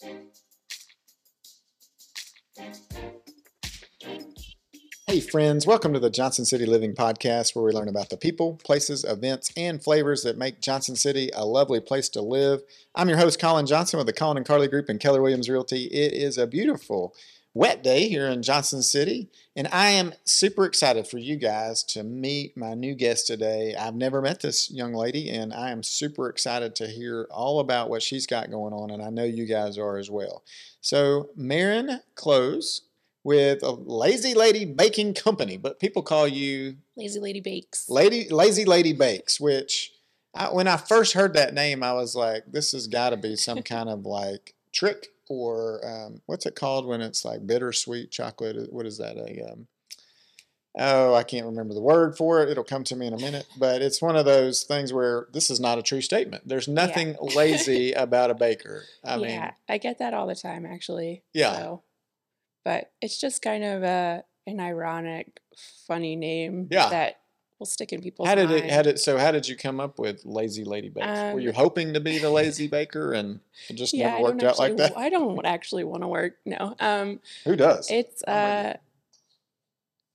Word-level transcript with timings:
Hey, 0.00 0.10
friends, 5.20 5.66
welcome 5.66 5.92
to 5.92 5.98
the 5.98 6.10
Johnson 6.10 6.44
City 6.44 6.66
Living 6.66 6.94
Podcast, 6.94 7.56
where 7.56 7.64
we 7.64 7.72
learn 7.72 7.88
about 7.88 8.08
the 8.08 8.16
people, 8.16 8.60
places, 8.62 9.04
events, 9.04 9.50
and 9.56 9.82
flavors 9.82 10.22
that 10.22 10.38
make 10.38 10.60
Johnson 10.60 10.94
City 10.94 11.30
a 11.34 11.44
lovely 11.44 11.80
place 11.80 12.08
to 12.10 12.20
live. 12.20 12.62
I'm 12.94 13.08
your 13.08 13.18
host, 13.18 13.40
Colin 13.40 13.66
Johnson, 13.66 13.96
with 13.96 14.06
the 14.06 14.12
Colin 14.12 14.36
and 14.36 14.46
Carly 14.46 14.68
Group 14.68 14.88
and 14.88 15.00
Keller 15.00 15.20
Williams 15.20 15.48
Realty. 15.48 15.86
It 15.86 16.12
is 16.12 16.38
a 16.38 16.46
beautiful, 16.46 17.14
wet 17.58 17.82
day 17.82 18.08
here 18.08 18.28
in 18.28 18.40
Johnson 18.40 18.84
City, 18.84 19.28
and 19.56 19.66
I 19.72 19.88
am 19.88 20.14
super 20.22 20.64
excited 20.64 21.08
for 21.08 21.18
you 21.18 21.34
guys 21.34 21.82
to 21.84 22.04
meet 22.04 22.56
my 22.56 22.74
new 22.74 22.94
guest 22.94 23.26
today. 23.26 23.74
I've 23.74 23.96
never 23.96 24.22
met 24.22 24.40
this 24.40 24.70
young 24.70 24.94
lady, 24.94 25.28
and 25.28 25.52
I 25.52 25.72
am 25.72 25.82
super 25.82 26.28
excited 26.28 26.76
to 26.76 26.86
hear 26.86 27.26
all 27.32 27.58
about 27.58 27.90
what 27.90 28.00
she's 28.00 28.28
got 28.28 28.52
going 28.52 28.72
on, 28.72 28.92
and 28.92 29.02
I 29.02 29.10
know 29.10 29.24
you 29.24 29.44
guys 29.44 29.76
are 29.76 29.98
as 29.98 30.08
well. 30.08 30.44
So, 30.80 31.30
Maren 31.34 31.98
Close 32.14 32.82
with 33.24 33.64
a 33.64 33.72
Lazy 33.72 34.34
Lady 34.34 34.64
Baking 34.64 35.14
Company, 35.14 35.56
but 35.56 35.80
people 35.80 36.02
call 36.02 36.28
you 36.28 36.76
Lazy 36.96 37.18
Lady 37.18 37.40
Bakes. 37.40 37.90
Lady 37.90 38.28
Lazy 38.28 38.66
Lady 38.66 38.92
Bakes, 38.92 39.40
which 39.40 39.94
I, 40.32 40.46
when 40.46 40.68
I 40.68 40.76
first 40.76 41.14
heard 41.14 41.34
that 41.34 41.54
name, 41.54 41.82
I 41.82 41.94
was 41.94 42.14
like, 42.14 42.44
this 42.46 42.70
has 42.70 42.86
got 42.86 43.10
to 43.10 43.16
be 43.16 43.34
some 43.34 43.62
kind 43.62 43.88
of 43.88 44.06
like 44.06 44.54
trick 44.72 45.08
or 45.28 45.80
um, 45.86 46.20
what's 46.26 46.46
it 46.46 46.54
called 46.54 46.86
when 46.86 47.00
it's 47.00 47.24
like 47.24 47.46
bittersweet 47.46 48.10
chocolate? 48.10 48.72
What 48.72 48.86
is 48.86 48.98
that? 48.98 49.16
A 49.16 49.52
um, 49.52 49.66
oh, 50.78 51.14
I 51.14 51.22
can't 51.22 51.46
remember 51.46 51.74
the 51.74 51.80
word 51.80 52.16
for 52.16 52.42
it. 52.42 52.48
It'll 52.48 52.64
come 52.64 52.84
to 52.84 52.96
me 52.96 53.06
in 53.06 53.12
a 53.14 53.18
minute. 53.18 53.46
But 53.58 53.82
it's 53.82 54.00
one 54.00 54.16
of 54.16 54.24
those 54.24 54.62
things 54.62 54.92
where 54.92 55.26
this 55.32 55.50
is 55.50 55.60
not 55.60 55.78
a 55.78 55.82
true 55.82 56.00
statement. 56.00 56.46
There's 56.46 56.68
nothing 56.68 57.16
lazy 57.34 57.92
about 57.92 58.30
a 58.30 58.34
baker. 58.34 58.84
I 59.04 59.16
yeah, 59.16 59.40
mean, 59.42 59.52
I 59.68 59.78
get 59.78 59.98
that 59.98 60.14
all 60.14 60.26
the 60.26 60.34
time, 60.34 60.64
actually. 60.66 61.22
Yeah. 61.32 61.52
So, 61.52 61.82
but 62.64 62.92
it's 63.00 63.18
just 63.18 63.42
kind 63.42 63.64
of 63.64 63.82
a 63.82 64.24
an 64.46 64.60
ironic, 64.60 65.40
funny 65.86 66.16
name 66.16 66.68
Yeah. 66.70 66.88
that 66.88 67.17
will 67.58 67.66
stick 67.66 67.92
in 67.92 68.00
people's 68.00 68.28
how 68.28 68.34
did 68.34 68.50
it? 68.50 68.70
How 68.70 68.82
did 68.82 68.98
so? 68.98 69.18
How 69.18 69.32
did 69.32 69.48
you 69.48 69.56
come 69.56 69.80
up 69.80 69.98
with 69.98 70.24
Lazy 70.24 70.64
Lady 70.64 70.88
Bakes? 70.88 71.06
Were 71.06 71.30
Um, 71.32 71.40
you 71.40 71.52
hoping 71.52 71.94
to 71.94 72.00
be 72.00 72.18
the 72.18 72.30
lazy 72.40 72.68
baker 72.68 73.12
and 73.12 73.40
it 73.68 73.74
just 73.74 73.92
yeah, 73.94 74.10
never 74.12 74.22
worked 74.22 74.42
out 74.42 74.58
like 74.58 74.76
that? 74.76 74.96
I 74.96 75.08
don't 75.08 75.44
actually 75.44 75.84
want 75.84 76.02
to 76.02 76.08
work. 76.08 76.36
No. 76.44 76.74
Um, 76.80 77.20
Who 77.44 77.56
does? 77.56 77.90
it's 77.90 78.22
uh, 78.24 78.76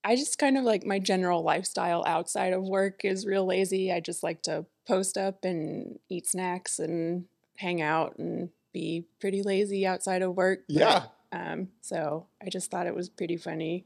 I 0.05 0.15
just 0.15 0.37
kind 0.37 0.57
of 0.57 0.63
like 0.65 0.85
my 0.85 0.99
general 0.99 1.43
lifestyle 1.43 2.03
outside 2.05 2.53
of 2.53 2.63
work 2.63 3.05
is 3.05 3.25
real 3.25 3.45
lazy. 3.45 3.91
I 3.91 3.99
just 4.01 4.21
like 4.23 4.41
to 4.43 4.65
post 4.85 5.17
up 5.17 5.45
and 5.45 5.99
eat 6.09 6.27
snacks 6.27 6.77
and 6.79 7.25
hang 7.57 7.81
out 7.81 8.17
and 8.17 8.49
be 8.73 9.05
pretty 9.21 9.43
lazy 9.43 9.85
outside 9.87 10.21
of 10.21 10.35
work. 10.35 10.61
but, 10.67 10.75
yeah. 10.75 11.03
Um, 11.31 11.69
so 11.81 12.27
I 12.45 12.49
just 12.49 12.69
thought 12.69 12.85
it 12.85 12.93
was 12.95 13.07
pretty 13.09 13.37
funny, 13.37 13.85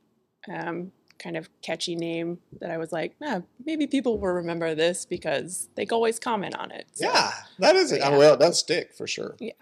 um, 0.52 0.92
kind 1.20 1.38
of 1.38 1.50
catchy 1.62 1.96
name 1.96 2.40
that 2.60 2.70
I 2.72 2.78
was 2.78 2.92
like, 2.92 3.16
ah, 3.24 3.42
maybe 3.66 3.88
people 3.88 4.18
will 4.20 4.28
remember 4.34 4.76
this 4.76 5.06
because 5.06 5.70
they 5.76 5.86
always 5.88 6.20
comment 6.20 6.56
on 6.58 6.72
it. 6.72 6.86
So, 6.94 7.06
Yeah, 7.12 7.32
that 7.60 7.76
is 7.76 7.92
it. 7.92 8.00
yeah. 8.00 8.10
Well, 8.18 8.34
it 8.36 8.40
does 8.40 8.60
stick 8.60 8.94
for 8.94 9.08
sure. 9.08 9.36
Yeah. 9.40 9.54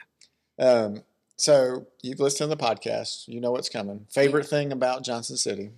Um, 0.60 1.04
so 1.38 1.88
you've 2.02 2.20
listened 2.20 2.50
to 2.50 2.56
the 2.56 2.62
podcast. 2.64 3.28
You 3.28 3.42
know 3.42 3.52
what's 3.52 3.70
coming. 3.70 4.06
Favorite 4.12 4.46
thing 4.48 4.72
about 4.72 5.04
Johnson 5.04 5.38
City? 5.38 5.72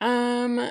Um, 0.00 0.70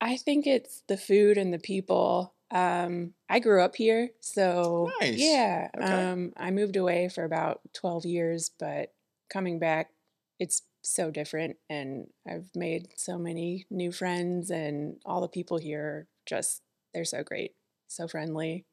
I 0.00 0.16
think 0.16 0.46
it's 0.46 0.82
the 0.88 0.96
food 0.96 1.36
and 1.38 1.52
the 1.52 1.58
people. 1.58 2.34
Um, 2.50 3.14
I 3.28 3.40
grew 3.40 3.62
up 3.62 3.74
here, 3.74 4.10
so 4.20 4.90
Nice. 5.00 5.16
yeah. 5.18 5.68
Okay. 5.76 5.84
Um, 6.10 6.32
I 6.36 6.50
moved 6.52 6.76
away 6.76 7.08
for 7.08 7.24
about 7.24 7.60
12 7.72 8.04
years, 8.04 8.50
but 8.58 8.92
coming 9.28 9.58
back, 9.58 9.90
it's 10.38 10.62
so 10.84 11.10
different 11.10 11.56
and 11.70 12.06
I've 12.28 12.48
made 12.54 12.88
so 12.96 13.18
many 13.18 13.66
new 13.70 13.90
friends 13.92 14.50
and 14.50 14.96
all 15.04 15.20
the 15.20 15.28
people 15.28 15.58
here 15.58 16.06
just 16.26 16.62
they're 16.92 17.04
so 17.04 17.22
great, 17.24 17.52
so 17.88 18.06
friendly. 18.06 18.66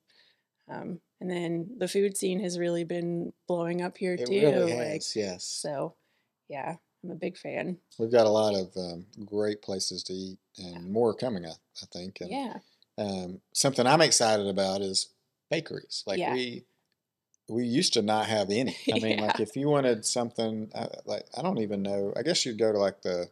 Um, 0.70 1.02
and 1.20 1.30
then 1.30 1.76
the 1.78 1.88
food 1.88 2.16
scene 2.18 2.40
has 2.42 2.60
really 2.60 2.84
been 2.84 3.34
blowing 3.48 3.82
up 3.82 3.98
here 3.98 4.14
It 4.14 4.26
too. 4.28 4.34
really 4.42 4.74
like 4.74 4.94
has. 4.94 5.16
Yes, 5.16 5.44
so 5.44 5.96
yeah, 6.50 6.76
I'm 7.04 7.12
a 7.12 7.16
big 7.16 7.38
fan. 7.38 7.78
we've 7.98 8.12
got 8.12 8.28
a 8.28 8.30
lot 8.30 8.56
of 8.56 8.76
um, 8.78 9.06
great 9.26 9.62
places 9.62 10.04
to 10.04 10.14
eat, 10.14 10.40
and 10.58 10.92
more 10.92 11.14
coming. 11.14 11.46
I, 11.46 11.52
I 11.82 11.86
think. 11.92 12.22
And, 12.22 12.30
Yeah. 12.32 12.58
Um, 12.98 13.42
something 13.54 13.88
I'm 13.88 14.02
excited 14.02 14.48
about 14.48 14.82
is 14.82 15.10
bakeries. 15.50 16.04
Like 16.06 16.20
Yeah. 16.20 16.34
we 16.34 16.66
we 17.52 17.66
used 17.66 17.94
to 17.94 18.02
not 18.02 18.26
have 18.28 18.50
any. 18.50 18.76
I 18.94 19.00
mean, 19.00 19.20
like 19.20 19.40
if 19.40 19.56
you 19.56 19.68
wanted 19.68 20.06
something, 20.06 20.72
uh, 20.74 20.88
like 21.06 21.26
I 21.38 21.42
don't 21.42 21.60
even 21.60 21.82
know. 21.84 22.14
I 22.16 22.24
guess 22.24 22.46
you'd 22.46 22.58
go 22.60 22.72
to 22.72 22.78
like 22.80 23.02
the 23.02 23.30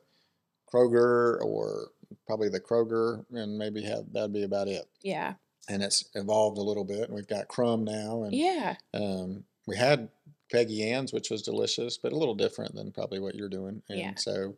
Kroger 0.71 1.41
or 1.41 1.89
probably 2.25 2.49
the 2.49 2.59
Kroger, 2.59 3.25
and 3.31 3.57
maybe 3.57 3.81
have 3.83 4.11
that'd 4.13 4.33
be 4.33 4.43
about 4.43 4.67
it. 4.67 4.87
Yeah. 5.01 5.33
And 5.67 5.83
it's 5.83 6.05
evolved 6.15 6.57
a 6.57 6.61
little 6.63 6.83
bit. 6.83 7.03
And 7.03 7.13
we've 7.13 7.27
got 7.27 7.47
Crumb 7.47 7.83
now, 7.83 8.23
and 8.23 8.33
Yeah. 8.33 8.75
um, 8.93 9.43
we 9.67 9.77
had 9.77 10.09
Peggy 10.51 10.89
Ann's, 10.91 11.13
which 11.13 11.29
was 11.29 11.43
delicious, 11.43 11.97
but 11.97 12.11
a 12.11 12.17
little 12.17 12.33
different 12.35 12.73
than 12.75 12.91
probably 12.91 13.19
what 13.19 13.35
you're 13.35 13.49
doing. 13.49 13.83
And 13.87 13.99
Yeah. 13.99 14.11
so, 14.15 14.55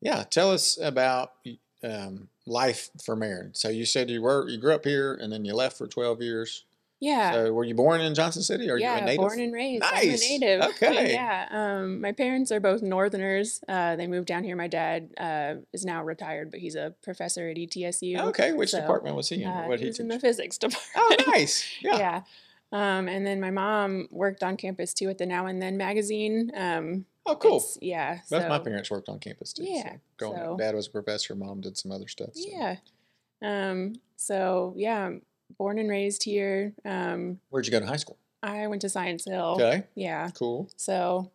yeah, 0.00 0.22
tell 0.22 0.52
us 0.52 0.78
about 0.80 1.32
um, 1.82 2.28
life 2.46 2.90
for 3.04 3.16
Maren. 3.16 3.52
So 3.54 3.68
you 3.68 3.84
said 3.84 4.08
you 4.10 4.22
were 4.22 4.48
you 4.48 4.58
grew 4.58 4.74
up 4.74 4.84
here, 4.84 5.12
and 5.14 5.32
then 5.32 5.44
you 5.44 5.54
left 5.54 5.76
for 5.76 5.86
12 5.86 6.22
years. 6.22 6.64
Yeah. 7.04 7.32
So 7.32 7.52
were 7.52 7.64
you 7.64 7.74
born 7.74 8.00
in 8.00 8.14
Johnson 8.14 8.42
City, 8.42 8.70
or 8.70 8.78
yeah, 8.78 8.96
you 8.96 9.02
a 9.02 9.04
native? 9.04 9.18
born 9.18 9.40
and 9.40 9.52
raised. 9.52 9.82
Nice. 9.82 10.04
I'm 10.04 10.08
a 10.36 10.38
native. 10.40 10.60
Okay. 10.70 11.12
yeah. 11.12 11.48
Um, 11.50 12.00
my 12.00 12.12
parents 12.12 12.50
are 12.50 12.60
both 12.60 12.80
Northerners. 12.82 13.60
Uh, 13.68 13.96
they 13.96 14.06
moved 14.06 14.26
down 14.26 14.42
here. 14.44 14.56
My 14.56 14.68
dad 14.68 15.10
uh, 15.18 15.54
is 15.72 15.84
now 15.84 16.02
retired, 16.02 16.50
but 16.50 16.60
he's 16.60 16.74
a 16.76 16.94
professor 17.02 17.48
at 17.48 17.56
ETSU. 17.56 18.18
okay, 18.28 18.52
which 18.52 18.70
So, 18.70 18.80
department 18.80 19.16
was 19.16 19.28
he 19.28 19.42
in? 19.42 19.48
Uh, 19.48 19.64
what 19.66 19.80
he 19.80 19.86
was 19.86 20.00
in 20.00 20.08
the 20.08 20.18
physics 20.18 20.56
department. 20.64 20.92
Oh, 20.96 21.16
nice. 21.28 21.64
Yeah. 21.82 21.98
yeah. 21.98 22.20
Um, 22.72 23.06
and 23.08 23.24
then 23.26 23.40
my 23.40 23.50
mom 23.50 24.08
worked 24.10 24.42
on 24.42 24.56
campus 24.56 24.94
too 24.94 25.08
at 25.10 25.18
the 25.18 25.26
Now 25.26 25.46
and 25.46 25.60
Then 25.62 25.76
magazine. 25.76 26.50
Um, 26.56 27.04
Oh, 27.26 27.36
cool. 27.36 27.56
it's- 27.56 27.78
Yeah. 27.80 28.18
Both 28.30 28.48
my 28.48 28.58
parents 28.58 28.90
worked 28.90 29.08
on 29.08 29.18
campus 29.18 29.52
too. 29.54 29.64
Yeah, 29.64 29.94
So 30.20 30.32
so- 30.34 30.56
dad 30.58 30.74
was 30.74 30.88
a 30.88 30.90
professor. 30.90 31.34
Mom 31.34 31.60
did 31.60 31.76
some 31.78 31.90
other 31.92 32.08
stuff. 32.08 32.30
so. 32.34 32.48
Yeah. 32.50 32.76
Um, 33.42 33.94
so 34.16 34.74
yeah, 34.76 35.10
born 35.58 35.78
and 35.78 35.88
raised 35.90 36.24
here. 36.24 36.72
Um, 36.84 37.40
Where'd 37.50 37.66
you 37.66 37.72
go 37.72 37.80
to 37.80 37.86
high 37.86 37.96
school? 37.96 38.18
I 38.42 38.66
went 38.66 38.82
to 38.82 38.88
Science 38.88 39.24
Hill. 39.24 39.56
Okay. 39.58 39.84
Yeah. 39.94 40.30
Cool. 40.34 40.68
So, 40.76 41.30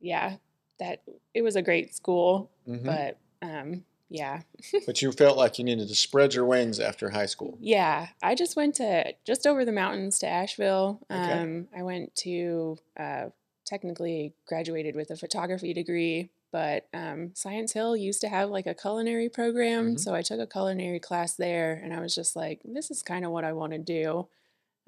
yeah, 0.00 0.36
that 0.78 1.02
it 1.34 1.42
was 1.42 1.56
a 1.56 1.62
great 1.62 1.94
school, 1.94 2.50
hmm 2.66 2.84
but 2.84 3.18
um, 3.42 3.84
yeah, 4.10 4.40
but 4.86 5.00
you 5.02 5.12
felt 5.12 5.36
like 5.36 5.58
you 5.58 5.64
needed 5.64 5.88
to 5.88 5.94
spread 5.94 6.34
your 6.34 6.44
wings 6.44 6.80
after 6.80 7.10
high 7.10 7.26
school. 7.26 7.56
yeah. 7.60 8.08
I 8.22 8.34
just 8.34 8.56
went 8.56 8.74
to 8.76 9.14
just 9.24 9.46
over 9.46 9.64
the 9.64 9.72
mountains 9.72 10.18
to 10.20 10.26
Asheville. 10.28 11.00
Okay. 11.10 11.32
Um, 11.32 11.68
I 11.76 11.82
went 11.82 12.14
to 12.16 12.78
uh, 12.98 13.26
technically 13.64 14.32
graduated 14.46 14.96
with 14.96 15.10
a 15.10 15.16
photography 15.16 15.74
degree, 15.74 16.30
but 16.52 16.86
um, 16.94 17.32
Science 17.34 17.72
Hill 17.72 17.96
used 17.96 18.20
to 18.22 18.28
have 18.28 18.50
like 18.50 18.66
a 18.66 18.74
culinary 18.74 19.28
program, 19.28 19.94
Mhm. 19.94 20.00
so 20.00 20.14
I 20.14 20.22
took 20.22 20.40
a 20.40 20.46
culinary 20.46 21.00
class 21.00 21.34
there, 21.34 21.74
and 21.74 21.92
I 21.92 22.00
was 22.00 22.14
just 22.14 22.34
like, 22.36 22.60
this 22.64 22.90
is 22.90 23.02
kind 23.02 23.24
of 23.24 23.30
what 23.32 23.44
I 23.44 23.52
want 23.52 23.72
to 23.72 23.78
do, 23.78 24.28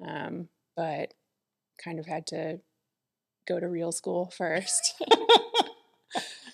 um, 0.05 0.49
but 0.75 1.13
kind 1.83 1.99
of 1.99 2.05
had 2.05 2.27
to 2.27 2.59
go 3.47 3.59
to 3.59 3.67
real 3.67 3.91
school 3.91 4.31
first. 4.35 5.01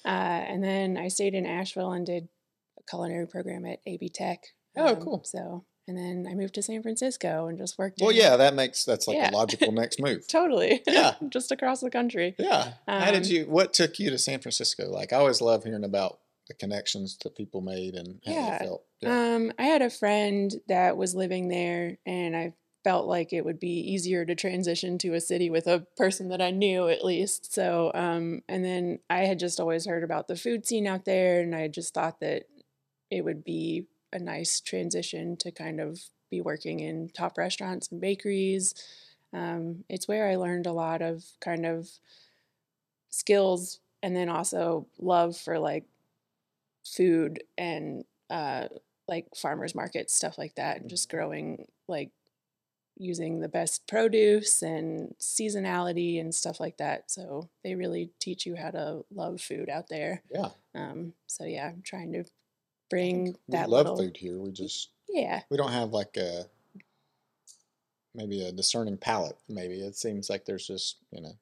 Uh, 0.05 0.09
and 0.47 0.63
then 0.63 0.95
I 0.95 1.09
stayed 1.09 1.33
in 1.33 1.45
Asheville 1.45 1.91
and 1.91 2.05
did 2.05 2.29
a 2.79 2.83
culinary 2.89 3.27
program 3.27 3.65
at 3.65 3.79
AB 3.85 4.07
Tech. 4.07 4.41
Oh, 4.77 4.93
Um, 4.95 5.01
cool. 5.01 5.21
So, 5.25 5.65
and 5.87 5.97
then 5.97 6.27
I 6.29 6.35
moved 6.35 6.55
to 6.55 6.61
San 6.61 6.81
Francisco 6.81 7.47
and 7.47 7.57
just 7.57 7.77
worked. 7.77 7.99
Well, 8.01 8.09
in- 8.09 8.17
yeah, 8.17 8.35
that 8.37 8.53
makes 8.53 8.83
that's 8.85 9.07
like 9.07 9.17
Yeah. 9.17 9.29
a 9.29 9.31
logical 9.31 9.71
next 9.81 9.99
move. 10.01 10.27
totally. 10.27 10.81
Yeah. 10.87 11.15
just 11.29 11.51
across 11.51 11.81
the 11.81 11.89
country. 11.89 12.35
Yeah. 12.37 12.73
How 12.87 13.11
did 13.11 13.23
Um, 13.25 13.31
you? 13.31 13.45
What 13.45 13.73
took 13.73 13.97
you 13.99 14.09
to 14.09 14.17
San 14.17 14.39
Francisco? 14.39 14.89
Like, 14.89 15.13
I 15.13 15.17
always 15.17 15.41
love 15.41 15.63
hearing 15.63 15.83
about 15.83 16.19
the 16.47 16.53
connections 16.53 17.17
that 17.23 17.35
people 17.35 17.61
made 17.61 17.95
and 17.95 18.19
how 18.25 18.31
Yeah. 18.31 18.57
they 18.59 18.65
felt. 18.65 18.83
Yeah. 19.01 19.35
Um, 19.35 19.51
I 19.59 19.63
had 19.63 19.81
a 19.81 19.89
friend 19.89 20.53
that 20.67 20.95
was 20.97 21.13
living 21.13 21.49
there, 21.49 21.97
and 22.05 22.35
I 22.35 22.53
felt 22.83 23.05
like 23.05 23.33
it 23.33 23.43
would 23.43 23.59
be 23.59 23.79
easier 23.81 24.23
to 24.25 24.33
transition 24.33 24.97
to 24.97 25.13
a 25.13 25.19
city 25.19 25.49
with 25.49 25.67
a 25.67 25.85
person 25.97 26.29
that 26.29 26.41
I 26.41 26.51
knew 26.51 26.87
at 26.87 27.03
least. 27.03 27.53
So, 27.53 27.91
um, 27.93 28.43
and 28.47 28.63
then 28.63 28.99
I 29.09 29.25
had 29.25 29.39
just 29.39 29.59
always 29.59 29.85
heard 29.85 30.05
about 30.05 30.29
the 30.29 30.37
food 30.37 30.65
scene 30.65 30.87
out 30.87 31.03
there, 31.03 31.41
and 31.41 31.53
I 31.53 31.67
just 31.67 31.93
thought 31.93 32.21
that 32.21 32.43
it 33.11 33.25
would 33.25 33.43
be 33.43 33.87
a 34.13 34.19
nice 34.19 34.61
transition 34.61 35.37
to 35.37 35.51
kind 35.51 35.79
of 35.79 35.99
be 36.29 36.41
working 36.41 36.79
in 36.79 37.09
top 37.09 37.37
restaurants 37.37 37.89
and 37.91 38.01
bakeries. 38.01 38.73
Um, 39.33 39.83
it's 39.89 40.07
where 40.07 40.29
I 40.29 40.35
learned 40.35 40.67
a 40.67 40.73
lot 40.73 41.01
of 41.01 41.23
kind 41.41 41.65
of 41.65 41.89
skills 43.09 43.79
and 44.03 44.15
then 44.15 44.29
also 44.29 44.87
love 44.99 45.35
for 45.35 45.59
like 45.59 45.85
food 46.85 47.43
and 47.57 48.03
uh, 48.29 48.67
like 49.07 49.27
farmers 49.35 49.75
markets, 49.75 50.13
stuff 50.13 50.37
like 50.37 50.55
that, 50.55 50.81
and 50.81 50.89
just 50.89 51.09
growing 51.09 51.65
like 51.87 52.11
using 52.99 53.39
the 53.39 53.47
best 53.47 53.87
produce 53.87 54.61
and 54.63 55.13
seasonality 55.19 56.19
and 56.19 56.33
stuff 56.33 56.59
like 56.59 56.77
that. 56.77 57.09
So 57.11 57.49
they 57.63 57.75
really 57.75 58.09
teach 58.19 58.45
you 58.45 58.55
how 58.55 58.71
to 58.71 59.05
love 59.13 59.39
food 59.39 59.69
out 59.69 59.87
there. 59.87 60.23
Yeah. 60.33 60.49
Um, 60.73 61.13
so 61.27 61.45
yeah, 61.45 61.67
I'm 61.67 61.83
trying 61.83 62.11
to 62.13 62.23
bring 62.89 63.37
We 63.47 63.57
that 63.57 63.69
love 63.69 63.85
little, 63.87 63.97
food 63.97 64.17
here. 64.17 64.37
We 64.39 64.51
just 64.51 64.89
Yeah, 65.09 65.43
we 65.49 65.57
don't 65.57 65.71
have 65.71 65.89
like 65.91 66.17
a 66.17 66.45
maybe 68.13 68.43
a 68.43 68.51
discerning 68.51 68.97
palate. 68.97 69.37
Maybe 69.47 69.75
it 69.81 69.95
seems 69.95 70.29
like 70.29 70.45
there's 70.45 70.65
just 70.67 70.97
you 71.11 71.21
know 71.21 71.33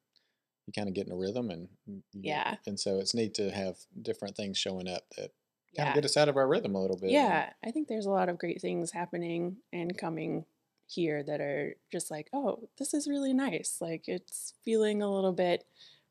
you 0.67 0.73
kind 0.73 0.87
of 0.87 0.95
get 0.95 1.05
in 1.07 1.13
a 1.13 1.15
rhythm 1.17 1.51
and 1.51 1.69
Yeah. 2.13 2.57
and 2.65 2.79
so 2.79 2.99
it's 2.99 3.13
neat 3.13 3.33
to 3.35 3.51
have 3.51 3.77
different 4.01 4.35
things 4.35 4.57
showing 4.57 4.87
up 4.87 5.03
that 5.17 5.31
kind 5.75 5.87
yeah. 5.87 5.89
of 5.89 5.95
get 5.95 6.05
us 6.05 6.17
out 6.17 6.29
of 6.29 6.37
our 6.37 6.47
rhythm 6.47 6.75
a 6.75 6.81
little 6.81 6.97
bit. 6.97 7.11
Yeah, 7.11 7.51
I 7.63 7.71
think 7.71 7.87
there's 7.87 8.05
a 8.07 8.11
lot 8.11 8.29
of 8.29 8.37
great 8.39 8.61
things 8.61 8.91
happening 8.91 9.57
and 9.71 9.97
coming 9.97 10.45
here 10.87 11.23
that 11.23 11.41
are 11.41 11.75
just 11.91 12.11
like, 12.11 12.29
oh, 12.33 12.69
this 12.77 12.93
is 12.93 13.07
really 13.07 13.33
nice. 13.33 13.77
Like 13.81 14.07
it's 14.07 14.53
feeling 14.63 15.01
a 15.01 15.11
little 15.13 15.33
bit 15.33 15.65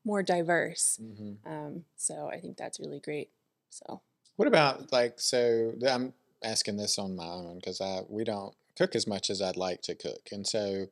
more 0.05 0.23
diverse. 0.23 0.99
Mhm. 1.01 1.37
Um, 1.47 1.85
so 1.97 2.29
I 2.29 2.41
think 2.41 2.57
that's 2.57 2.79
really 2.81 3.01
great. 3.01 3.31
So 3.71 4.03
What 4.37 4.49
about 4.49 4.93
like 4.93 5.21
so? 5.21 5.73
I'm 5.89 6.13
asking 6.43 6.77
this 6.77 6.99
on 6.99 7.17
my 7.17 7.25
own 7.27 7.57
because 7.57 7.81
I 7.81 8.01
we 8.09 8.25
don't 8.25 8.55
cook 8.77 8.95
as 8.97 9.07
much 9.07 9.31
as 9.31 9.41
I'd 9.41 9.57
like 9.57 9.83
to 9.83 9.95
cook, 9.95 10.29
and 10.33 10.47
so 10.47 10.87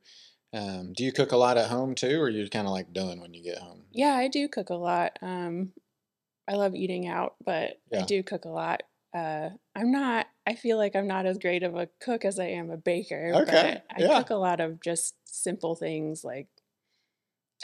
um, 0.52 0.92
do 0.92 1.02
you 1.04 1.12
cook 1.12 1.32
a 1.32 1.36
lot 1.36 1.56
at 1.56 1.68
home 1.70 1.94
too, 1.94 2.20
or 2.20 2.28
you're 2.28 2.48
kind 2.48 2.66
of 2.66 2.72
like 2.72 2.92
done 2.92 3.20
when 3.20 3.34
you 3.34 3.42
get 3.42 3.58
home? 3.58 3.82
yeah, 3.92 4.14
I 4.14 4.28
do 4.28 4.48
cook 4.48 4.70
a 4.70 4.74
lot. 4.74 5.18
Um, 5.22 5.72
I 6.48 6.54
love 6.54 6.74
eating 6.74 7.06
out, 7.08 7.36
but 7.44 7.80
Yeah. 7.90 8.02
I 8.02 8.04
do 8.04 8.22
cook 8.22 8.44
a 8.44 8.48
lot. 8.50 8.82
Uh, 9.14 9.50
I'm 9.76 9.90
not. 9.92 10.26
I 10.46 10.54
feel 10.54 10.76
like 10.76 10.96
I'm 10.96 11.06
not 11.06 11.26
as 11.26 11.38
great 11.38 11.62
of 11.62 11.74
a 11.76 11.88
cook 12.00 12.24
as 12.24 12.38
I 12.38 12.46
am 12.46 12.70
a 12.70 12.76
baker. 12.76 13.32
Okay, 13.42 13.80
But 13.88 13.96
I 13.96 14.00
yeah. 14.00 14.18
cook 14.18 14.30
a 14.30 14.34
lot 14.34 14.60
of 14.60 14.80
just 14.80 15.14
simple 15.24 15.74
things 15.76 16.24
like 16.24 16.48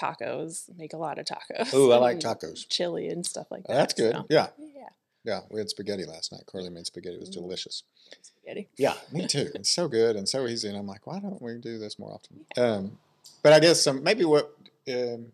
tacos. 0.00 0.68
Make 0.76 0.92
a 0.92 0.96
lot 0.98 1.18
of 1.18 1.26
tacos. 1.26 1.70
Oh, 1.72 1.90
I 1.92 1.96
like 1.96 2.20
tacos. 2.20 2.68
chili 2.68 3.08
and 3.08 3.24
stuff 3.26 3.48
like 3.50 3.64
that. 3.64 3.74
That's 3.74 3.94
good. 3.94 4.14
so, 4.14 4.26
Yeah, 4.30 4.48
yeah, 4.58 4.88
yeah. 5.28 5.40
We 5.50 5.60
had 5.60 5.68
spaghetti 5.68 6.04
last 6.06 6.32
night. 6.32 6.42
Carly 6.46 6.70
made 6.70 6.86
spaghetti. 6.86 7.16
It 7.16 7.20
was 7.20 7.28
Mm. 7.30 7.34
delicious. 7.42 7.82
spaghetti. 8.22 8.66
Yeah, 8.78 8.94
me 9.12 9.26
too. 9.26 9.50
It's 9.54 9.68
so 9.68 9.86
good 9.88 10.16
and 10.16 10.26
so 10.28 10.46
easy. 10.46 10.68
And 10.68 10.76
I'm 10.78 10.86
like, 10.86 11.06
why 11.06 11.20
don't 11.20 11.42
we 11.42 11.58
do 11.58 11.78
this 11.78 11.98
more 11.98 12.12
often? 12.12 12.44
Um, 12.56 12.98
but 13.42 13.52
I 13.52 13.60
guess 13.60 13.80
some 13.82 14.02
maybe 14.02 14.24
what, 14.24 14.54
um, 14.88 15.32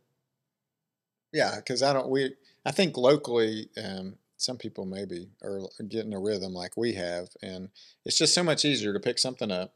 yeah, 1.33 1.57
because 1.57 1.83
I 1.83 1.93
don't. 1.93 2.09
We 2.09 2.35
I 2.67 2.73
think 2.73 2.97
locally, 2.97 3.69
um, 3.83 4.17
some 4.37 4.57
people 4.57 4.85
maybe 4.85 5.29
are 5.43 5.61
getting 5.89 6.13
a 6.15 6.19
rhythm 6.19 6.53
like 6.55 6.77
we 6.77 6.95
have, 6.95 7.29
and 7.43 7.69
it's 8.05 8.19
just 8.19 8.35
so 8.35 8.43
much 8.43 8.65
easier 8.65 8.93
to 8.93 9.01
pick 9.01 9.19
something 9.19 9.51
up, 9.51 9.73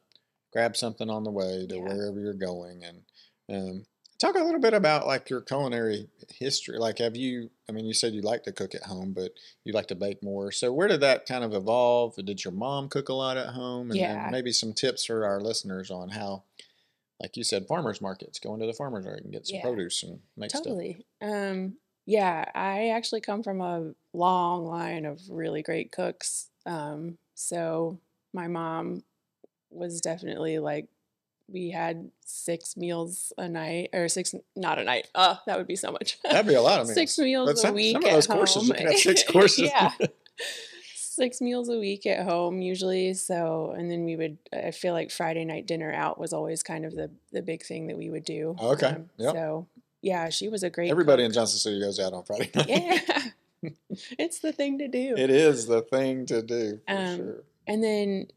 grab 0.53 0.77
something 0.77 1.09
on 1.11 1.25
the 1.25 1.31
way 1.31 1.67
to 1.69 1.77
Yeah. 1.77 1.81
wherever 1.83 2.19
you're 2.21 2.35
going, 2.35 2.83
and 2.85 3.03
um, 3.51 3.87
talk 4.19 4.35
a 4.37 4.43
little 4.43 4.61
bit 4.61 4.75
about 4.75 5.07
like 5.07 5.31
your 5.31 5.41
culinary 5.41 6.09
history. 6.31 6.79
Like, 6.79 6.99
have 6.99 7.17
you? 7.17 7.51
I 7.69 7.73
mean, 7.73 7.87
you 7.87 7.95
said 7.95 8.13
you 8.13 8.23
like 8.23 8.43
to 8.45 8.53
cook 8.53 8.75
at 8.75 8.83
home, 8.85 9.13
but 9.13 9.33
you 9.65 9.73
like 9.73 9.87
to 9.89 9.95
bake 9.95 10.23
more. 10.23 10.51
So, 10.53 10.73
where 10.73 10.89
did 10.89 11.01
that 11.01 11.27
kind 11.27 11.45
of 11.45 11.55
evolve? 11.55 12.17
Did 12.17 12.45
your 12.45 12.53
mom 12.53 12.89
cook 12.89 13.09
a 13.09 13.15
lot 13.15 13.37
at 13.37 13.49
home? 13.55 13.91
And 13.91 13.99
Yeah. 14.01 14.29
maybe 14.31 14.53
some 14.53 14.73
tips 14.73 15.05
for 15.05 15.25
our 15.25 15.41
listeners 15.41 15.91
on 15.91 16.11
how, 16.11 16.43
like 17.21 17.37
you 17.37 17.45
said, 17.45 17.67
farmers 17.67 18.01
markets. 18.01 18.39
Go 18.39 18.55
into 18.55 18.67
the 18.67 18.73
farmers 18.73 19.05
market 19.05 19.25
and 19.25 19.33
get 19.33 19.47
some 19.47 19.57
Yeah. 19.57 19.63
produce 19.63 20.03
and 20.03 20.21
make 20.37 20.51
stuff. 20.51 20.65
Totally. 20.65 21.07
Um, 21.21 21.79
yeah, 22.07 22.51
I 22.55 22.89
actually 22.89 23.21
come 23.21 23.43
from 23.43 23.61
a 23.61 23.93
long 24.15 24.65
line 24.65 25.05
of 25.05 25.21
really 25.29 25.63
great 25.63 25.93
cooks. 25.93 26.51
Um, 26.65 27.19
so 27.35 28.01
my 28.33 28.49
mom 28.49 29.05
was 29.71 30.01
definitely 30.01 30.59
like, 30.59 30.89
we 31.51 31.71
had 31.71 32.11
six 32.25 32.77
meals 32.77 33.33
a 33.39 33.49
night, 33.49 33.91
or 33.93 34.09
six, 34.09 34.35
not 34.55 34.79
a 34.79 34.85
night. 34.85 35.09
Oh, 35.15 35.39
that 35.47 35.57
would 35.59 35.67
be 35.67 35.77
so 35.77 35.91
much. 35.93 36.19
That'd 36.23 36.47
be 36.47 36.55
a 36.55 36.63
lot 36.63 36.81
of 36.81 36.87
meals. 36.87 36.95
six 37.01 37.19
meals 37.19 37.51
a 37.51 37.57
some, 37.57 37.75
week 37.75 37.93
some 37.95 38.03
of 38.05 38.09
at 38.09 38.15
those 38.15 38.27
courses, 38.27 38.69
you 38.69 38.75
can 38.75 38.87
have 38.87 38.97
six 38.99 39.23
courses. 39.31 39.71
yeah. 39.71 39.93
Six 40.95 41.41
meals 41.41 41.69
a 41.69 41.77
week 41.81 42.07
at 42.07 42.25
home 42.25 42.61
usually. 42.61 43.13
So, 43.15 43.75
and 43.77 43.91
then 43.91 44.05
we 44.05 44.15
would, 44.15 44.39
I 44.53 44.71
feel 44.71 44.95
like 44.95 45.11
Friday 45.11 45.45
night 45.45 45.67
dinner 45.67 45.93
out 45.93 46.17
was 46.17 46.33
always 46.33 46.63
kind 46.63 46.85
of 46.85 46.95
the, 46.95 47.11
the 47.33 47.43
big 47.43 47.65
thing 47.65 47.89
that 47.89 47.99
we 47.99 48.09
would 48.09 48.25
do. 48.25 48.55
Okay, 48.61 48.87
Um, 48.87 49.11
yep. 49.17 49.35
So, 49.35 49.67
yeah, 50.01 50.29
she 50.29 50.49
was 50.49 50.63
a 50.63 50.71
great 50.71 50.93
Everybody 50.93 51.25
cook. 51.25 51.31
in 51.31 51.33
Johnson 51.35 51.59
City 51.59 51.81
goes 51.81 51.99
out 51.99 52.13
on 52.13 52.23
Friday 52.23 52.51
night. 52.55 52.69
Yeah. 52.69 53.73
it's 54.17 54.39
the 54.39 54.53
thing 54.53 54.79
to 54.79 54.87
do. 54.87 55.15
it 55.19 55.31
is 55.31 55.67
the 55.67 55.83
thing 55.83 56.25
to 56.27 56.41
do 56.41 56.79
for 56.87 56.95
Um, 56.97 57.17
sure. 57.17 57.43
And 57.67 57.83
then 57.83 58.29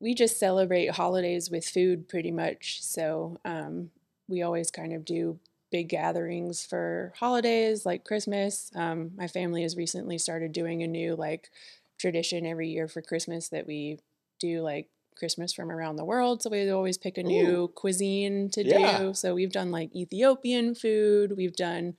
we 0.00 0.14
just 0.14 0.38
celebrate 0.38 0.90
holidays 0.90 1.50
with 1.50 1.66
food 1.66 2.08
pretty 2.08 2.30
much. 2.30 2.82
So 2.82 3.38
um, 3.44 3.90
we 4.28 4.42
always 4.42 4.70
kind 4.70 4.92
of 4.92 5.04
do 5.04 5.38
big 5.70 5.88
gatherings 5.88 6.64
for 6.64 7.12
holidays 7.18 7.84
like 7.84 8.04
Christmas. 8.04 8.70
Um, 8.74 9.10
my 9.16 9.28
family 9.28 9.62
has 9.62 9.76
recently 9.76 10.18
started 10.18 10.52
doing 10.52 10.82
a 10.82 10.86
new 10.86 11.14
like 11.14 11.50
tradition 11.98 12.46
every 12.46 12.68
year 12.68 12.88
for 12.88 13.02
Christmas 13.02 13.48
that 13.48 13.66
we 13.66 13.98
do 14.38 14.60
like 14.62 14.88
Christmas 15.16 15.52
from 15.52 15.70
around 15.70 15.96
the 15.96 16.04
world. 16.04 16.42
So 16.42 16.50
we 16.50 16.70
always 16.70 16.96
pick 16.96 17.18
a 17.18 17.22
new 17.22 17.68
cuisine 17.74 18.50
to 18.50 18.62
Yeah. 18.62 18.98
do. 18.98 19.14
So 19.14 19.34
we've 19.34 19.52
done 19.52 19.70
like 19.72 19.94
Ethiopian 19.94 20.74
food. 20.74 21.36
We've 21.36 21.56
done 21.56 21.96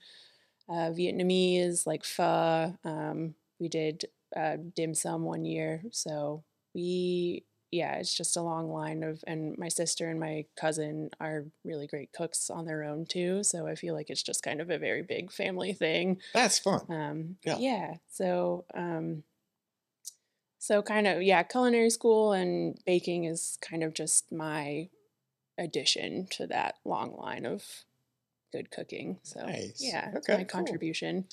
uh, 0.68 0.90
Vietnamese 0.90 1.86
like 1.86 2.04
pho. 2.04 2.76
Um, 2.84 3.34
we 3.58 3.68
did 3.68 4.06
uh, 4.34 4.56
dim 4.74 4.94
sum 4.94 5.24
one 5.24 5.44
year. 5.44 5.82
So 5.90 6.44
we, 6.74 7.44
yeah, 7.70 7.94
it's 7.96 8.14
just 8.14 8.36
a 8.36 8.42
long 8.42 8.70
line 8.72 9.02
of, 9.02 9.22
and 9.26 9.56
my 9.56 9.68
sister 9.68 10.08
and 10.08 10.18
my 10.18 10.44
cousin 10.56 11.10
are 11.20 11.44
really 11.64 11.86
great 11.86 12.12
cooks 12.12 12.50
on 12.50 12.66
their 12.66 12.82
own 12.82 13.06
too. 13.06 13.42
So 13.44 13.66
I 13.66 13.74
feel 13.76 13.94
like 13.94 14.10
it's 14.10 14.22
just 14.22 14.42
kind 14.42 14.60
of 14.60 14.70
a 14.70 14.78
very 14.78 15.02
big 15.02 15.30
family 15.30 15.72
thing. 15.72 16.20
That's 16.34 16.58
fun. 16.58 16.80
Um, 16.88 17.36
Yeah. 17.44 17.58
yeah. 17.58 17.94
So, 18.08 18.64
um, 18.74 19.22
so 20.58 20.82
kind 20.82 21.06
of, 21.06 21.22
yeah, 21.22 21.42
culinary 21.42 21.90
school 21.90 22.32
and 22.32 22.78
baking 22.84 23.24
is 23.24 23.56
kind 23.60 23.82
of 23.82 23.94
just 23.94 24.30
my 24.30 24.88
addition 25.56 26.26
to 26.32 26.46
that 26.48 26.76
long 26.84 27.16
line 27.16 27.46
of 27.46 27.64
good 28.52 28.70
cooking. 28.70 29.20
So, 29.22 29.46
Nice. 29.46 29.76
yeah, 29.78 30.12
Okay, 30.16 30.38
my 30.38 30.44
cool. 30.44 30.58
contribution. 30.58 31.26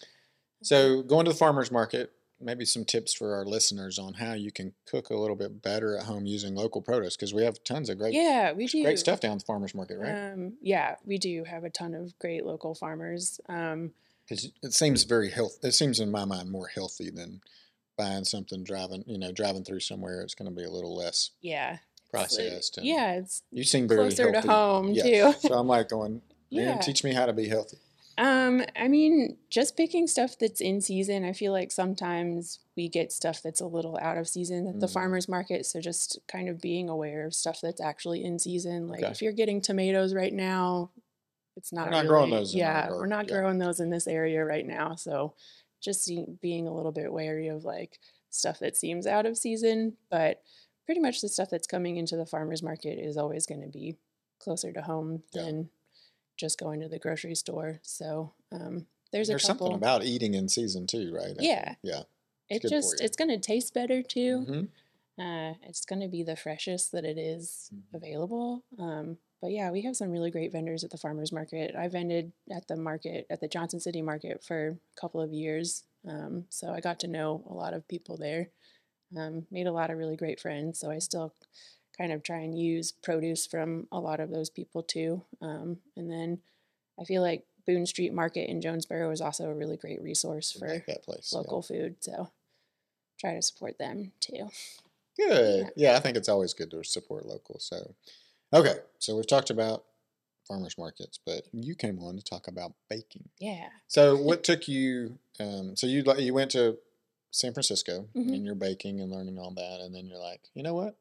So 0.62 1.01
going 1.01 1.25
to 1.25 1.31
the 1.31 1.38
farmers 1.38 1.72
market, 1.72 2.12
maybe 2.39 2.66
some 2.66 2.86
tips 2.86 3.13
for 3.13 3.34
our 3.36 3.45
listeners 3.45 3.98
on 3.98 4.13
how 4.13 4.34
you 4.34 4.51
can 4.51 4.74
cook 4.86 5.10
a 5.10 5.16
little 5.16 5.36
bit 5.36 5.62
better 5.62 5.98
at 5.98 6.04
home 6.04 6.25
using 6.25 6.54
local 6.56 6.81
produce 6.81 7.16
because 7.16 7.34
we 7.34 7.44
have 7.44 7.63
tons 7.63 7.89
of 7.89 7.98
great 7.98 8.13
Yeah, 8.13 8.51
we 8.54 8.68
do. 8.68 8.84
great 8.84 9.00
stuff 9.00 9.19
down 9.19 9.34
at 9.34 9.39
the 9.39 9.45
farmers 9.45 9.74
market, 9.74 9.98
right? 9.98 10.31
Um, 10.34 10.54
yeah, 10.62 10.95
we 11.06 11.18
do 11.18 11.44
have 11.45 11.63
a 11.63 11.69
ton 11.69 11.94
of 11.95 12.18
great 12.19 12.45
local 12.45 12.75
farmers. 12.75 13.39
Um, 13.50 13.92
it 14.30 14.74
seems 14.74 15.04
very 15.04 15.30
health. 15.31 15.57
It 15.63 15.72
seems 15.74 16.00
in 16.00 16.12
my 16.12 16.25
mind 16.25 16.51
more 16.51 16.67
healthy 16.67 17.10
than 17.10 17.41
buying 17.98 18.25
something 18.25 18.63
driving. 18.63 19.03
You 19.08 19.17
know, 19.17 19.32
driving 19.32 19.63
through 19.63 19.79
somewhere. 19.79 20.22
It's 20.22 20.36
going 20.36 20.50
to 20.50 20.56
be 20.56 20.65
a 20.65 20.70
little 20.70 20.96
less 20.96 21.32
yeah. 21.41 21.72
like- 21.72 21.79
processed. 22.12 22.77
yeah, 22.82 23.13
it's 23.13 23.41
you 23.51 23.63
seem 23.63 23.88
very 23.88 24.01
closer 24.01 24.25
to 24.25 24.32
healthy. 24.34 24.48
home 24.48 24.89
Yes. 24.91 25.41
too. 25.41 25.48
so 25.48 25.53
I'm 25.56 25.67
like 25.67 25.89
going, 25.89 26.22
man, 26.51 26.75
Yeah. 26.75 26.77
teach 26.77 27.03
me 27.03 27.13
how 27.13 27.25
to 27.25 27.34
be 27.34 27.48
healthy. 27.48 27.77
Um, 28.17 28.63
I 28.75 28.88
mean, 28.88 29.38
just 29.50 29.77
picking 29.77 30.07
stuff 30.07 30.38
that's 30.39 30.59
in 30.62 30.81
season. 30.81 31.24
I 31.24 31.33
feel 31.33 31.51
like 31.51 31.71
sometimes 31.71 32.59
we 32.75 32.89
get 32.89 33.12
stuff 33.12 33.41
that's 33.43 33.62
a 33.62 33.67
little 33.67 33.97
out 34.01 34.17
of 34.17 34.27
season 34.27 34.67
at 34.67 34.79
the 34.79 34.88
Mhm. 34.88 34.93
farmers 34.93 35.27
market. 35.29 35.65
So 35.67 35.79
just 35.79 36.19
kind 36.27 36.50
of 36.50 36.59
being 36.59 36.89
aware 36.89 37.25
of 37.25 37.36
stuff 37.36 37.59
that's 37.62 37.79
actually 37.81 38.24
in 38.24 38.39
season. 38.39 38.88
Like 38.88 39.03
Okay. 39.03 39.12
if 39.12 39.21
you're 39.21 39.33
getting 39.33 39.62
tomatoes 39.62 40.13
right 40.15 40.33
now, 40.33 40.91
it's 41.55 41.71
not. 41.71 41.91
not 41.91 42.07
growing 42.07 42.29
those 42.31 42.53
Yeah, 42.55 42.89
we're 42.89 43.05
not 43.07 43.27
yeah. 43.27 43.36
growing 43.39 43.57
those 43.59 43.79
in 43.79 43.89
this 43.91 44.07
area 44.07 44.43
right 44.43 44.65
now. 44.65 44.95
So 44.95 45.33
just 45.79 46.12
being 46.41 46.67
a 46.67 46.74
little 46.74 46.91
bit 46.91 47.12
wary 47.13 47.47
of 47.50 47.65
like 47.65 48.00
stuff 48.29 48.59
that 48.59 48.75
seems 48.75 49.05
out 49.07 49.25
of 49.27 49.38
season, 49.38 49.95
but 50.09 50.41
pretty 50.86 51.01
much 51.01 51.21
the 51.21 51.29
stuff 51.29 51.50
that's 51.50 51.67
coming 51.67 51.97
into 51.97 52.15
the 52.17 52.25
farmers 52.25 52.63
market 52.63 52.97
is 53.00 53.17
always 53.17 53.45
going 53.45 53.62
to 53.62 53.67
be 53.67 53.97
closer 54.39 54.71
to 54.71 54.81
home 54.81 55.24
Yeah. 55.33 55.43
than 55.43 55.69
just 56.38 56.60
going 56.60 56.79
to 56.82 56.88
the 56.88 57.00
grocery 57.00 57.36
store. 57.36 57.79
So 57.84 58.34
um, 58.51 58.86
there's, 59.12 59.27
There's 59.27 59.44
a 59.44 59.48
couple. 59.48 59.67
something 59.67 59.77
about 59.77 60.03
eating 60.06 60.34
in 60.36 60.48
season 60.48 60.88
too, 60.88 61.12
right? 61.13 61.36
Yeah. 61.39 61.75
Yeah. 61.82 62.03
it 62.50 62.62
good 62.62 62.70
for 62.70 62.75
just 62.75 63.01
it's 63.01 63.17
going 63.17 63.29
to 63.29 63.39
taste 63.39 63.74
better 63.74 64.01
too. 64.01 64.46
Mhm. 64.48 64.67
Uh, 65.20 65.56
it's 65.63 65.84
going 65.84 66.01
to 66.01 66.08
be 66.08 66.22
the 66.24 66.36
freshest 66.36 66.91
that 66.91 67.03
it 67.03 67.17
is 67.17 67.70
Mhm. 67.74 67.96
available. 67.96 68.63
Um, 68.77 69.17
but 69.41 69.51
yeah, 69.51 69.72
we 69.72 69.82
have 69.82 69.96
some 69.96 70.12
really 70.12 70.32
great 70.32 70.51
vendors 70.51 70.84
at 70.84 70.89
the 70.91 70.98
farmers 70.98 71.32
market. 71.32 71.75
I've 71.75 71.91
vended 71.91 72.32
at 72.51 72.67
the 72.67 72.75
market 72.75 73.25
at 73.29 73.39
the 73.41 73.48
Johnson 73.48 73.79
City 73.79 74.01
Market 74.01 74.44
for 74.44 74.67
a 74.70 75.00
couple 75.00 75.20
of 75.22 75.34
years, 75.34 75.84
um, 76.08 76.46
so 76.50 76.72
I 76.72 76.79
got 76.82 77.00
to 77.01 77.08
know 77.08 77.44
a 77.50 77.53
lot 77.53 77.74
of 77.74 77.88
people 77.88 78.17
there. 78.17 78.50
Um, 79.15 79.48
made 79.51 79.67
a 79.67 79.72
lot 79.72 79.89
of 79.89 79.98
really 79.98 80.15
great 80.17 80.39
friends. 80.39 80.79
So 80.79 80.91
I 80.91 81.00
still 81.00 81.34
kind 81.98 82.12
of 82.12 82.24
try 82.24 82.38
and 82.39 82.58
use 82.58 82.92
produce 82.92 83.46
from 83.48 83.88
a 83.92 84.00
lot 84.00 84.20
of 84.20 84.30
those 84.30 84.50
people 84.50 84.84
too. 84.84 85.24
Um, 85.42 85.77
and 85.96 86.10
then 86.12 86.39
I 87.00 87.04
feel 87.04 87.22
like 87.22 87.44
Boone 87.66 87.86
Street 87.86 88.13
Market 88.13 88.50
in 88.50 88.62
Jonesborough 88.62 89.12
is 89.12 89.22
also 89.22 89.50
a 89.50 89.54
really 89.54 89.77
great 89.77 90.01
resource 90.01 90.51
for 90.51 90.68
like 90.68 90.86
that 90.86 91.04
place. 91.04 91.30
yeah. 91.32 91.39
local 91.39 91.62
food. 91.62 91.96
So 92.01 92.30
try 93.20 93.34
to 93.36 93.42
support 93.42 93.77
them 93.77 94.12
too. 94.20 94.50
Good. 95.18 95.72
Yeah. 95.75 95.96
I 95.96 96.00
think 96.00 96.16
it's 96.18 96.30
always 96.30 96.54
good 96.54 96.72
to 96.72 96.84
support 96.84 97.25
local. 97.25 97.60
So, 97.60 97.96
Okay, 98.54 98.75
so 99.00 99.16
we've 99.18 99.27
talked 99.27 99.50
about 99.50 99.84
farmers 100.48 100.77
markets, 100.77 101.20
but 101.25 101.44
you 101.51 101.75
came 101.75 102.00
on 102.00 102.16
to 102.16 102.24
talk 102.24 102.48
about 102.48 102.72
baking. 102.89 103.27
Yeah. 103.39 103.68
So 103.89 104.16
what 104.16 104.44
took 104.46 104.70
you? 104.70 105.18
Um, 105.39 105.75
so 105.75 105.86
you 105.88 106.04
like 106.04 106.20
you 106.20 106.34
went 106.34 106.51
to 106.51 106.77
San 107.32 107.51
Francisco 107.54 108.08
Mhm. 108.16 108.34
and 108.34 108.46
you're 108.46 108.56
baking 108.56 109.01
and 109.01 109.12
learning 109.12 109.38
all 109.38 109.51
that, 109.51 109.82
and 109.82 109.94
then 109.94 110.06
you're 110.06 110.18
like, 110.20 110.39
you 110.54 110.63
know 110.63 110.74
what? 110.74 110.96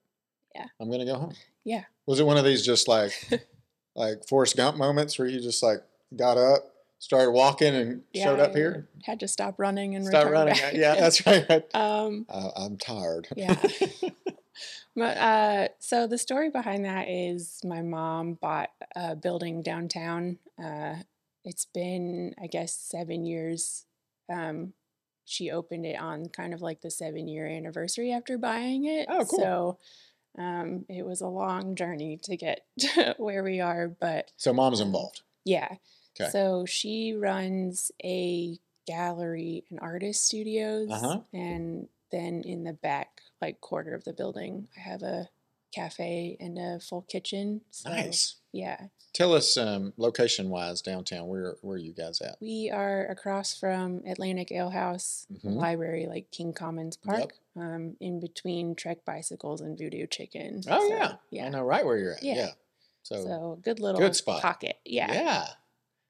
Yeah. 0.59 0.67
I'm 0.81 0.91
gonna 0.91 1.05
go 1.07 1.15
home. 1.19 1.35
Yeah. 1.65 1.85
Was 2.07 2.21
it 2.21 2.27
one 2.27 2.37
of 2.37 2.45
these 2.45 2.65
just 2.65 2.89
like 2.89 3.13
like 3.95 4.27
Forrest 4.29 4.57
Gump 4.57 4.77
moments 4.77 5.19
where 5.19 5.29
you 5.29 5.41
just 5.41 5.63
like 5.63 5.79
got 6.15 6.39
up, 6.39 6.63
started 6.99 7.33
walking, 7.33 7.75
and 7.75 8.03
showed 8.15 8.41
up 8.41 8.51
I 8.51 8.59
here? 8.59 8.89
Had 9.05 9.21
to 9.21 9.29
stop 9.29 9.57
running 9.59 9.95
and 9.95 10.07
Start 10.07 10.31
running. 10.33 10.55
back. 10.55 10.75
Yeah, 10.75 10.95
that's 10.95 11.27
right. 11.27 11.51
um, 11.75 12.27
Uh, 12.29 12.51
I'm 12.57 12.77
tired. 12.79 13.29
Yeah. 13.37 13.57
But, 14.95 15.17
uh, 15.19 15.69
so 15.79 16.07
the 16.07 16.17
story 16.17 16.49
behind 16.49 16.87
that 16.87 17.09
is 17.11 17.61
my 17.63 17.83
mom 17.83 18.33
bought 18.41 18.71
a 18.95 19.15
building 19.15 19.61
downtown. 19.61 20.39
Uh, 20.59 20.95
it's 21.45 21.67
been, 21.67 22.35
I 22.43 22.47
guess, 22.47 22.75
seven 22.75 23.27
years. 23.27 23.85
Um, 24.33 24.73
she 25.27 25.51
opened 25.51 25.85
it 25.85 26.01
on 26.01 26.31
kind 26.31 26.55
of 26.55 26.63
like 26.63 26.81
the 26.81 26.91
seven 26.91 27.29
year 27.29 27.47
anniversary 27.47 28.11
after 28.11 28.39
buying 28.39 28.87
it. 28.87 29.07
Oh, 29.11 29.27
cool. 29.27 29.39
So 29.39 29.79
um, 30.39 30.85
it 30.89 31.05
was 31.05 31.21
a 31.21 31.27
long 31.29 31.75
journey 31.75 32.19
to 32.25 32.37
get 32.37 32.65
to 32.81 33.15
where 33.19 33.43
we 33.43 33.61
are, 33.61 33.89
but 33.89 34.31
so 34.37 34.53
mom's 34.53 34.81
involved. 34.81 35.23
yeah. 35.45 35.77
'Kay. 36.17 36.29
So 36.31 36.65
she 36.65 37.13
runs 37.13 37.91
a 38.03 38.59
gallery 38.87 39.65
and 39.69 39.79
artist 39.81 40.25
studios. 40.25 40.89
Uh-huh. 40.91 41.21
And 41.35 41.89
then 42.11 42.43
in 42.43 42.65
the 42.65 42.73
back, 42.73 43.21
like 43.43 43.61
quarter 43.61 43.95
of 43.95 44.05
the 44.05 44.15
building, 44.15 44.69
I 44.77 44.81
have 44.81 45.03
a 45.03 45.29
cafe 45.81 46.37
and 46.41 46.59
a 46.59 46.81
full 46.81 47.03
kitchen. 47.03 47.61
So, 47.71 47.91
Nice. 47.91 48.37
Yeah. 48.53 48.87
Tell 49.13 49.33
us 49.35 49.57
um, 49.57 49.93
location 49.97 50.49
wise 50.51 50.81
downtown. 50.83 51.29
Where 51.29 51.57
where 51.63 51.77
are 51.77 51.79
you 51.79 51.93
guys 51.93 52.21
at? 52.21 52.37
We 52.41 52.71
are 52.73 53.07
across 53.07 53.57
from 53.59 54.03
Atlantic 54.07 54.51
Ale 54.53 54.71
House 54.71 55.27
Mhm. 55.33 55.55
Library, 55.57 56.07
like 56.07 56.31
King 56.31 56.53
Commons 56.53 56.99
Yep. 57.07 57.17
Park, 57.19 57.35
um, 57.57 57.97
in 58.01 58.21
between 58.21 58.75
Trek 58.75 59.05
Bicycles 59.05 59.61
and 59.61 59.79
Voodoo 59.79 60.07
Chicken. 60.07 60.63
Oh 60.69 60.89
So, 60.89 60.95
yeah, 60.95 61.17
Yeah. 61.31 61.47
I 61.47 61.49
know 61.51 61.63
right 61.63 61.85
where 61.85 61.99
you're 61.99 62.13
at. 62.15 62.23
Yeah. 62.23 62.35
Yeah. 62.35 62.51
So, 63.03 63.23
So 63.25 63.59
good 63.63 63.79
little 63.81 64.01
Good 64.01 64.17
spot. 64.17 64.43
pocket. 64.43 64.77
Yeah. 64.85 65.13
yeah. 65.13 65.47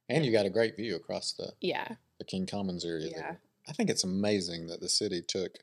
and 0.08 0.24
you 0.24 0.30
got 0.30 0.46
a 0.46 0.50
great 0.50 0.76
view 0.76 0.94
across 0.94 1.32
the 1.32 1.52
Yeah. 1.60 1.96
the 2.18 2.24
King 2.24 2.46
Commons 2.46 2.84
area. 2.84 3.08
Yeah. 3.10 3.20
there. 3.20 3.40
I 3.68 3.72
think 3.72 3.90
it's 3.90 4.04
amazing 4.04 4.68
that 4.68 4.80
the 4.80 4.88
city 4.88 5.20
took 5.20 5.58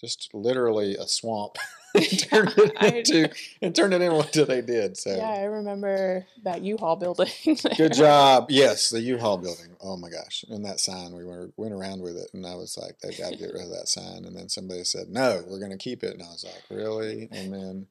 just 0.00 0.32
literally 0.34 0.96
a 0.96 1.06
swamp 1.06 1.56
and 1.94 2.18
turned 2.18 2.52
it 2.56 2.94
into 2.94 3.30
and 3.62 3.74
turned 3.74 3.94
it 3.94 4.02
into 4.02 4.16
what 4.16 4.32
they 4.32 4.60
did. 4.60 4.96
So 4.96 5.14
Yeah, 5.14 5.28
I 5.28 5.44
remember 5.44 6.26
that 6.42 6.62
U-Haul 6.62 6.96
building. 6.96 7.30
good 7.76 7.92
job. 7.92 8.46
Yes, 8.50 8.90
the 8.90 9.00
U-Haul 9.00 9.38
building. 9.38 9.76
Oh 9.80 9.96
my 9.96 10.10
gosh. 10.10 10.44
And 10.48 10.64
that 10.64 10.80
sign, 10.80 11.14
we 11.14 11.24
were, 11.24 11.50
went 11.56 11.72
around 11.72 12.02
with 12.02 12.16
it 12.16 12.30
and 12.34 12.44
I 12.44 12.56
was 12.56 12.76
like, 12.76 12.98
they've 12.98 13.16
got 13.16 13.30
to 13.30 13.38
get 13.38 13.52
rid 13.52 13.62
of 13.62 13.70
that 13.70 13.86
sign. 13.86 14.24
And 14.24 14.36
then 14.36 14.48
somebody 14.48 14.82
said, 14.82 15.08
no, 15.08 15.44
we're 15.46 15.60
going 15.60 15.70
to 15.70 15.76
keep 15.78 16.02
it. 16.02 16.14
And 16.14 16.22
I 16.22 16.30
was 16.30 16.44
like, 16.44 16.64
really? 16.68 17.28
And 17.30 17.52
then 17.52 17.86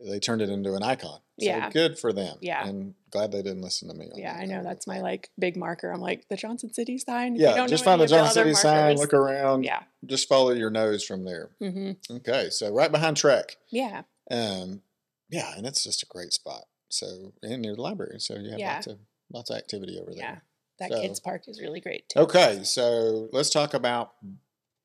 they 0.00 0.20
turned 0.20 0.40
it 0.42 0.48
into 0.48 0.74
an 0.74 0.82
icon. 0.82 1.20
So 1.40 1.46
Yeah. 1.46 1.70
good 1.70 1.98
for 1.98 2.12
them. 2.12 2.38
Yeah. 2.40 2.66
And 2.66 2.94
glad 3.10 3.32
they 3.32 3.42
didn't 3.42 3.62
listen 3.62 3.88
to 3.88 3.94
me. 3.94 4.08
Yeah, 4.14 4.34
that. 4.34 4.42
I 4.42 4.44
know 4.46 4.62
that's 4.62 4.86
my 4.86 5.00
like 5.00 5.30
big 5.38 5.56
marker. 5.56 5.90
I'm 5.90 6.00
like 6.00 6.28
the 6.28 6.36
Johnson 6.36 6.72
City 6.72 6.98
sign. 6.98 7.34
Yeah, 7.36 7.54
don't 7.54 7.68
just 7.68 7.84
find 7.84 8.00
the 8.00 8.06
Johnson 8.06 8.34
City 8.44 8.54
sign, 8.54 8.96
look 8.96 9.12
around, 9.14 9.64
Yeah. 9.64 9.82
just 10.06 10.28
follow 10.28 10.50
your 10.52 10.70
nose 10.70 11.04
from 11.04 11.24
there. 11.24 11.50
hmm 11.58 11.92
Okay, 12.10 12.50
so 12.50 12.70
right 12.72 12.90
behind 12.92 13.16
Trek. 13.16 13.56
Yeah. 13.70 14.02
Um, 14.30 14.82
yeah, 15.30 15.54
and 15.56 15.66
it's 15.66 15.82
just 15.82 16.02
a 16.02 16.06
great 16.06 16.32
spot. 16.32 16.64
So 16.90 17.32
and 17.42 17.62
near 17.62 17.74
the 17.74 17.82
library, 17.82 18.20
so 18.20 18.34
you 18.36 18.50
have 18.50 18.58
Yeah. 18.58 18.74
lots 18.74 18.86
of 18.86 18.98
lots 19.32 19.50
of 19.50 19.56
activity 19.56 19.98
over 19.98 20.10
there. 20.14 20.18
Yeah. 20.22 20.38
That 20.78 20.92
So- 20.92 21.00
kids 21.02 21.20
park 21.20 21.48
is 21.48 21.60
really 21.60 21.80
great 21.80 22.08
too. 22.08 22.20
Okay, 22.20 22.62
so 22.64 23.28
let's 23.32 23.50
talk 23.50 23.74
about 23.74 24.14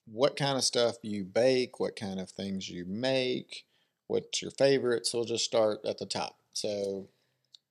what 0.06 0.36
kind 0.36 0.58
of 0.58 0.64
stuff 0.64 0.98
you 1.02 1.24
bake, 1.24 1.80
what 1.80 1.96
kind 1.96 2.20
of 2.20 2.30
things 2.32 2.68
you 2.70 2.84
make, 2.86 3.66
what's 4.14 4.44
your 4.44 4.52
favorites. 4.52 5.12
We'll 5.12 5.26
just 5.26 5.44
start 5.44 5.80
at 5.86 5.98
the 5.98 6.06
top. 6.06 6.38
So 6.54 7.08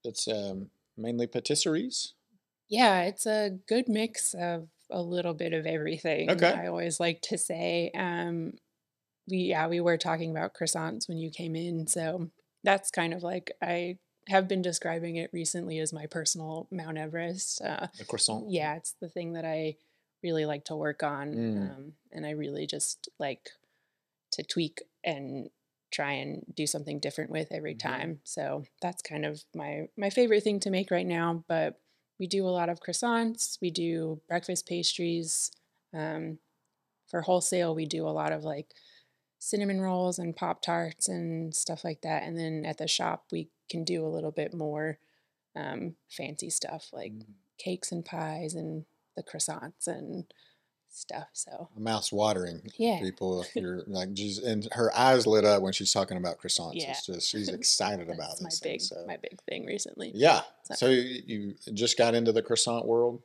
it's 0.03 0.27
um, 0.27 0.71
mainly 0.97 1.29
patisseries. 1.29 2.09
Yeah, 2.69 3.03
it's 3.03 3.27
a 3.27 3.59
good 3.69 3.89
mix 3.89 4.35
of 4.35 4.69
a 4.91 5.01
little 5.01 5.35
bit 5.35 5.53
of 5.53 5.67
everything. 5.67 6.31
Okay. 6.31 6.53
I 6.53 6.67
always 6.67 6.99
like 6.99 7.23
to 7.23 7.39
say. 7.39 7.93
Um, 7.95 8.55
we 9.29 9.37
yeah 9.39 9.69
we 9.69 9.81
were 9.81 9.97
talking 9.97 10.33
about 10.33 10.53
croissants 10.53 11.09
when 11.09 11.17
you 11.17 11.31
came 11.31 11.55
in, 11.55 11.87
so 11.87 12.29
that's 12.65 12.91
kind 12.91 13.15
of 13.15 13.23
like 13.23 13.53
I 13.63 13.99
have 14.29 14.49
been 14.49 14.63
describing 14.63 15.17
it 15.17 15.31
recently 15.33 15.79
as 15.79 15.93
my 15.93 16.07
personal 16.07 16.67
Mount 16.73 16.99
Everest. 16.99 17.63
Uh, 17.63 17.87
The 17.99 18.05
croissant. 18.05 18.51
yeah, 18.51 18.75
it's 18.75 18.97
the 19.01 19.09
thing 19.09 19.35
that 19.35 19.45
I 19.45 19.77
really 20.25 20.45
like 20.45 20.65
to 20.67 20.77
work 20.77 21.05
on. 21.05 21.35
Mm. 21.35 21.71
Um, 21.71 21.93
and 22.11 22.27
I 22.27 22.31
really 22.31 22.67
just 22.67 23.09
like 23.19 23.51
to 24.33 24.43
tweak 24.43 24.83
and 25.05 25.51
try 25.93 26.13
and 26.15 26.45
do 26.55 26.67
something 26.67 27.01
different 27.01 27.31
with 27.31 27.49
every 27.53 27.75
Mhm. 27.75 27.81
time. 27.83 28.21
So 28.25 28.65
that's 28.81 29.03
kind 29.03 29.25
of 29.27 29.45
my 29.55 29.89
my 29.97 30.11
favorite 30.11 30.43
thing 30.45 30.61
to 30.61 30.71
make 30.71 30.91
right 30.91 31.07
now. 31.07 31.45
But 31.49 31.81
we 32.19 32.27
do 32.27 32.47
a 32.47 32.51
lot 32.51 32.69
of 32.71 32.81
croissants. 32.81 33.59
We 33.61 33.71
do 33.71 34.21
breakfast 34.29 34.67
pastries. 34.67 35.53
Um, 35.95 36.39
for 37.09 37.23
wholesale, 37.23 37.75
we 37.75 37.87
do 37.87 38.07
a 38.09 38.11
lot 38.11 38.33
of 38.33 38.45
like 38.45 38.75
cinnamon 39.39 39.81
rolls 39.81 40.19
and 40.19 40.37
pop 40.37 40.63
tarts 40.63 41.09
and 41.09 41.55
stuff 41.55 41.85
like 41.85 42.03
that. 42.03 42.23
And 42.23 42.39
then 42.39 42.65
at 42.65 42.79
the 42.79 42.89
shop, 42.89 43.27
we 43.33 43.51
can 43.71 43.85
do 43.85 44.05
a 44.07 44.09
little 44.09 44.31
bit 44.31 44.55
more 44.55 44.99
um, 45.57 45.97
fancy 46.11 46.51
stuff 46.51 46.89
like 46.93 47.15
Mm. 47.15 47.35
cakes 47.59 47.93
and 47.93 48.05
pies 48.05 48.55
and 48.55 48.87
the 49.17 49.23
croissants 49.23 49.87
and 49.87 50.33
stuff. 50.95 51.29
So 51.33 51.69
Mouth's 51.77 52.13
watering. 52.13 52.63
yeah, 52.77 53.01
People, 53.01 53.43
if 53.43 53.55
you're 53.57 53.83
like, 53.87 54.13
geez, 54.15 54.39
and 54.39 54.69
her 54.73 54.91
eyes 54.97 55.27
lit 55.27 55.45
up 55.45 55.63
when 55.63 55.73
she's 55.73 55.93
talking 55.93 56.17
about 56.17 56.39
croissants. 56.41 56.73
Yeah. 56.75 56.91
It's 56.91 57.07
just 57.07 57.29
she's 57.29 57.49
excited 57.61 58.09
about 58.09 58.31
that's 58.39 58.43
my 58.43 58.49
this. 58.49 58.61
big 58.61 58.81
so. 58.81 59.05
my 59.07 59.17
big 59.17 59.41
thing 59.49 59.67
recently. 59.67 60.13
Yeah. 60.15 60.43
So- 60.65 60.75
So 60.75 60.89
you 60.89 61.23
you 61.27 61.55
just 61.75 61.97
got 61.99 62.15
into 62.15 62.33
the 62.33 62.43
croissant 62.43 62.87
world. 62.87 63.23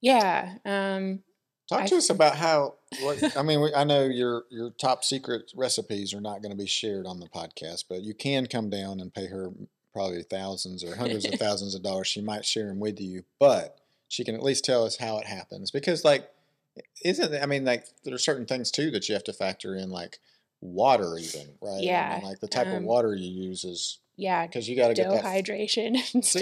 Yeah. 0.00 0.54
Um, 0.64 1.22
Talk 1.68 1.82
I- 1.82 1.86
to 1.86 1.96
us 1.96 2.10
about 2.10 2.36
how. 2.36 2.74
What, 3.00 3.36
I 3.36 3.42
mean, 3.42 3.60
we, 3.60 3.72
I 3.74 3.84
know 3.84 4.04
your 4.04 4.44
your 4.50 4.70
top 4.70 5.04
secret 5.04 5.52
recipes 5.56 6.12
are 6.12 6.20
not 6.20 6.42
going 6.42 6.50
to 6.52 6.58
be 6.58 6.66
shared 6.66 7.06
on 7.06 7.20
the 7.20 7.28
podcast, 7.28 7.84
but 7.88 8.02
you 8.02 8.14
can 8.14 8.46
come 8.46 8.68
down 8.68 9.00
and 9.00 9.14
pay 9.14 9.26
her 9.28 9.50
probably 9.92 10.22
thousands 10.22 10.82
or 10.82 10.96
hundreds 10.96 11.24
of 11.26 11.34
thousands 11.34 11.74
of 11.74 11.82
dollars. 11.82 12.06
She 12.08 12.20
might 12.20 12.44
share 12.44 12.66
them 12.66 12.80
with 12.80 13.00
you, 13.00 13.24
but 13.38 13.78
she 14.08 14.24
can 14.24 14.34
at 14.34 14.42
least 14.42 14.64
tell 14.64 14.84
us 14.84 14.96
how 14.96 15.18
it 15.18 15.26
happens 15.26 15.70
because, 15.70 16.04
like, 16.04 16.28
isn't 17.04 17.34
I 17.42 17.46
mean, 17.46 17.64
like, 17.64 17.86
there 18.04 18.14
are 18.14 18.18
certain 18.18 18.46
things 18.46 18.70
too 18.70 18.90
that 18.92 19.08
you 19.08 19.14
have 19.14 19.24
to 19.24 19.32
factor 19.32 19.74
in, 19.74 19.90
like 19.90 20.18
water, 20.60 21.16
even 21.18 21.48
right? 21.60 21.70
I 21.72 21.80
mean, 21.80 21.84
Yeah, 21.84 22.20
like 22.22 22.40
the 22.40 22.48
type 22.48 22.68
of 22.68 22.78
um, 22.78 22.84
water 22.84 23.14
you 23.14 23.28
use 23.30 23.64
is 23.64 23.98
yeah, 24.16 24.46
because 24.46 24.68
you 24.68 24.76
got 24.76 24.88
to 24.88 24.94
get 24.94 25.10
that 25.10 25.24
hydration 25.24 25.96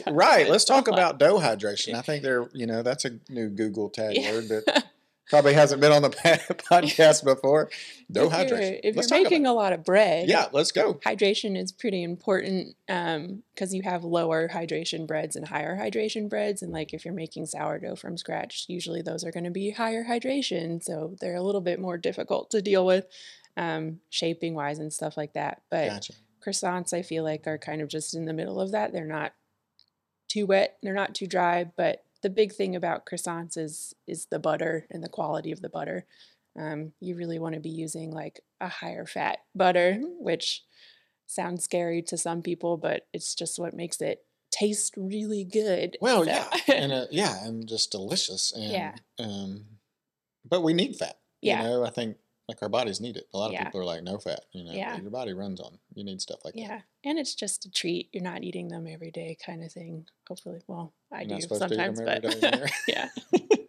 right. 0.14 0.48
Let's 0.48 0.64
talk 0.64 0.88
about 0.88 1.18
dough 1.18 1.38
hydration. 1.38 1.94
I 1.94 2.02
think 2.02 2.22
they're, 2.22 2.48
you 2.52 2.66
know, 2.66 2.82
that's 2.82 3.04
a 3.04 3.18
new 3.28 3.48
Google 3.48 3.88
tag 3.90 4.16
Yeah. 4.16 4.32
word 4.32 4.48
that 4.48 4.84
probably 5.30 5.54
hasn't 5.54 5.80
been 5.80 5.92
on 5.92 6.02
the 6.02 6.10
podcast 6.70 7.24
before. 7.24 7.70
No 8.08 8.26
if 8.26 8.32
you're, 8.50 8.58
hydration. 8.58 8.80
if 8.82 8.96
Let's 8.96 9.10
you're 9.10 9.22
making 9.22 9.46
a 9.46 9.52
lot 9.54 9.72
of 9.72 9.84
bread, 9.84 10.28
Yeah, 10.28 10.48
let's 10.52 10.72
go. 10.72 10.94
hydration 10.94 11.56
is 11.56 11.70
pretty 11.72 12.02
important 12.02 12.74
because 12.86 13.72
you 13.72 13.82
have 13.82 14.02
lower 14.04 14.48
hydration 14.48 15.06
breads 15.06 15.36
and 15.36 15.46
higher 15.48 15.76
hydration 15.78 16.28
breads. 16.28 16.60
And 16.62 16.72
like 16.72 16.92
if 16.92 17.04
you're 17.04 17.14
making 17.14 17.46
sourdough 17.46 17.96
from 17.96 18.16
scratch, 18.18 18.64
usually 18.68 19.00
those 19.00 19.24
are 19.24 19.30
going 19.30 19.44
to 19.44 19.50
be 19.50 19.70
higher 19.70 20.04
hydration. 20.04 20.82
So 20.82 21.14
they're 21.20 21.36
a 21.36 21.42
little 21.42 21.60
bit 21.60 21.80
more 21.80 21.96
difficult 21.96 22.50
to 22.50 22.60
deal 22.60 22.84
with 22.84 23.06
um, 23.56 24.00
shaping 24.10 24.54
wise 24.54 24.78
and 24.78 24.92
stuff 24.92 25.16
like 25.16 25.34
that. 25.34 25.62
But 25.70 25.88
Gotcha. 25.88 26.12
croissants, 26.44 26.92
I 26.92 27.02
feel 27.02 27.22
like, 27.24 27.46
are 27.46 27.58
kind 27.58 27.80
of 27.80 27.88
just 27.88 28.14
in 28.14 28.24
the 28.24 28.32
middle 28.32 28.60
of 28.60 28.72
that. 28.72 28.92
They're 28.92 29.04
not 29.06 29.32
too 30.28 30.46
wet, 30.46 30.78
they're 30.82 30.94
not 30.94 31.14
too 31.14 31.26
dry. 31.26 31.64
But 31.76 32.04
the 32.22 32.30
big 32.30 32.52
thing 32.52 32.76
about 32.76 33.06
croissants 33.06 33.56
is 33.56 33.94
is 34.06 34.26
the 34.26 34.38
butter 34.38 34.86
and 34.90 35.02
the 35.02 35.08
quality 35.08 35.52
of 35.52 35.60
the 35.62 35.68
butter. 35.68 36.06
Um, 36.58 36.92
you 37.00 37.14
really 37.16 37.38
want 37.38 37.54
to 37.54 37.60
be 37.60 37.70
using 37.70 38.10
like 38.10 38.40
a 38.60 38.68
higher 38.68 39.06
fat 39.06 39.38
butter, 39.54 39.98
which 40.18 40.62
sounds 41.26 41.62
scary 41.64 42.02
to 42.02 42.18
some 42.18 42.42
people, 42.42 42.76
but 42.76 43.06
it's 43.12 43.34
just 43.34 43.58
what 43.58 43.72
makes 43.72 44.00
it 44.00 44.24
taste 44.50 44.94
really 44.96 45.44
good. 45.44 45.96
Well, 46.00 46.24
So- 46.24 46.30
yeah, 46.30 46.48
and 46.74 46.92
uh, 46.92 47.06
yeah, 47.10 47.44
and 47.46 47.68
just 47.68 47.92
delicious. 47.92 48.52
And, 48.56 48.64
Yeah. 48.72 48.94
Um, 49.18 49.64
but 50.44 50.62
we 50.62 50.72
need 50.74 50.96
fat. 50.96 51.18
Yeah. 51.40 51.62
You 51.62 51.68
know, 51.68 51.84
I 51.84 51.90
think 51.90 52.16
like 52.50 52.62
our 52.62 52.68
bodies 52.68 53.00
need 53.00 53.16
it. 53.16 53.28
A 53.32 53.38
lot 53.38 53.46
of 53.46 53.52
Yeah. 53.52 53.64
people 53.64 53.80
are 53.80 53.84
like, 53.84 54.02
no 54.02 54.18
fat. 54.18 54.44
You 54.52 54.64
know, 54.64 54.72
Yeah. 54.72 55.00
your 55.00 55.10
body 55.10 55.32
runs 55.32 55.60
on. 55.60 55.78
You 55.94 56.02
need 56.04 56.20
stuff 56.20 56.40
like 56.44 56.54
that. 56.54 56.60
yeah, 56.60 56.80
and 57.04 57.18
it's 57.18 57.34
just 57.34 57.64
a 57.64 57.70
treat. 57.70 58.08
You're 58.12 58.22
not 58.24 58.42
eating 58.42 58.68
them 58.68 58.86
every 58.88 59.10
day, 59.10 59.36
kind 59.44 59.62
of 59.62 59.70
thing. 59.72 60.06
Hopefully, 60.28 60.60
well, 60.66 60.92
I 61.12 61.20
You're 61.20 61.28
do 61.28 61.34
not 61.34 61.42
supposed 61.42 61.62
to 61.68 61.74
eat 61.74 61.76
them 61.76 61.96
sometimes, 61.96 62.34
but 62.40 62.40
day, 62.52 62.66
yeah, 62.88 63.08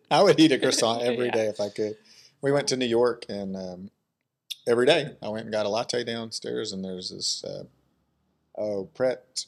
I 0.11 0.23
would 0.23 0.39
eat 0.39 0.51
a 0.51 0.57
croissant 0.59 1.01
every 1.11 1.29
day 1.31 1.43
Yeah. 1.45 1.50
if 1.51 1.59
I 1.61 1.69
could. 1.69 1.95
We 2.41 2.51
went 2.51 2.67
to 2.69 2.77
New 2.77 2.88
York 2.88 3.25
and 3.29 3.55
um, 3.55 3.91
every 4.67 4.88
day 4.88 5.15
I 5.21 5.29
went 5.29 5.43
and 5.45 5.51
got 5.53 5.67
a 5.67 5.69
latte 5.69 6.03
downstairs 6.03 6.71
and 6.73 6.83
there's 6.83 7.11
this 7.11 7.43
uh, 7.43 7.65
oh 8.57 8.85
Pret 8.95 9.45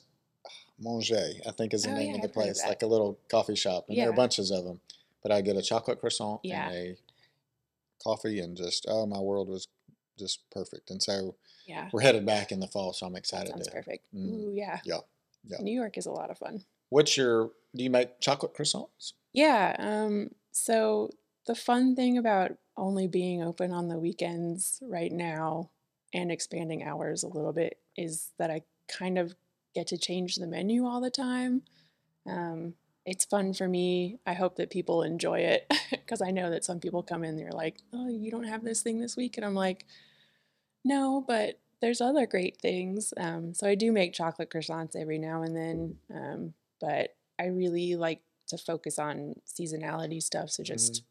Manger, 0.80 1.30
I 1.48 1.52
think 1.52 1.74
is 1.74 1.84
the 1.84 1.92
Oh, 1.92 1.96
name 1.96 2.10
yeah, 2.10 2.16
of 2.16 2.22
the 2.22 2.28
I've 2.30 2.36
heard 2.36 2.42
of 2.50 2.54
place, 2.56 2.64
like 2.68 2.82
a 2.84 2.88
little 2.88 3.18
coffee 3.30 3.56
shop, 3.56 3.86
and 3.90 3.98
there 3.98 4.10
are 4.10 4.14
bunches 4.14 4.52
of 4.52 4.64
them. 4.66 4.80
But 5.22 5.32
I 5.32 5.42
get 5.42 5.56
a 5.56 5.62
chocolate 5.62 6.00
croissant 6.00 6.42
Yeah. 6.44 6.70
and 6.70 6.76
a 6.76 6.98
coffee, 8.04 8.40
and 8.40 8.56
just 8.58 8.86
oh, 8.90 9.06
my 9.06 9.20
world 9.20 9.48
was 9.50 9.68
just 10.18 10.44
perfect. 10.52 10.90
And 10.92 11.02
so 11.02 11.36
Yeah. 11.66 11.90
we're 11.92 12.02
headed 12.02 12.26
back 12.26 12.52
in 12.52 12.60
the 12.60 12.68
fall, 12.68 12.94
so 12.94 13.06
I'm 13.06 13.14
That 13.14 13.20
excited 13.20 13.50
sounds 13.52 13.68
to. 13.68 13.72
perfect. 13.74 14.06
Mm. 14.14 14.30
Ooh, 14.34 14.52
yeah. 14.54 14.80
Yeah, 14.86 15.00
yeah. 15.46 15.58
New 15.62 15.74
York 15.74 15.98
is 15.98 16.06
a 16.06 16.12
lot 16.12 16.30
of 16.30 16.38
fun. 16.38 16.66
What's 16.90 17.18
your? 17.18 17.52
Do 17.76 17.84
you 17.84 17.90
make 17.90 18.20
chocolate 18.20 18.54
croissants? 18.54 19.14
Yeah. 19.34 19.76
Um, 19.80 20.30
so 20.52 21.10
the 21.48 21.56
fun 21.56 21.96
thing 21.96 22.18
about 22.18 22.52
only 22.78 23.08
being 23.08 23.42
open 23.44 23.72
on 23.72 23.88
the 23.88 23.98
weekends 23.98 24.80
right 24.84 25.12
now 25.12 25.72
and 26.14 26.32
expanding 26.32 26.84
hours 26.84 27.24
a 27.24 27.28
little 27.28 27.54
bit 27.54 27.80
is 27.98 28.32
that 28.38 28.52
I 28.52 28.62
kind 28.88 29.18
of 29.18 29.36
get 29.74 29.88
to 29.88 29.98
change 29.98 30.36
the 30.36 30.46
menu 30.46 30.86
all 30.86 31.02
the 31.02 31.10
time. 31.10 31.64
Um, 32.28 32.76
it's 33.06 33.26
fun 33.26 33.54
for 33.54 33.68
me. 33.68 34.20
I 34.26 34.34
hope 34.34 34.56
that 34.56 34.70
people 34.70 35.04
enjoy 35.04 35.40
it 35.40 35.72
because 35.92 36.22
I 36.22 36.32
know 36.32 36.50
that 36.50 36.64
some 36.64 36.80
people 36.80 37.04
come 37.04 37.24
in 37.24 37.32
and 37.32 37.40
they're 37.40 37.52
like, 37.52 37.78
"Oh, 37.92 38.10
you 38.10 38.32
don't 38.32 38.46
have 38.46 38.64
this 38.64 38.82
thing 38.82 39.00
this 39.00 39.18
week," 39.18 39.38
and 39.38 39.46
I'm 39.46 39.56
like, 39.56 39.86
"No, 40.86 41.24
but 41.26 41.60
there's 41.82 42.02
other 42.02 42.26
great 42.26 42.58
things." 42.62 43.14
Um, 43.18 43.54
so 43.54 43.68
I 43.68 43.76
do 43.76 43.92
make 43.92 44.14
chocolate 44.14 44.50
croissants 44.50 44.96
every 44.96 45.18
now 45.20 45.44
and 45.44 45.56
then, 45.56 45.98
um, 46.14 46.54
but 46.80 47.16
I 47.40 47.48
really 47.48 47.96
like 47.96 48.22
to 48.48 48.58
focus 48.58 49.00
on 49.00 49.36
seasonality 49.48 50.22
stuff. 50.22 50.50
So 50.52 50.64
just 50.64 51.04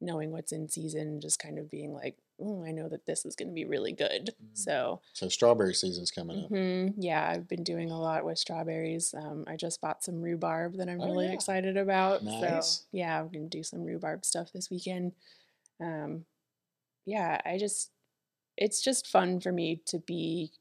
knowing 0.00 0.30
what's 0.30 0.52
in 0.52 0.68
season, 0.68 1.20
just 1.20 1.38
kind 1.38 1.58
of 1.58 1.70
being 1.70 1.92
like, 1.92 2.16
I 2.40 2.72
know 2.72 2.88
that 2.88 3.06
this 3.06 3.24
is 3.24 3.36
going 3.36 3.48
to 3.48 3.54
be 3.54 3.64
really 3.64 3.92
good. 3.92 4.34
Mhm. 4.40 4.46
So, 4.54 5.02
So 5.14 5.28
strawberry 5.28 5.74
season's 5.74 6.10
coming 6.12 6.38
up. 6.38 6.52
mhm, 6.52 6.94
yeah, 6.96 7.28
I've 7.28 7.48
been 7.48 7.62
doing 7.64 7.90
a 7.90 8.00
lot 8.00 8.24
with 8.24 8.38
strawberries. 8.38 9.14
Um, 9.14 9.44
I 9.46 9.56
just 9.56 9.80
bought 9.80 10.02
some 10.04 10.20
rhubarb 10.22 10.74
that 10.76 10.88
I'm 10.88 11.00
Oh, 11.00 11.04
really 11.04 11.28
yeah. 11.28 11.32
excited 11.32 11.76
about. 11.76 12.24
Nice. 12.24 12.34
So, 12.40 12.80
yeah, 12.92 13.20
I'm 13.20 13.28
going 13.30 13.48
to 13.48 13.56
do 13.58 13.62
some 13.62 13.82
rhubarb 13.84 14.24
stuff 14.24 14.52
this 14.52 14.70
weekend. 14.70 15.14
Um, 15.80 16.26
yeah, 17.06 17.40
I 17.44 17.58
just, 17.58 17.92
it's 18.58 18.82
just 18.82 19.08
fun 19.08 19.40
for 19.40 19.52
me 19.52 19.82
to 19.88 20.00
be 20.00 20.52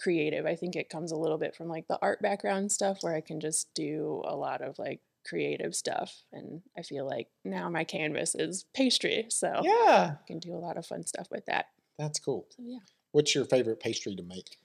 creative. 0.00 0.46
I 0.46 0.56
think 0.56 0.76
it 0.76 0.90
comes 0.90 1.12
a 1.12 1.16
little 1.16 1.38
bit 1.38 1.56
from 1.56 1.68
like 1.68 1.88
the 1.88 1.98
art 2.02 2.22
background 2.22 2.72
stuff 2.72 3.02
where 3.02 3.14
I 3.14 3.22
can 3.22 3.40
just 3.40 3.74
do 3.74 4.22
a 4.26 4.36
lot 4.36 4.62
of 4.62 4.78
like 4.78 5.02
creative 5.24 5.74
stuff. 5.74 6.22
And 6.32 6.62
I 6.76 6.82
feel 6.82 7.06
like 7.06 7.28
now 7.44 7.68
my 7.68 7.84
canvas 7.84 8.34
is 8.34 8.64
pastry. 8.74 9.26
So 9.28 9.60
Yeah, 9.62 10.16
I 10.20 10.26
can 10.26 10.38
do 10.38 10.54
a 10.54 10.58
lot 10.58 10.76
of 10.76 10.86
fun 10.86 11.06
stuff 11.06 11.28
with 11.30 11.46
that. 11.46 11.66
that's 11.98 12.18
cool. 12.18 12.46
So 12.50 12.62
yeah. 12.64 12.78
What's 13.12 13.34
your 13.34 13.44
favorite 13.44 13.80
pastry 13.80 14.14
to 14.16 14.22
make? 14.22 14.56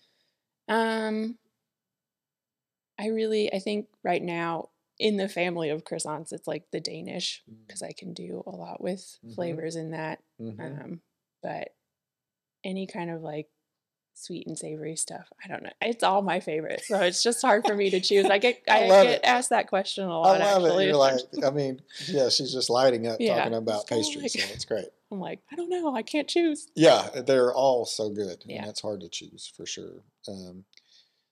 Um 0.67 1.37
I 2.97 3.07
really 3.07 3.51
I 3.53 3.59
think 3.59 3.87
right 4.03 4.21
now 4.21 4.69
in 4.97 5.17
the 5.17 5.27
family 5.27 5.69
of 5.69 5.83
croissants 5.83 6.31
it's 6.31 6.47
like 6.47 6.71
the 6.71 6.79
Danish 6.79 7.43
because 7.67 7.81
I 7.83 7.91
can 7.91 8.13
do 8.13 8.43
a 8.45 8.51
lot 8.51 8.81
with 8.81 9.19
Mhm. 9.23 9.35
flavors 9.35 9.75
in 9.75 9.91
that. 9.91 10.23
Mhm. 10.39 10.81
Um 10.83 11.01
but 11.41 11.75
any 12.63 12.87
kind 12.87 13.09
of 13.11 13.21
like 13.21 13.49
sweet 14.17 14.47
and 14.47 14.57
savory 14.57 14.95
stuff, 14.95 15.27
I 15.43 15.47
don't 15.47 15.61
know. 15.63 15.69
It's 15.81 16.03
all 16.03 16.21
my 16.21 16.39
favorite. 16.39 16.83
So 16.85 16.99
it's 17.01 17.21
just 17.21 17.41
hard 17.41 17.65
for 17.65 17.75
me 17.75 17.89
to 17.91 17.99
choose. 18.09 18.25
I 18.25 18.37
get 18.37 18.61
I 18.67 18.85
I, 18.85 18.87
get 18.87 19.05
it. 19.07 19.21
asked 19.23 19.49
that 19.51 19.67
question 19.67 20.05
a 20.05 20.19
lot 20.19 20.41
I 20.41 20.57
love 20.57 20.63
actually. 20.65 20.83
it. 20.85 20.87
You're 20.87 20.95
like, 20.97 21.19
I 21.45 21.49
mean, 21.51 21.81
yeah, 22.07 22.29
she's 22.29 22.51
just 22.53 22.69
lighting 22.69 23.07
up 23.07 23.17
Yeah, 23.19 23.37
talking 23.37 23.53
about 23.55 23.87
pastries, 23.87 24.35
like- 24.35 24.45
so 24.45 24.53
it's 24.53 24.65
great. 24.65 24.85
I'm 25.11 25.19
like, 25.19 25.39
I 25.51 25.55
don't 25.55 25.69
know, 25.69 25.95
I 25.95 26.01
can't 26.01 26.27
choose. 26.27 26.67
Yeah, 26.75 27.07
they're 27.27 27.53
all 27.53 27.85
so 27.85 28.09
good, 28.09 28.43
Yeah. 28.45 28.57
and 28.59 28.67
that's 28.67 28.81
hard 28.81 29.01
to 29.01 29.09
choose 29.09 29.51
for 29.55 29.65
sure. 29.65 30.01
Um, 30.27 30.65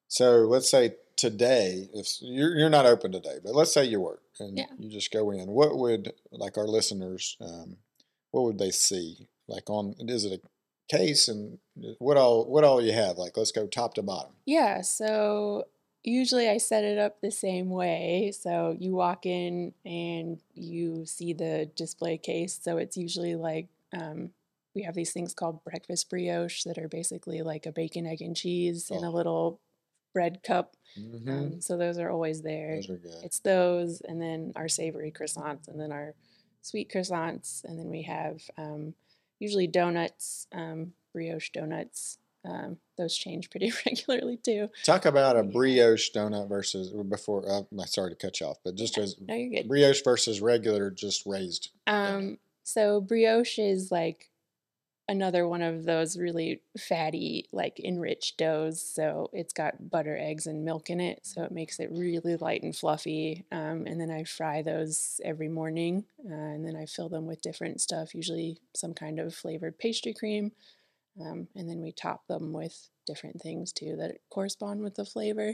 so 0.08 0.42
let's 0.42 0.70
say 0.70 0.96
today, 1.16 1.90
if 1.94 2.08
you're 2.22 2.56
you're 2.58 2.70
not 2.70 2.86
open 2.86 3.12
today, 3.12 3.38
but 3.44 3.56
let's 3.56 3.74
say 3.74 3.84
you 3.86 4.02
were, 4.02 4.20
and 4.40 4.58
Yeah. 4.58 4.66
you 4.78 4.90
just 4.92 5.12
go 5.12 5.32
in, 5.32 5.50
what 5.50 5.76
would 5.78 6.14
like 6.32 6.58
our 6.58 6.68
listeners, 6.68 7.36
um, 7.42 7.78
what 8.32 8.44
would 8.44 8.60
they 8.60 8.72
see? 8.72 9.28
Like 9.48 9.70
on, 9.70 9.96
is 10.00 10.24
it 10.26 10.34
a 10.34 10.48
case, 10.90 11.28
and 11.28 11.58
what 12.00 12.18
all 12.18 12.46
what 12.46 12.64
all 12.64 12.82
you 12.82 12.94
have? 12.94 13.18
Like 13.18 13.36
let's 13.38 13.52
go 13.52 13.68
top 13.68 13.94
to 13.96 14.02
bottom. 14.02 14.32
Yeah, 14.46 14.82
so 14.82 15.66
usually 16.04 16.50
I 16.50 16.58
set 16.58 16.84
it 16.84 16.98
up 16.98 17.22
the 17.22 17.32
same 17.32 17.70
way. 17.70 18.32
So 18.38 18.76
you 18.80 18.94
walk 18.94 19.26
in 19.26 19.74
and 19.86 20.40
you 20.54 21.06
see 21.06 21.34
the 21.34 21.70
display 21.76 22.18
case. 22.18 22.60
So 22.62 22.78
it's 22.78 22.98
usually 22.98 23.36
like 23.36 23.68
um, 23.98 24.32
we 24.76 24.84
have 24.84 24.96
these 24.96 25.14
things 25.14 25.34
called 25.34 25.64
breakfast 25.64 26.10
brioche 26.10 26.64
that 26.64 26.78
are 26.78 26.90
basically 26.90 27.42
like 27.42 27.66
a 27.66 27.72
bacon, 27.72 28.06
egg, 28.06 28.22
and 28.22 28.36
cheese 28.36 28.90
in 28.90 29.04
Oh. 29.06 29.10
a 29.10 29.12
little 29.12 29.60
bread 30.14 30.44
cup. 30.44 30.76
Mm-hmm. 31.00 31.30
Um, 31.30 31.62
so 31.62 31.78
those 31.78 31.98
are 31.98 32.10
always 32.12 32.42
there. 32.42 32.76
Those 32.76 32.90
are 32.90 32.98
good. 32.98 33.24
It's 33.24 33.40
those, 33.40 34.02
and 34.02 34.22
then 34.22 34.52
our 34.56 34.68
savory 34.68 35.12
croissants, 35.12 35.68
and 35.68 35.80
then 35.80 35.92
our 35.92 36.14
sweet 36.62 36.92
croissants, 36.92 37.64
and 37.64 37.80
then 37.80 37.90
we 37.90 38.04
have 38.04 38.42
um, 38.58 38.94
usually 39.40 39.68
donuts, 39.68 40.48
um, 40.54 40.94
brioche 41.14 41.50
donuts. 41.52 42.18
Um, 42.46 42.76
those 42.98 43.16
change 43.16 43.50
pretty 43.50 43.72
regularly 43.86 44.38
too. 44.38 44.70
Talk 44.84 45.06
about 45.06 45.38
a 45.38 45.44
brioche 45.44 46.12
donut 46.12 46.50
versus 46.50 46.92
before. 47.10 47.50
Uh, 47.50 47.86
sorry 47.86 48.10
to 48.12 48.18
cut 48.18 48.42
you 48.42 48.48
off, 48.48 48.58
but 48.66 48.76
just 48.76 48.98
as 48.98 49.16
No, 49.26 49.34
you're 49.34 49.62
good. 49.62 49.70
brioche 49.70 50.04
versus 50.04 50.42
regular, 50.42 50.92
just 50.92 51.26
raised. 51.26 51.70
Um, 51.88 52.40
so 52.64 53.00
brioche 53.00 53.60
is 53.60 53.92
like 53.92 54.30
another 55.14 55.48
one 55.48 55.62
of 55.62 55.86
those 55.86 56.18
really 56.18 56.62
fatty, 56.78 57.48
like 57.54 57.80
enriched 57.80 58.38
doughs. 58.38 58.82
So 58.82 59.30
it's 59.32 59.54
got 59.54 59.90
butter, 59.90 60.18
eggs, 60.18 60.48
and 60.48 60.66
milk 60.66 60.90
in 60.90 61.00
it. 61.00 61.20
So 61.24 61.44
it 61.44 61.52
makes 61.52 61.80
it 61.80 61.92
really 61.92 62.36
light 62.36 62.64
and 62.64 62.76
fluffy. 62.76 63.46
Um, 63.52 63.86
and 63.86 64.02
then 64.02 64.12
I 64.12 64.24
fry 64.26 64.62
those 64.62 65.22
every 65.24 65.48
morning. 65.48 66.06
Uh, 66.30 66.34
and 66.34 66.66
then 66.68 66.76
I 66.76 66.86
fill 66.86 67.10
them 67.10 67.26
with 67.28 67.42
different 67.42 67.80
stuff, 67.80 68.14
usually 68.14 68.58
some 68.76 68.94
kind 68.94 69.20
of 69.20 69.34
flavored 69.34 69.78
pastry 69.78 70.14
cream. 70.14 70.52
Um, 71.22 71.48
and 71.56 71.70
then 71.70 71.82
we 71.82 71.92
top 71.92 72.28
them 72.28 72.54
with 72.54 72.90
different 73.06 73.42
things 73.42 73.72
too 73.72 73.96
that 73.98 74.18
correspond 74.30 74.82
with 74.82 74.96
the 74.96 75.06
flavor. 75.06 75.54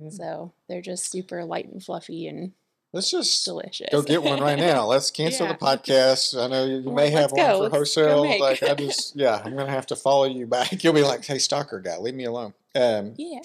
Mhm. 0.00 0.12
So 0.12 0.52
they're 0.68 0.80
just 0.80 1.10
super 1.10 1.44
light 1.44 1.68
and 1.68 1.82
fluffy 1.82 2.28
and 2.28 2.52
Let's 2.92 3.10
just 3.10 3.44
delicious. 3.44 3.88
go 3.92 4.02
get 4.02 4.22
one 4.22 4.40
right 4.40 4.58
now. 4.58 4.84
Let's 4.86 5.10
cancel 5.12 5.46
the 5.46 5.54
podcast. 5.54 6.40
I 6.40 6.48
know 6.48 6.64
you, 6.64 6.78
you 6.78 6.90
may 6.90 7.10
have 7.10 7.30
"Let's 7.30 7.32
one 7.32 7.46
go. 7.46 7.56
for 7.56 7.62
Let's 7.62 7.74
wholesale. 7.94 8.40
Like 8.40 8.62
I 8.64 8.74
just, 8.74 9.14
yeah, 9.14 9.40
I'm 9.44 9.56
gonna 9.56 9.70
have 9.70 9.86
to 9.86 9.96
follow 9.96 10.24
you 10.24 10.46
back. 10.46 10.82
You'll 10.84 10.92
be 10.92 11.02
like, 11.02 11.24
"Hey, 11.24 11.38
stalker 11.38 11.78
guy, 11.80 11.98
leave 11.98 12.14
me 12.14 12.24
alone." 12.24 12.52
Um, 12.74 13.14
yeah. 13.16 13.40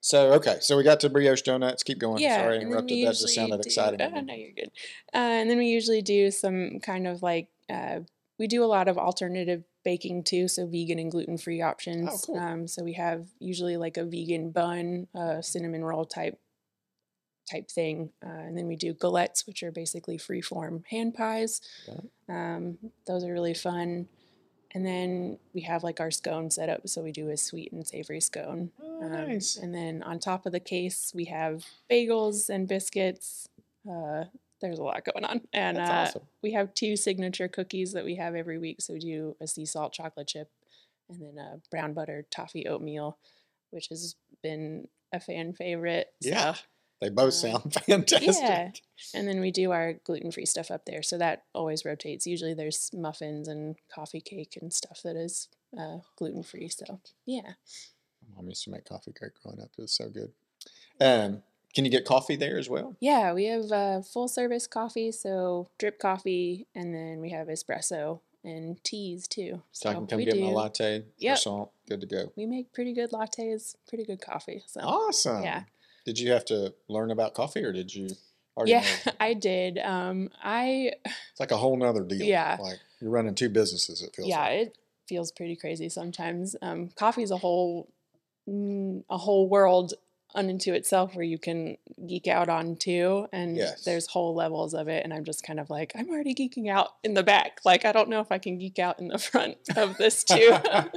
so 0.00 0.32
okay, 0.34 0.58
so 0.60 0.76
we 0.76 0.84
got 0.84 1.00
to 1.00 1.10
brioche 1.10 1.42
donuts. 1.42 1.82
Keep 1.82 1.98
going. 1.98 2.22
Yeah, 2.22 2.40
Sorry, 2.42 2.58
I 2.58 2.60
interrupted. 2.60 3.06
That 3.06 3.14
just 3.14 3.34
sounded 3.34 3.62
do- 3.62 3.66
exciting. 3.66 4.00
Oh, 4.00 4.20
no, 4.20 4.34
you're 4.34 4.52
good. 4.52 4.70
Uh, 5.12 5.18
and 5.42 5.50
then 5.50 5.58
we 5.58 5.66
usually 5.66 6.02
do 6.02 6.30
some 6.30 6.78
kind 6.80 7.08
of 7.08 7.20
like 7.20 7.48
uh, 7.68 8.00
we 8.38 8.46
do 8.46 8.62
a 8.62 8.66
lot 8.66 8.86
of 8.86 8.96
alternative 8.96 9.64
baking 9.84 10.22
too, 10.22 10.46
so 10.46 10.66
vegan 10.66 11.00
and 11.00 11.10
gluten 11.10 11.36
free 11.36 11.62
options. 11.62 12.08
Oh, 12.12 12.18
cool. 12.26 12.38
Um, 12.38 12.68
so 12.68 12.84
we 12.84 12.92
have 12.92 13.26
usually 13.40 13.76
like 13.76 13.96
a 13.96 14.04
vegan 14.04 14.50
bun, 14.52 15.08
a 15.16 15.42
cinnamon 15.42 15.84
roll 15.84 16.04
type 16.04 16.38
type 17.48 17.70
thing, 17.70 18.10
uh, 18.24 18.28
and 18.28 18.56
then 18.56 18.66
we 18.66 18.76
do 18.76 18.94
galettes, 18.94 19.46
which 19.46 19.62
are 19.62 19.72
basically 19.72 20.18
free 20.18 20.40
form 20.40 20.84
hand 20.90 21.14
pies. 21.14 21.60
Um, 22.28 22.78
those 23.06 23.24
are 23.24 23.32
really 23.32 23.54
fun. 23.54 24.08
And 24.74 24.84
then 24.84 25.38
we 25.54 25.62
have 25.62 25.82
like 25.82 25.98
our 25.98 26.10
scone 26.10 26.50
set 26.50 26.68
up, 26.68 26.86
so 26.88 27.02
we 27.02 27.10
do 27.10 27.30
a 27.30 27.36
sweet 27.38 27.72
and 27.72 27.86
savory 27.86 28.20
scone. 28.20 28.70
Oh, 28.82 29.02
Um, 29.02 29.12
nice. 29.12 29.56
And 29.56 29.74
then 29.74 30.02
on 30.02 30.18
top 30.18 30.44
of 30.44 30.52
the 30.52 30.60
case, 30.60 31.12
we 31.14 31.24
have 31.26 31.64
bagels 31.90 32.50
and 32.50 32.68
biscuits. 32.68 33.48
Uh, 33.90 34.24
there's 34.60 34.78
a 34.78 34.82
lot 34.82 35.02
going 35.04 35.24
on. 35.24 35.40
And 35.54 35.78
uh, 35.78 35.82
awesome. 36.08 36.22
we 36.42 36.52
have 36.52 36.74
two 36.74 36.96
signature 36.96 37.48
cookies 37.48 37.92
that 37.92 38.04
we 38.04 38.16
have 38.16 38.34
every 38.34 38.58
week. 38.58 38.82
So 38.82 38.92
we 38.92 38.98
do 38.98 39.36
a 39.40 39.46
sea 39.46 39.64
salt 39.64 39.92
chocolate 39.94 40.26
chip 40.26 40.50
and 41.08 41.22
then 41.22 41.38
a 41.38 41.60
brown 41.70 41.94
butter 41.94 42.26
toffee 42.30 42.66
oatmeal, 42.66 43.16
which 43.70 43.88
has 43.88 44.16
been 44.42 44.88
a 45.14 45.20
fan 45.20 45.54
favorite. 45.54 46.12
Yeah, 46.20 46.52
So, 46.54 46.60
They 47.00 47.08
both 47.10 47.34
sound 47.34 47.74
fantastic. 47.86 48.34
yeah. 48.42 48.70
and 49.14 49.28
then 49.28 49.40
we 49.40 49.50
do 49.52 49.70
our 49.70 49.94
gluten 50.04 50.32
free 50.32 50.46
stuff 50.46 50.70
up 50.70 50.84
there. 50.84 51.02
So 51.02 51.16
that 51.18 51.44
always 51.54 51.84
rotates. 51.84 52.26
Usually 52.26 52.54
there's 52.54 52.90
muffins 52.92 53.46
and 53.48 53.76
coffee 53.92 54.20
cake 54.20 54.58
and 54.60 54.72
stuff 54.72 55.00
that 55.04 55.16
is 55.16 55.48
uh, 55.78 55.98
gluten 56.16 56.42
free. 56.42 56.68
So 56.68 57.00
yeah. 57.24 57.52
Mom 58.34 58.48
used 58.48 58.64
to 58.64 58.70
make 58.70 58.84
coffee 58.84 59.12
cake 59.18 59.30
growing 59.42 59.60
up. 59.60 59.70
It 59.78 59.82
was 59.82 59.92
so 59.92 60.08
good. 60.08 60.32
Um, 61.00 61.42
can 61.74 61.84
you 61.84 61.90
get 61.90 62.04
coffee 62.04 62.36
there 62.36 62.58
as 62.58 62.68
well? 62.68 62.96
Yeah, 63.00 63.32
we 63.32 63.44
have 63.44 63.70
uh, 63.70 64.02
full 64.02 64.26
service 64.26 64.66
coffee, 64.66 65.12
so 65.12 65.68
drip 65.78 65.98
coffee, 66.00 66.66
and 66.74 66.92
then 66.94 67.20
we 67.20 67.30
have 67.30 67.46
espresso 67.46 68.20
and 68.42 68.82
teas 68.82 69.28
too. 69.28 69.62
So 69.72 69.90
I 69.90 69.94
can 69.94 70.06
come 70.06 70.24
get 70.24 70.38
my 70.40 70.48
latte, 70.48 71.04
Yep. 71.18 71.34
croissant, 71.36 71.68
good 71.88 72.00
to 72.00 72.06
go. 72.06 72.32
We 72.36 72.46
make 72.46 72.72
pretty 72.72 72.94
good 72.94 73.10
lattes, 73.12 73.76
pretty 73.88 74.04
good 74.04 74.20
coffee. 74.20 74.62
So 74.66 74.80
Awesome. 74.80 75.42
yeah, 75.42 75.64
Did 76.08 76.18
you 76.18 76.30
have 76.32 76.46
to 76.46 76.72
learn 76.88 77.10
about 77.10 77.34
coffee 77.34 77.62
or 77.62 77.70
did 77.70 77.94
you 77.94 78.08
already 78.56 78.72
yeah, 78.72 78.84
know? 79.04 79.12
I 79.20 79.34
did. 79.34 79.76
Um, 79.76 80.30
I 80.42 80.92
It's 81.04 81.38
like 81.38 81.50
a 81.50 81.58
whole 81.58 81.76
nother 81.76 82.02
deal. 82.02 82.22
Yeah. 82.22 82.56
Like 82.58 82.78
you're 82.98 83.10
running 83.10 83.34
two 83.34 83.50
businesses, 83.50 84.00
it 84.00 84.16
feels 84.16 84.26
yeah, 84.26 84.40
like. 84.40 84.52
it 84.68 84.78
feels 85.06 85.30
pretty 85.30 85.54
crazy 85.54 85.90
sometimes. 85.90 86.56
Um, 86.62 86.88
coffee 86.96 87.22
is 87.24 87.30
a 87.30 87.36
whole 87.36 87.92
mm, 88.48 89.04
a 89.10 89.18
whole 89.18 89.50
world 89.50 89.92
unto 90.34 90.72
itself 90.72 91.14
where 91.14 91.24
you 91.24 91.36
can 91.38 91.76
geek 92.06 92.26
out 92.26 92.48
on 92.48 92.76
too 92.76 93.26
and 93.30 93.54
Yes. 93.56 93.84
there's 93.84 94.06
whole 94.06 94.34
levels 94.34 94.74
of 94.74 94.86
it 94.86 95.02
and 95.02 95.12
i'm 95.14 95.24
just 95.24 95.42
kind 95.42 95.58
of 95.58 95.70
like 95.70 95.90
i'm 95.96 96.10
already 96.10 96.34
geeking 96.34 96.68
out 96.70 96.88
in 97.02 97.14
the 97.14 97.22
back 97.22 97.60
like 97.64 97.86
i 97.86 97.92
don't 97.92 98.10
know 98.10 98.20
if 98.20 98.30
i 98.30 98.36
can 98.36 98.58
geek 98.58 98.78
out 98.78 98.98
in 99.00 99.08
the 99.08 99.16
front 99.30 99.56
of 99.74 99.96
this 99.96 100.22
too 100.24 100.54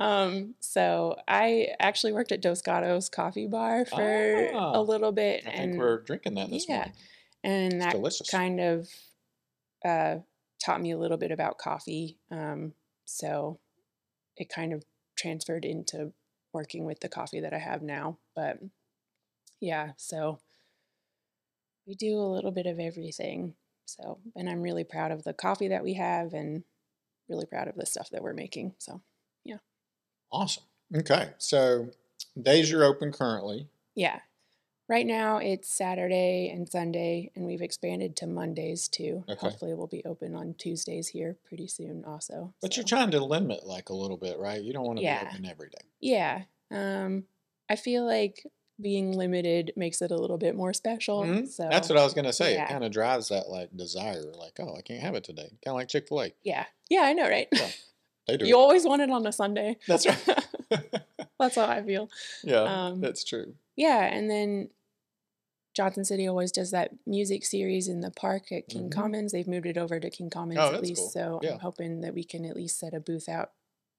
um 0.00 0.54
so 0.60 1.16
i 1.28 1.68
actually 1.78 2.12
worked 2.12 2.32
at 2.32 2.40
dos 2.40 2.60
gatos 2.62 3.08
coffee 3.08 3.46
bar 3.46 3.84
for 3.84 4.50
Ah, 4.54 4.72
a 4.78 4.82
little 4.82 5.12
bit 5.12 5.42
I 5.46 5.50
think 5.50 5.60
and 5.60 5.78
we're 5.78 6.02
drinking 6.02 6.34
that 6.34 6.50
this 6.50 6.66
yeah 6.68 6.76
morning. 6.76 6.92
and 7.44 7.72
It's 7.74 7.84
that 7.84 7.92
delicious. 7.92 8.28
kind 8.30 8.60
of 8.60 8.88
uh, 9.84 10.16
taught 10.64 10.80
me 10.80 10.90
a 10.92 10.98
little 10.98 11.18
bit 11.18 11.30
about 11.30 11.58
coffee. 11.58 12.16
Um, 12.30 12.72
so 13.04 13.58
it 14.38 14.48
kind 14.48 14.72
of 14.72 14.82
transferred 15.16 15.64
into 15.66 16.12
working 16.54 16.86
with 16.86 17.00
the 17.00 17.08
coffee 17.10 17.40
that 17.40 17.52
I 17.52 17.58
have 17.58 17.82
now. 17.82 18.16
But 18.34 18.60
yeah, 19.60 19.90
so 19.98 20.38
we 21.86 21.94
do 21.94 22.16
a 22.18 22.32
little 22.34 22.50
bit 22.50 22.64
of 22.66 22.80
everything. 22.80 23.54
So, 23.84 24.20
and 24.34 24.48
I'm 24.48 24.62
really 24.62 24.84
proud 24.84 25.10
of 25.12 25.22
the 25.24 25.34
coffee 25.34 25.68
that 25.68 25.84
we 25.84 25.94
have 25.94 26.32
and 26.32 26.64
really 27.28 27.44
proud 27.44 27.68
of 27.68 27.74
the 27.76 27.84
stuff 27.84 28.08
that 28.10 28.22
we're 28.22 28.32
making. 28.32 28.74
So, 28.78 29.02
Awesome. 30.34 30.64
Okay, 30.94 31.30
so 31.38 31.90
days 32.40 32.70
you're 32.70 32.84
open 32.84 33.12
currently. 33.12 33.68
yeah. 33.94 34.20
Right 34.86 35.06
now 35.06 35.38
it's 35.38 35.66
Saturday 35.74 36.50
and 36.54 36.68
Sunday, 36.68 37.30
and 37.34 37.46
we've 37.46 37.62
expanded 37.62 38.16
to 38.16 38.26
Mondays 38.26 38.86
too. 38.86 39.24
Okay. 39.30 39.38
Hopefully, 39.40 39.72
we'll 39.72 39.86
be 39.86 40.04
open 40.04 40.34
on 40.34 40.52
Tuesdays 40.58 41.08
here 41.08 41.36
pretty 41.48 41.66
soon, 41.68 42.04
also. 42.04 42.52
But 42.60 42.76
you're 42.76 42.84
trying 42.84 43.10
to 43.12 43.24
limit 43.24 43.64
like 43.64 43.88
a 43.88 43.94
little 43.94 44.18
bit, 44.18 44.38
right? 44.38 44.60
You 44.60 44.74
don't 44.74 44.84
want 44.84 44.98
to 44.98 45.02
Yeah. 45.04 45.24
be 45.24 45.30
open 45.30 45.46
every 45.46 45.70
day. 45.70 45.86
Yeah. 46.00 46.42
Um, 46.70 47.24
I 47.70 47.76
feel 47.76 48.04
like 48.04 48.46
being 48.78 49.12
limited 49.12 49.72
makes 49.74 50.02
it 50.02 50.10
a 50.10 50.16
little 50.16 50.36
bit 50.36 50.54
more 50.54 50.74
special. 50.74 51.22
Mhm. 51.22 51.48
So 51.48 51.66
That's 51.70 51.88
what 51.88 51.96
I 51.96 52.04
was 52.04 52.12
gonna 52.12 52.32
say. 52.34 52.52
yeah. 52.52 52.64
It 52.64 52.68
kind 52.68 52.84
of 52.84 52.92
drives 52.92 53.28
that 53.28 53.48
like 53.48 53.74
desire, 53.74 54.20
like, 54.34 54.60
oh, 54.60 54.74
I 54.76 54.82
can't 54.82 55.00
have 55.00 55.14
it 55.14 55.24
today. 55.24 55.48
Kind 55.64 55.68
of 55.68 55.74
like 55.76 55.88
Chick 55.88 56.08
Fil 56.08 56.24
A. 56.24 56.32
yeah, 56.42 56.66
yeah, 56.90 57.02
I 57.04 57.14
know, 57.14 57.26
right? 57.26 57.48
Yeah, 57.52 57.70
They 58.26 58.36
do. 58.38 58.46
you 58.46 58.56
always 58.58 58.84
want 58.86 59.02
it 59.02 59.10
on 59.10 59.26
a 59.26 59.32
Sunday. 59.32 59.76
That's 59.86 60.06
right. 60.06 60.38
That's 61.38 61.56
how 61.56 61.66
I 61.66 61.82
feel. 61.82 62.08
yeah, 62.42 62.62
Um, 62.62 63.00
that's 63.00 63.22
true. 63.24 63.54
Yeah, 63.76 64.04
and 64.04 64.30
then 64.30 64.70
Johnson 65.74 66.04
City 66.04 66.26
always 66.28 66.52
does 66.52 66.70
that 66.70 66.92
music 67.06 67.44
series 67.44 67.88
in 67.88 68.00
the 68.00 68.10
park 68.12 68.52
at 68.52 68.68
King 68.68 68.88
Mhm. 68.88 68.92
Commons. 68.92 69.32
They've 69.32 69.46
moved 69.48 69.66
it 69.66 69.76
over 69.76 69.98
to 70.00 70.08
King 70.10 70.30
Commons 70.30 70.60
Oh, 70.60 70.72
at 70.72 70.80
least, 70.82 71.00
cool. 71.02 71.10
so 71.10 71.40
Yeah. 71.42 71.54
I'm 71.54 71.58
hoping 71.58 72.00
that 72.02 72.14
we 72.14 72.22
can 72.24 72.44
at 72.44 72.54
least 72.56 72.78
set 72.78 72.94
a 72.94 73.00
booth 73.00 73.28
out 73.28 73.52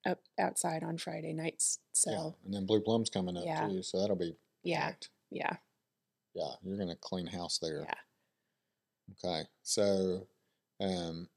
up 0.05 0.21
outside 0.39 0.83
on 0.83 0.97
Friday 0.97 1.33
nights. 1.33 1.79
So 1.91 2.11
Yeah, 2.11 2.29
and 2.45 2.53
then 2.53 2.65
Blue 2.65 2.79
Plum's 2.79 3.09
coming 3.09 3.35
up 3.37 3.45
Yeah. 3.45 3.67
too, 3.67 3.81
so 3.83 3.99
that'll 3.99 4.15
be 4.15 4.37
yeah, 4.63 4.79
packed. 4.91 5.09
yeah, 5.31 5.57
Yeah, 6.33 6.53
you're 6.63 6.77
gonna 6.77 6.95
clean 6.95 7.27
house 7.27 7.57
there. 7.59 7.81
yeah. 7.81 7.93
Okay, 9.13 9.47
so, 9.63 10.27
um, 10.79 11.29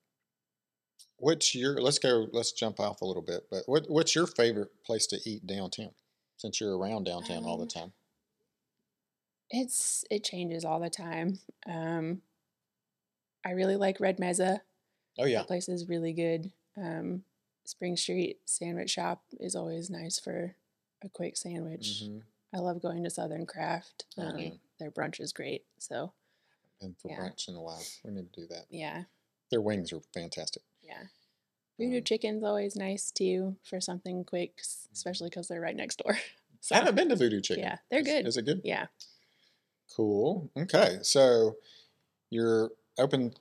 what's 1.19 1.55
your? 1.55 1.81
Let's 1.81 1.99
go. 1.99 2.27
Let's 2.33 2.53
jump 2.53 2.81
off 2.81 3.01
a 3.03 3.05
little 3.05 3.23
bit. 3.23 3.47
But 3.51 3.63
what 3.67 3.89
what's 3.89 4.15
your 4.15 4.27
favorite 4.27 4.71
place 4.85 5.07
to 5.09 5.19
eat 5.25 5.47
downtown? 5.47 5.91
Since 6.39 6.61
you're 6.61 6.77
around 6.79 7.05
downtown 7.05 7.45
all 7.45 7.57
the 7.57 7.63
Um, 7.65 7.69
time. 7.69 7.93
It's 9.51 10.05
it 10.11 10.25
changes 10.25 10.65
all 10.65 10.79
the 10.81 10.91
time. 10.91 11.39
Um, 11.67 12.23
I 13.45 13.51
really 13.53 13.77
like 13.77 14.01
Red 14.01 14.19
Mesa. 14.19 14.63
Oh 15.19 15.25
yeah, 15.25 15.39
That 15.39 15.47
place 15.49 15.69
is 15.69 15.89
really 15.89 16.13
good. 16.13 16.53
Um, 16.77 17.25
Spring 17.65 17.97
Street 17.97 18.39
Sandwich 18.45 18.91
Shop 18.91 19.23
is 19.41 19.57
always 19.57 19.91
nice 19.91 20.19
for 20.19 20.55
a 21.03 21.09
quick 21.09 21.37
sandwich. 21.37 22.03
hmm 22.05 22.19
I 22.53 22.59
love 22.61 22.81
going 22.81 23.05
to 23.05 23.11
Southern 23.11 23.45
Craft. 23.45 24.07
Oh, 24.17 24.23
Um, 24.23 24.39
yeah. 24.39 24.51
Their 24.79 24.91
brunch 24.91 25.21
is 25.21 25.33
great. 25.33 25.65
So 25.79 26.13
And 26.81 26.97
for 26.99 27.09
Yeah. 27.11 27.19
brunch 27.19 27.49
in 27.49 27.57
a 27.57 27.61
while, 27.61 27.83
we 28.05 28.11
need 28.13 28.33
to 28.33 28.41
do 28.41 28.47
that. 28.47 28.67
yeah, 28.71 29.05
Their 29.51 29.61
wings 29.61 29.93
are 29.93 30.01
fantastic. 30.15 30.63
Yeah. 30.89 31.03
Voodoo 31.79 31.99
Um, 31.99 32.05
Chicken's 32.05 32.43
always 32.43 32.75
nice 32.75 33.11
too 33.13 33.57
for 33.63 33.81
something 33.81 34.25
quick, 34.25 34.61
especially 34.93 35.29
because 35.29 35.47
they're 35.49 35.61
right 35.61 35.77
next 35.77 35.99
door. 36.05 36.19
So 36.61 36.75
I 36.75 36.79
haven't 36.79 36.97
been 36.97 37.09
to 37.11 37.15
Voodoo 37.17 37.41
Chicken. 37.41 37.63
yeah, 37.63 37.77
they're 37.89 38.01
Is- 38.01 38.07
good. 38.07 38.27
Is 38.27 38.37
it 38.37 38.45
good? 38.45 38.61
yeah, 38.65 38.87
Cool. 39.95 40.51
Okay, 40.59 40.99
so 41.03 41.57
you're 42.31 42.71
open 42.99 43.33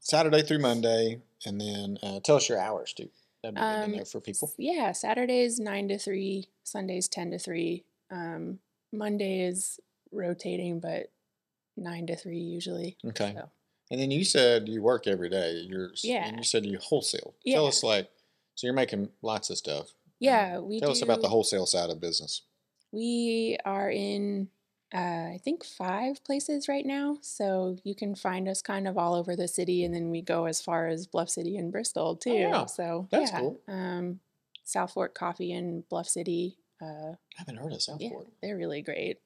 Saturday 0.00 0.42
through 0.42 0.60
Monday, 0.60 1.20
and 1.44 1.60
then 1.60 1.98
uh, 2.02 2.20
tell 2.20 2.36
us 2.36 2.48
your 2.48 2.58
hours 2.58 2.92
too. 2.94 3.08
That'd 3.42 3.54
be 3.56 3.60
good 3.60 3.66
Um, 3.84 3.90
to 3.92 3.96
know 3.98 4.04
for 4.04 4.20
people. 4.20 4.48
S- 4.48 4.54
Yeah, 4.58 4.92
Saturdays 4.92 5.60
nine 5.60 5.86
to 5.88 5.98
three, 5.98 6.46
Sundays 6.64 7.08
ten 7.08 7.30
to 7.32 7.38
three. 7.38 7.84
Um, 8.10 8.58
Monday 8.92 9.40
is 9.46 9.78
rotating, 10.10 10.80
but 10.80 11.10
nine 11.76 12.06
to 12.06 12.16
three 12.16 12.38
usually. 12.40 12.96
Okay. 13.06 13.34
So 13.36 13.50
And 13.90 14.00
then 14.00 14.10
you 14.10 14.24
said 14.24 14.68
you 14.68 14.82
work 14.82 15.06
every 15.06 15.28
day. 15.28 15.52
You're 15.68 15.90
Yeah. 16.02 16.26
And 16.26 16.38
you 16.38 16.44
said 16.44 16.66
you 16.66 16.78
wholesale. 16.78 17.34
Yeah. 17.44 17.56
Tell 17.56 17.66
us 17.66 17.82
like 17.82 18.10
so 18.54 18.66
you're 18.66 18.74
making 18.74 19.10
lots 19.22 19.50
of 19.50 19.58
stuff. 19.58 19.92
yeah, 20.18 20.58
we 20.58 20.80
Tell 20.80 20.90
us 20.90 21.02
about 21.02 21.20
the 21.20 21.28
wholesale 21.28 21.66
side 21.66 21.90
of 21.90 22.00
business. 22.00 22.42
We 22.90 23.58
are 23.66 23.90
in, 23.90 24.48
uh, 24.94 24.98
I 24.98 25.40
think, 25.44 25.62
five 25.62 26.24
places 26.24 26.66
right 26.66 26.86
now. 26.86 27.18
So 27.20 27.76
you 27.84 27.94
can 27.94 28.14
find 28.14 28.48
us 28.48 28.62
kind 28.62 28.88
of 28.88 28.96
all 28.96 29.14
over 29.14 29.36
the 29.36 29.46
city, 29.46 29.84
and 29.84 29.94
then 29.94 30.08
we 30.10 30.22
go 30.22 30.46
as 30.46 30.62
far 30.62 30.86
as 30.86 31.06
Bluff 31.06 31.28
City 31.28 31.58
and 31.58 31.70
Bristol 31.70 32.16
too. 32.16 32.32
yeah. 32.32 32.64
So 32.64 33.08
That's 33.10 33.30
yeah, 33.30 33.40
cool. 33.40 33.60
Um, 33.68 34.20
South 34.64 34.92
Fork 34.92 35.14
Coffee 35.14 35.52
in 35.52 35.84
Bluff 35.90 36.08
City. 36.08 36.56
Uh, 36.80 37.12
I 37.12 37.16
haven't 37.36 37.56
heard 37.56 37.72
of 37.74 37.82
South 37.82 38.00
yeah, 38.00 38.08
Fork. 38.08 38.26
they're 38.42 38.56
really 38.56 38.80
great. 38.80 39.20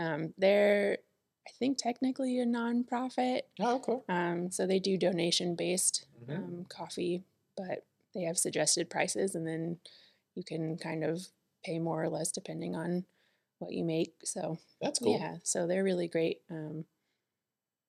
Um, 0.00 0.34
they're, 0.36 0.98
I 1.46 1.50
think, 1.58 1.78
technically 1.78 2.38
a 2.40 2.46
nonprofit. 2.46 3.42
Oh, 3.60 3.76
okay. 3.76 4.00
Um, 4.08 4.50
so 4.50 4.66
they 4.66 4.78
do 4.78 4.96
donation 4.96 5.54
based 5.56 6.06
Mhm. 6.26 6.36
um, 6.36 6.64
coffee, 6.68 7.24
but 7.56 7.84
they 8.14 8.22
have 8.22 8.38
suggested 8.38 8.88
prices, 8.90 9.34
and 9.34 9.46
then 9.46 9.78
you 10.34 10.42
can 10.42 10.76
kind 10.78 11.04
of 11.04 11.28
pay 11.64 11.78
more 11.78 12.02
or 12.02 12.08
less 12.08 12.30
depending 12.32 12.74
on 12.74 13.04
what 13.58 13.72
you 13.72 13.84
make. 13.84 14.14
So 14.24 14.58
That's 14.80 14.98
cool. 14.98 15.12
yeah, 15.18 15.38
so 15.42 15.66
they're 15.66 15.84
really 15.84 16.08
great. 16.08 16.42
Um, 16.50 16.86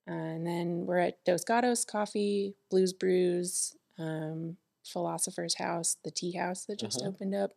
and 0.07 0.45
then 0.45 0.85
we're 0.85 0.99
at 0.99 1.23
Dos 1.25 1.43
Gatos 1.43 1.83
Coffee, 1.85 2.55
Blues 2.69 2.93
Brews, 2.93 3.75
um, 3.97 4.57
Philosopher's 4.85 5.55
House, 5.55 5.97
the 6.03 6.11
Tea 6.11 6.33
House 6.33 6.65
that 6.65 6.79
just 6.79 6.99
Uh-huh. 7.01 7.09
opened 7.09 7.33
up, 7.35 7.55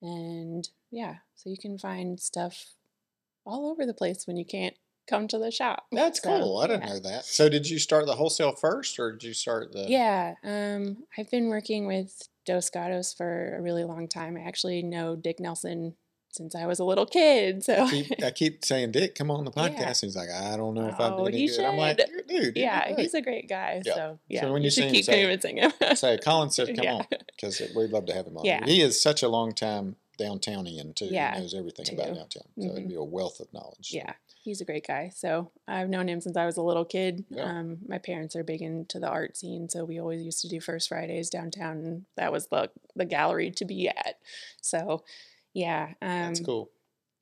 and 0.00 0.70
yeah, 0.90 1.18
so 1.34 1.50
you 1.50 1.58
can 1.58 1.76
find 1.78 2.18
stuff 2.20 2.74
all 3.44 3.66
over 3.68 3.84
the 3.84 3.92
place 3.94 4.26
when 4.26 4.36
you 4.36 4.44
can't 4.44 4.76
come 5.08 5.28
to 5.28 5.38
the 5.38 5.50
shop. 5.50 5.84
That's 5.92 6.22
So, 6.22 6.28
cool. 6.38 6.58
I 6.58 6.66
didn't 6.66 6.82
yeah. 6.84 6.92
know 6.94 6.98
that. 7.00 7.24
So 7.24 7.48
did 7.48 7.68
you 7.68 7.78
start 7.78 8.06
the 8.06 8.14
wholesale 8.16 8.52
first 8.52 8.98
or 8.98 9.12
did 9.12 9.22
you 9.24 9.34
start 9.34 9.72
the 9.72 9.86
Yeah, 9.88 10.34
um, 10.44 11.04
I've 11.18 11.30
been 11.30 11.48
working 11.48 11.86
with 11.86 12.28
Dos 12.46 12.70
Gatos 12.70 13.12
for 13.14 13.56
a 13.56 13.62
really 13.62 13.84
long 13.84 14.08
time. 14.08 14.36
I 14.36 14.40
actually 14.46 14.82
know 14.82 15.16
Dick 15.16 15.40
Nelson 15.40 15.94
since 16.30 16.56
I 16.56 16.66
was 16.66 16.80
a 16.80 16.84
little 16.84 17.06
kid. 17.06 17.62
So 17.62 17.84
I 17.84 17.90
keep, 17.90 18.24
I 18.24 18.30
keep 18.32 18.64
saying, 18.64 18.90
Dick, 18.90 19.14
come 19.14 19.30
on 19.30 19.44
the 19.44 19.52
Yeah. 19.56 19.68
podcast. 19.68 20.00
He's 20.00 20.16
like, 20.16 20.30
I 20.30 20.56
don't 20.56 20.74
know 20.74 20.88
if 20.88 20.98
I'm 20.98 21.12
Oh, 21.12 21.18
doing 21.18 21.34
he 21.34 21.44
any 21.44 21.56
good. 21.56 21.64
I'm 21.64 21.76
like, 21.76 22.00
should. 22.00 22.26
dude, 22.26 22.56
yeah, 22.56 22.94
he's 22.96 23.14
a 23.14 23.22
great 23.22 23.48
guy. 23.48 23.82
Yeah. 23.84 23.94
So 23.94 24.18
yeah, 24.28 24.50
when 24.50 24.62
you 24.64 24.70
should 24.70 24.84
him, 24.86 24.92
keep 24.92 25.04
say- 25.04 25.20
convincing 25.20 25.58
him. 25.58 25.72
say 25.94 26.18
Colin 26.18 26.50
said, 26.50 26.68
come 26.76 26.82
Yeah. 26.84 26.94
on, 26.94 27.06
because 27.36 27.62
we'd 27.76 27.90
love 27.90 28.06
to 28.06 28.12
have 28.14 28.26
him 28.26 28.36
on. 28.36 28.44
Yeah. 28.44 28.64
He 28.64 28.80
is 28.80 29.00
such 29.00 29.22
a 29.22 29.28
long 29.28 29.52
time 29.54 29.94
downtownian 30.18 30.94
too. 30.94 31.06
Yeah, 31.06 31.34
he 31.34 31.40
knows 31.40 31.54
everything 31.54 31.92
about 31.92 32.06
downtown. 32.14 32.44
So 32.58 32.66
it'd 32.72 32.84
Mhm. 32.84 32.88
be 32.88 32.94
a 32.94 33.02
wealth 33.02 33.40
of 33.40 33.52
knowledge. 33.52 33.90
yeah, 33.92 34.14
he's 34.42 34.60
a 34.60 34.64
great 34.64 34.86
guy. 34.86 35.10
So 35.14 35.50
I've 35.68 35.88
known 35.88 36.08
him 36.08 36.20
since 36.20 36.36
I 36.36 36.46
was 36.46 36.56
a 36.56 36.62
little 36.62 36.84
kid. 36.84 37.24
Yeah. 37.30 37.44
Um, 37.44 37.78
my 37.86 37.98
parents 37.98 38.34
are 38.36 38.42
big 38.44 38.62
into 38.62 38.98
the 38.98 39.08
art 39.08 39.36
scene, 39.36 39.68
so 39.68 39.84
we 39.84 39.98
always 40.00 40.22
used 40.22 40.40
to 40.42 40.48
do 40.48 40.60
First 40.60 40.88
Fridays 40.88 41.30
downtown. 41.30 41.78
And 41.78 42.04
that 42.16 42.32
was 42.32 42.46
the 42.48 42.70
the 42.96 43.04
gallery 43.04 43.50
to 43.52 43.64
be 43.64 43.88
at. 43.88 44.18
So 44.60 45.02
yeah, 45.52 45.94
um, 46.02 46.08
That's 46.08 46.40
cool. 46.40 46.70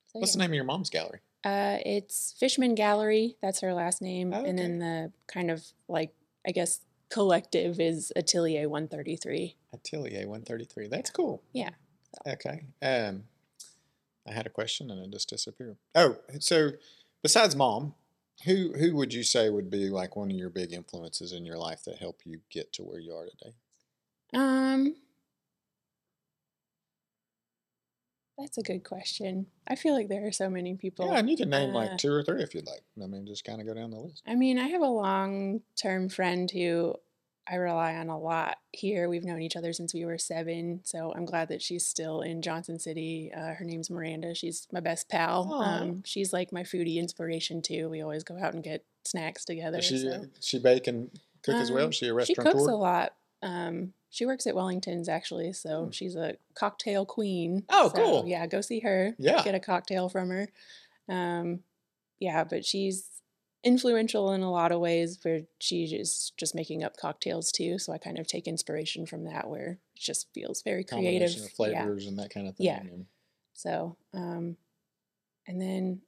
so, 0.07 0.19
What's 0.19 0.31
yeah. 0.33 0.39
the 0.39 0.43
name 0.43 0.51
of 0.51 0.55
your 0.55 0.63
mom's 0.65 0.89
gallery? 0.89 1.19
Uh, 1.43 1.77
it's 1.85 2.33
Fishman 2.39 2.73
Gallery. 2.73 3.35
That's 3.41 3.59
her 3.59 3.73
last 3.73 4.01
name, 4.01 4.33
Oh, 4.33 4.43
and 4.45 4.57
then 4.57 4.79
the 4.79 5.11
kind 5.27 5.51
of 5.51 5.65
like 5.89 6.13
I 6.47 6.51
guess 6.51 6.79
collective 7.09 7.79
is 7.79 8.11
Atelier 8.15 8.67
One 8.69 8.87
Thirty 8.87 9.15
Three. 9.17 9.55
Atelier 9.73 10.27
133. 10.27 10.87
That's 10.87 11.09
cool. 11.09 11.41
Yeah. 11.51 11.71
Okay. 12.27 12.63
Um, 12.81 13.23
I 14.27 14.31
had 14.33 14.45
a 14.45 14.51
question 14.51 14.89
and 14.89 15.03
it 15.03 15.11
just 15.11 15.29
disappeared. 15.29 15.77
Oh, 15.95 16.17
so 16.39 16.71
besides 17.21 17.55
mom, 17.55 17.95
who 18.45 18.73
who 18.73 18.95
would 18.95 19.13
you 19.13 19.23
say 19.23 19.49
would 19.49 19.69
be 19.69 19.89
like 19.89 20.15
one 20.15 20.31
of 20.31 20.37
your 20.37 20.49
big 20.49 20.73
influences 20.73 21.33
in 21.33 21.45
your 21.45 21.57
life 21.57 21.83
that 21.85 21.99
help 21.99 22.21
you 22.25 22.41
get 22.49 22.73
to 22.73 22.83
where 22.83 22.99
you 22.99 23.13
are 23.13 23.25
today? 23.25 23.55
Um, 24.33 24.95
that's 28.37 28.57
a 28.57 28.63
good 28.63 28.83
question. 28.83 29.47
I 29.67 29.75
feel 29.75 29.93
like 29.93 30.09
there 30.09 30.25
are 30.27 30.31
so 30.31 30.49
many 30.49 30.75
people. 30.75 31.05
yeah, 31.07 31.19
and 31.19 31.29
you 31.29 31.37
can 31.37 31.49
name 31.49 31.69
uh, 31.71 31.73
like 31.73 31.97
two 31.97 32.11
or 32.11 32.23
three 32.23 32.41
if 32.41 32.55
you'd 32.55 32.65
like. 32.65 32.83
I 33.01 33.05
mean, 33.05 33.25
just 33.27 33.45
kind 33.45 33.61
of 33.61 33.67
go 33.67 33.73
down 33.73 33.91
the 33.91 33.99
list. 33.99 34.23
I 34.25 34.35
mean, 34.35 34.57
I 34.57 34.67
have 34.67 34.81
a 34.81 34.87
long 34.87 35.61
term 35.75 36.09
friend 36.09 36.49
who 36.49 36.95
I 37.45 37.55
rely 37.55 37.95
on 37.95 38.07
a 38.09 38.17
lot 38.17 38.57
here. 38.71 39.09
We've 39.09 39.25
known 39.25 39.41
each 39.41 39.55
other 39.57 39.73
since 39.73 39.93
we 39.93 40.05
were 40.05 40.17
seven, 40.17 40.79
so 40.83 41.11
I'm 41.13 41.25
glad 41.25 41.49
that 41.49 41.61
she's 41.61 41.85
still 41.85 42.21
in 42.21 42.41
Johnson 42.41 42.79
City. 42.79 43.31
Uh, 43.35 43.53
her 43.55 43.65
name's 43.65 43.89
Miranda. 43.89 44.33
She's 44.33 44.67
my 44.71 44.79
best 44.79 45.09
pal. 45.09 45.53
Um, 45.53 46.03
she's 46.05 46.31
like 46.31 46.53
my 46.53 46.63
foodie 46.63 46.95
inspiration 46.97 47.61
too. 47.61 47.89
We 47.89 48.01
always 48.01 48.23
go 48.23 48.37
out 48.37 48.53
and 48.53 48.63
get 48.63 48.85
snacks 49.03 49.43
together. 49.43 49.77
Does 49.77 49.85
she 49.87 49.97
so. 49.97 50.25
she 50.39 50.59
bake 50.59 50.87
and 50.87 51.11
cook 51.43 51.55
as 51.55 51.69
well? 51.69 51.83
Um, 51.85 51.89
Is 51.89 51.95
she 51.97 52.07
a 52.07 52.13
restaurant. 52.13 52.47
She 52.47 52.51
cooks 52.51 52.65
a 52.67 52.75
lot. 52.75 53.13
Um, 53.41 53.91
she 54.09 54.25
works 54.25 54.47
at 54.47 54.55
Wellington's 54.55 55.09
actually, 55.09 55.51
so 55.51 55.85
Hmm. 55.85 55.91
she's 55.91 56.15
a 56.15 56.37
cocktail 56.55 57.05
queen. 57.05 57.63
Oh, 57.67 57.89
So, 57.89 57.95
cool. 57.95 58.23
Yeah, 58.25 58.47
go 58.47 58.61
see 58.61 58.79
her. 58.79 59.15
Yeah. 59.19 59.43
Get 59.43 59.53
a 59.55 59.59
cocktail 59.59 60.07
from 60.07 60.29
her. 60.29 60.47
Um, 61.09 61.59
yeah, 62.19 62.45
but 62.45 62.63
she's 62.63 63.12
influential 63.63 64.31
in 64.33 64.41
a 64.41 64.51
lot 64.51 64.71
of 64.71 64.79
ways 64.79 65.19
where 65.23 65.41
she 65.59 65.85
is 65.85 66.31
just 66.37 66.53
making 66.55 66.83
up 66.83 66.97
cocktails 66.97 67.51
too. 67.51 67.79
So 67.79 67.93
I 67.93 67.97
kind 67.97 68.19
of 68.19 68.27
take 68.27 68.47
inspiration 68.47 69.05
from 69.05 69.23
that 69.25 69.49
where 69.49 69.79
it 69.95 69.99
just 70.01 70.27
feels 70.33 70.61
very 70.61 70.83
creative. 70.83 71.29
Combination 71.29 71.43
of 71.43 71.49
Yeah. 71.49 71.55
flavors 71.85 72.07
and 72.07 72.19
that 72.19 72.29
kind 72.29 72.47
of 72.47 72.55
thing. 72.57 72.65
Yeah. 72.65 72.83
So, 73.53 73.97
um, 74.13 74.57
and 75.47 75.61
then, 75.61 76.01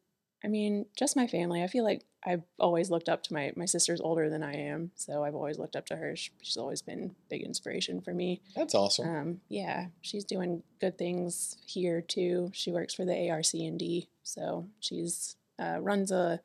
I 0.44 0.48
mean, 0.48 0.86
just 0.98 1.16
my 1.16 1.28
family. 1.28 1.64
I 1.64 1.68
feel 1.68 1.84
like 1.84 2.06
I've 2.28 2.44
always 2.60 2.90
looked 2.90 3.08
up 3.08 3.22
to 3.24 3.34
my 3.34 3.52
my 3.56 3.66
sister's 3.66 4.02
older 4.02 4.30
than 4.30 4.42
I 4.44 4.56
am, 4.56 4.92
so 4.96 5.24
I've 5.24 5.36
always 5.36 5.60
looked 5.60 5.76
up 5.76 5.86
to 5.88 5.96
her. 5.96 6.16
She's 6.16 6.58
always 6.58 6.82
been 6.82 7.16
big 7.30 7.44
inspiration 7.44 8.02
for 8.02 8.14
me. 8.14 8.42
That's 8.56 8.74
awesome. 8.76 9.08
Um, 9.08 9.42
yeah, 9.48 9.88
she's 10.02 10.24
doing 10.26 10.64
good 10.82 10.98
things 10.98 11.56
here 11.66 12.02
too. 12.02 12.52
She 12.54 12.72
works 12.72 12.94
for 12.96 13.06
the 13.06 13.30
ARC&D, 13.30 14.08
so 14.24 14.68
she's 14.80 15.36
uh, 15.60 15.78
runs 15.82 16.12
a 16.12 16.42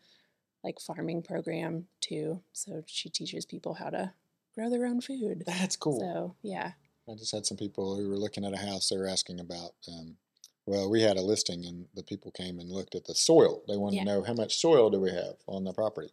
like 0.65 0.79
farming 0.81 1.23
program 1.23 1.87
too. 2.01 2.43
So 2.53 2.83
she 2.87 3.09
teaches 3.09 3.45
people 3.47 3.75
how 3.75 3.91
to 3.91 4.13
grow 4.55 4.69
their 4.71 4.87
own 4.87 5.01
food. 5.01 5.45
That's 5.47 5.77
cool. 5.77 6.01
So 6.01 6.35
yeah, 6.43 6.73
I 7.09 7.15
just 7.15 7.33
had 7.33 7.47
some 7.47 7.57
people 7.57 7.97
who 7.97 8.09
were 8.09 8.17
looking 8.19 8.45
at 8.45 8.53
a 8.55 8.59
house. 8.59 8.89
They 8.89 8.97
were 8.97 9.09
asking 9.09 9.41
about. 9.41 9.73
Um, 9.89 10.17
well, 10.67 10.91
we 10.91 11.03
had 11.03 11.17
a 11.17 11.23
listing, 11.23 11.65
and 11.65 11.87
the 11.95 12.03
people 12.03 12.31
came 12.31 12.61
and 12.61 12.71
looked 12.71 12.95
at 12.95 13.05
the 13.07 13.15
soil. 13.15 13.63
They 13.67 13.77
wanted 13.77 13.97
Yeah. 13.97 14.05
to 14.05 14.11
know 14.11 14.23
how 14.23 14.35
much 14.35 14.59
soil 14.59 14.91
do 14.91 15.01
we 15.01 15.11
have 15.11 15.35
on 15.47 15.65
the 15.65 15.73
property. 15.73 16.11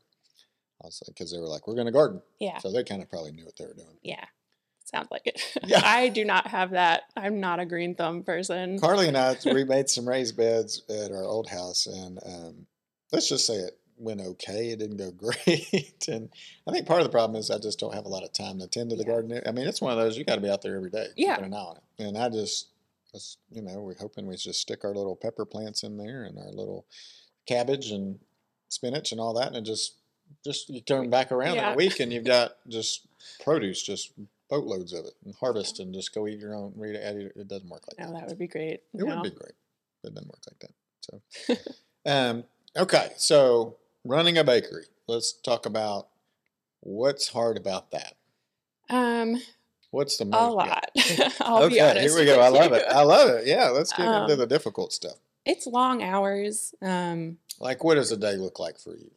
I 0.82 0.88
was 0.88 1.02
like, 1.06 1.14
because 1.16 1.32
they 1.32 1.38
were 1.38 1.48
like, 1.48 1.68
we're 1.68 1.76
going 1.76 1.86
to 1.88 1.92
garden, 1.92 2.22
yeah, 2.40 2.58
so 2.60 2.72
they 2.72 2.84
kind 2.84 3.02
of 3.04 3.10
probably 3.10 3.32
knew 3.34 3.46
what 3.46 3.56
they 3.58 3.66
were 3.66 3.74
doing. 3.74 3.98
yeah. 4.04 4.24
Sounds 4.86 5.10
like 5.12 5.24
it. 5.28 5.42
Yeah. 5.68 5.82
I 5.84 6.08
do 6.08 6.24
not 6.24 6.48
have 6.48 6.72
that. 6.72 7.04
I'm 7.18 7.42
not 7.42 7.60
a 7.60 7.66
green 7.66 7.94
thumb 7.94 8.24
person. 8.24 8.80
Carly 8.80 9.10
and 9.10 9.18
I, 9.18 9.36
we 9.46 9.64
made 9.66 9.90
some 9.90 10.08
raised 10.08 10.38
beds 10.38 10.82
at 10.90 11.12
our 11.12 11.24
old 11.26 11.50
house, 11.50 11.86
and 11.88 12.18
um, 12.26 12.68
let's 13.12 13.28
just 13.28 13.46
say 13.46 13.56
it 13.56 13.78
went 13.98 14.22
okay. 14.22 14.70
It 14.70 14.80
didn't 14.80 14.98
go 14.98 15.12
great, 15.46 16.08
and 16.08 16.30
I 16.68 16.72
think 16.72 16.86
part 16.88 17.02
of 17.02 17.06
the 17.06 17.12
problem 17.12 17.40
is 17.40 17.50
I 17.52 17.58
just 17.60 17.80
don't 17.80 17.94
have 17.94 18.06
a 18.06 18.10
lot 18.10 18.24
of 18.24 18.32
time 18.34 18.60
to 18.60 18.68
tend 18.68 18.90
to 18.92 18.96
the 18.96 19.04
Yeah. 19.04 19.10
garden. 19.12 19.42
I 19.46 19.52
mean, 19.52 19.68
it's 19.68 19.82
one 19.82 19.92
of 19.92 19.98
those 19.98 20.18
you 20.18 20.24
got 20.24 20.36
to 20.36 20.42
be 20.42 20.50
out 20.50 20.62
there 20.62 20.76
every 20.76 20.90
day, 20.90 21.08
Yeah. 21.16 21.40
an 21.44 21.54
eye 21.54 21.58
on 21.58 21.78
it. 21.78 22.04
And 22.04 22.18
I 22.18 22.30
just, 22.30 22.68
was, 23.14 23.38
you 23.52 23.62
know, 23.62 23.80
we're 23.80 23.96
hoping 23.98 24.28
we 24.28 24.36
just 24.36 24.62
stick 24.62 24.84
our 24.84 24.94
little 24.94 25.16
pepper 25.16 25.46
plants 25.46 25.84
in 25.84 25.98
there 25.98 26.24
and 26.24 26.38
our 26.38 26.52
little 26.52 26.86
cabbage 27.48 27.92
and 27.92 28.20
spinach 28.70 29.12
and 29.12 29.22
all 29.22 29.34
that, 29.34 29.48
and 29.48 29.56
it 29.58 29.62
just, 29.64 29.96
just 30.44 30.70
you 30.70 30.82
turn 30.82 31.10
back 31.10 31.32
around 31.32 31.58
in 31.58 31.64
a 31.64 31.76
week 31.76 32.00
and 32.00 32.12
you've 32.12 32.26
got 32.38 32.58
just 32.68 33.08
produce, 33.44 33.82
just 33.82 34.12
boatloads 34.50 34.94
of 34.94 35.06
it, 35.06 35.14
and 35.26 35.34
harvest 35.36 35.80
and 35.80 35.94
just 35.94 36.14
go 36.14 36.28
eat 36.28 36.40
your 36.40 36.54
own. 36.56 36.74
Read 36.76 36.96
it. 36.96 37.34
It 37.36 37.48
doesn't 37.48 37.70
work 37.70 37.84
like 37.88 37.98
that. 37.98 38.12
No, 38.14 38.20
that 38.20 38.28
would 38.30 38.38
be 38.40 38.48
great. 38.48 38.82
It 38.94 39.04
would 39.04 39.08
No. 39.16 39.22
be 39.24 39.30
great. 39.32 39.54
It 40.04 40.14
doesn't 40.14 40.28
work 40.28 40.40
like 40.50 40.60
that. 40.60 40.72
So, 41.02 41.72
um, 42.12 42.44
okay. 42.78 43.12
So 43.18 43.78
running 44.08 44.38
a 44.38 44.44
bakery. 44.44 44.86
Let's 45.08 45.32
talk 45.34 45.66
about 45.66 46.08
what's 46.82 47.30
hard 47.30 47.58
about 47.58 47.92
that. 47.92 48.14
Um, 48.90 49.42
What's 49.92 50.18
the 50.18 50.26
a 50.26 50.28
most, 50.28 50.66
yeah. 50.66 50.74
lot. 51.26 51.36
I'll 51.42 51.64
okay, 51.64 51.76
be 51.76 51.82
honest. 51.82 52.08
here 52.10 52.20
we 52.20 52.26
go. 52.26 52.42
I 52.42 52.50
love 52.50 52.72
you. 52.72 52.78
it. 52.78 52.86
I 52.90 53.02
love 53.04 53.30
it. 53.30 53.48
Yeah, 53.48 53.70
let's 53.70 53.92
get 53.94 54.06
into 54.06 54.34
Um, 54.34 54.38
the 54.40 54.46
difficult 54.48 54.92
stuff. 54.94 55.16
It's 55.46 55.66
long 55.66 56.04
hours. 56.04 56.76
Um, 56.82 57.38
Like, 57.60 57.84
what 57.86 57.96
does 57.96 58.12
a 58.12 58.18
day 58.18 58.36
look 58.36 58.60
like 58.60 58.78
for 58.80 58.96
you? 58.96 59.10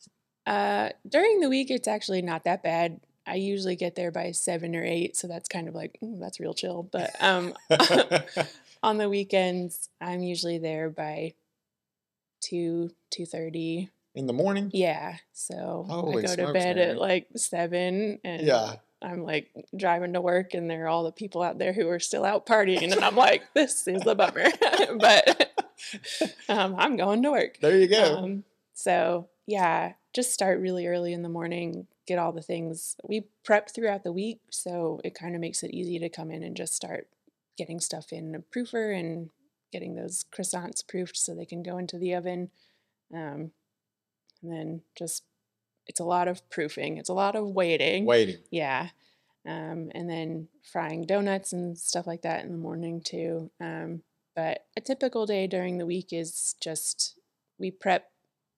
uh, 0.47 0.91
during 1.09 1.41
the 1.41 1.49
week, 1.49 1.71
it's 1.71 1.89
actually 1.89 2.23
not 2.23 2.45
that 2.45 2.63
bad. 2.63 3.01
I 3.27 3.35
usually 3.35 3.77
get 3.77 3.95
there 3.97 4.11
by 4.11 4.31
seven 4.33 4.75
or 4.75 4.83
eight, 4.85 5.17
so 5.17 5.27
that's 5.29 5.49
kind 5.49 5.69
of 5.69 5.75
like 5.75 5.99
"Ooh, 6.03 6.19
that's 6.21 6.41
real 6.41 6.55
chill. 6.55 6.83
But 6.85 7.15
um, 7.21 7.55
on 8.83 8.97
the 8.99 9.09
weekends, 9.09 9.89
I'm 10.01 10.23
usually 10.23 10.59
there 10.59 10.89
by 10.89 11.35
two 12.41 12.91
two 13.11 13.27
thirty. 13.27 13.91
In 14.15 14.27
the 14.27 14.33
morning? 14.33 14.71
Yeah, 14.73 15.17
so 15.33 15.87
Holy 15.89 16.25
I 16.25 16.35
go 16.35 16.47
to 16.47 16.53
bed 16.53 16.77
man. 16.77 16.91
at 16.91 16.99
like 16.99 17.29
seven, 17.37 18.19
and 18.25 18.47
Yeah. 18.47 18.77
I'm 19.03 19.23
like 19.23 19.51
driving 19.77 20.13
to 20.15 20.21
work, 20.21 20.53
and 20.55 20.69
there 20.69 20.85
are 20.85 20.89
all 20.89 21.05
the 21.05 21.13
people 21.13 21.43
out 21.43 21.59
there 21.59 21.73
who 21.73 21.89
are 21.89 22.01
still 22.01 22.25
out 22.25 22.45
partying, 22.45 22.93
and 22.93 23.05
I'm 23.05 23.17
like, 23.17 23.43
this 23.55 23.87
is 23.87 24.05
a 24.07 24.15
bummer, 24.15 24.47
but 24.99 25.53
um, 26.49 26.75
I'm 26.77 26.97
going 26.97 27.23
to 27.23 27.31
work. 27.31 27.59
There 27.61 27.79
you 27.79 27.87
go. 27.89 28.19
Um, 28.19 28.45
so 28.75 29.29
yeah, 29.47 29.93
just 30.13 30.33
start 30.33 30.61
really 30.61 30.87
early 30.87 31.13
in 31.13 31.23
the 31.23 31.29
morning, 31.29 31.87
get 32.07 32.19
all 32.19 32.33
the 32.33 32.43
things. 32.43 32.97
We 33.05 33.27
prep 33.45 33.71
throughout 33.71 34.03
the 34.05 34.13
week, 34.13 34.41
so 34.51 35.01
it 35.05 35.15
kind 35.15 35.35
of 35.35 35.41
makes 35.41 35.63
it 35.63 35.71
easy 35.71 35.99
to 36.01 36.09
come 36.09 36.31
in 36.31 36.43
and 36.43 36.57
just 36.57 36.75
start 36.75 37.07
getting 37.57 37.81
stuff 37.81 38.13
in 38.13 38.35
a 38.35 38.41
proofer 38.41 38.99
and 38.99 39.31
getting 39.73 39.95
those 39.95 40.25
croissants 40.35 40.87
proofed 40.87 41.17
so 41.17 41.35
they 41.35 41.45
can 41.47 41.63
go 41.63 41.79
into 41.79 41.97
the 41.97 42.15
oven. 42.15 42.51
Um, 43.15 43.53
and 44.43 44.53
then 44.53 44.83
just 44.97 45.25
it's 45.87 46.01
a 46.01 46.05
lot 46.05 46.29
of 46.29 46.49
proofing. 46.51 46.99
It's 46.99 47.09
a 47.09 47.15
lot 47.15 47.35
of 47.37 47.49
waiting. 47.49 48.05
Waiting. 48.05 48.39
Yeah. 48.51 48.91
Um, 49.47 49.91
and 49.95 50.09
then 50.09 50.49
frying 50.71 51.07
donuts 51.07 51.53
and 51.53 51.77
stuff 51.77 52.07
like 52.07 52.23
that 52.23 52.45
in 52.45 52.53
the 52.53 52.59
morning 52.59 53.01
too. 53.01 53.51
Um, 53.61 54.03
but 54.37 54.67
a 54.77 54.81
typical 54.81 55.27
day 55.27 55.47
during 55.47 55.79
the 55.79 55.87
week 55.87 56.13
is 56.13 56.55
just 56.61 57.19
we 57.59 57.71
prep, 57.71 58.11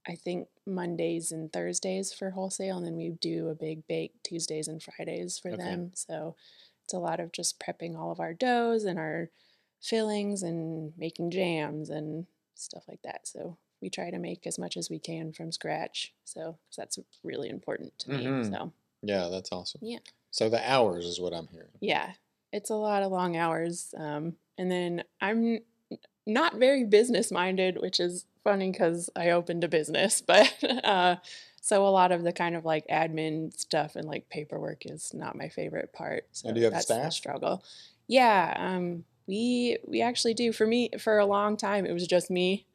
I 0.06 0.14
think, 0.16 0.48
Mondays 0.66 1.32
and 1.32 1.52
Thursdays 1.52 2.12
for 2.12 2.30
wholesale, 2.30 2.76
and 2.76 2.86
then 2.86 2.96
we 2.96 3.10
do 3.20 3.48
a 3.48 3.54
big 3.54 3.86
bake 3.86 4.12
Tuesdays 4.22 4.68
and 4.68 4.82
Fridays 4.82 5.38
for 5.38 5.52
Okay. 5.52 5.62
them. 5.62 5.92
So 5.94 6.36
it's 6.84 6.92
a 6.94 6.98
lot 6.98 7.20
of 7.20 7.32
just 7.32 7.60
prepping 7.60 7.96
all 7.96 8.10
of 8.12 8.20
our 8.20 8.34
doughs 8.34 8.84
and 8.84 8.98
our 8.98 9.30
fillings 9.80 10.42
and 10.42 10.92
making 10.98 11.30
jams 11.30 11.90
and 11.90 12.26
stuff 12.54 12.84
like 12.88 13.02
that. 13.02 13.26
So 13.26 13.56
we 13.82 13.90
try 13.90 14.10
to 14.10 14.18
make 14.18 14.46
as 14.46 14.58
much 14.58 14.76
as 14.76 14.88
we 14.88 14.98
can 14.98 15.32
from 15.32 15.52
scratch. 15.52 16.14
So 16.24 16.56
that's 16.76 16.98
really 17.22 17.48
important 17.50 17.98
to 18.00 18.10
me. 18.10 18.24
Mhm. 18.26 18.50
So 18.50 18.72
Yeah, 19.02 19.28
that's 19.28 19.50
awesome. 19.52 19.80
Yeah. 19.84 19.98
So 20.30 20.48
the 20.48 20.62
hours 20.70 21.04
is 21.04 21.20
what 21.20 21.34
I'm 21.34 21.48
hearing. 21.48 21.68
yeah, 21.80 22.12
it's 22.52 22.70
a 22.70 22.74
lot 22.76 23.02
of 23.02 23.10
long 23.12 23.36
hours. 23.36 23.94
Um, 23.96 24.36
and 24.56 24.70
then 24.70 25.04
I'm 25.20 25.58
not 26.26 26.54
very 26.56 26.84
business 26.84 27.30
minded, 27.32 27.80
which 27.82 27.98
is 27.98 28.24
funny 28.44 28.70
because 28.70 29.10
I 29.16 29.30
opened 29.30 29.64
a 29.64 29.68
business, 29.68 30.20
but 30.26 30.52
uh, 30.84 31.16
so 31.60 31.86
a 31.86 31.90
lot 31.90 32.12
of 32.12 32.22
the 32.22 32.32
kind 32.32 32.54
of 32.56 32.64
like 32.64 32.86
admin 32.88 33.52
stuff 33.58 33.96
and 33.96 34.06
like 34.06 34.28
paperwork 34.28 34.86
is 34.86 35.12
not 35.14 35.36
my 35.36 35.48
favorite 35.48 35.92
part. 35.92 36.26
So 36.32 36.52
do 36.52 36.58
you 36.60 36.64
have 36.64 36.72
that's 36.74 36.86
the 36.86 36.94
staff? 36.94 37.12
struggle. 37.12 37.64
Yeah, 38.08 38.54
um, 38.58 39.04
we 39.26 39.78
we 39.86 40.02
actually 40.02 40.34
do. 40.34 40.52
For 40.52 40.66
me, 40.66 40.90
for 40.98 41.18
a 41.18 41.26
long 41.26 41.56
time, 41.56 41.86
it 41.86 41.92
was 41.92 42.06
just 42.06 42.30
me. 42.30 42.66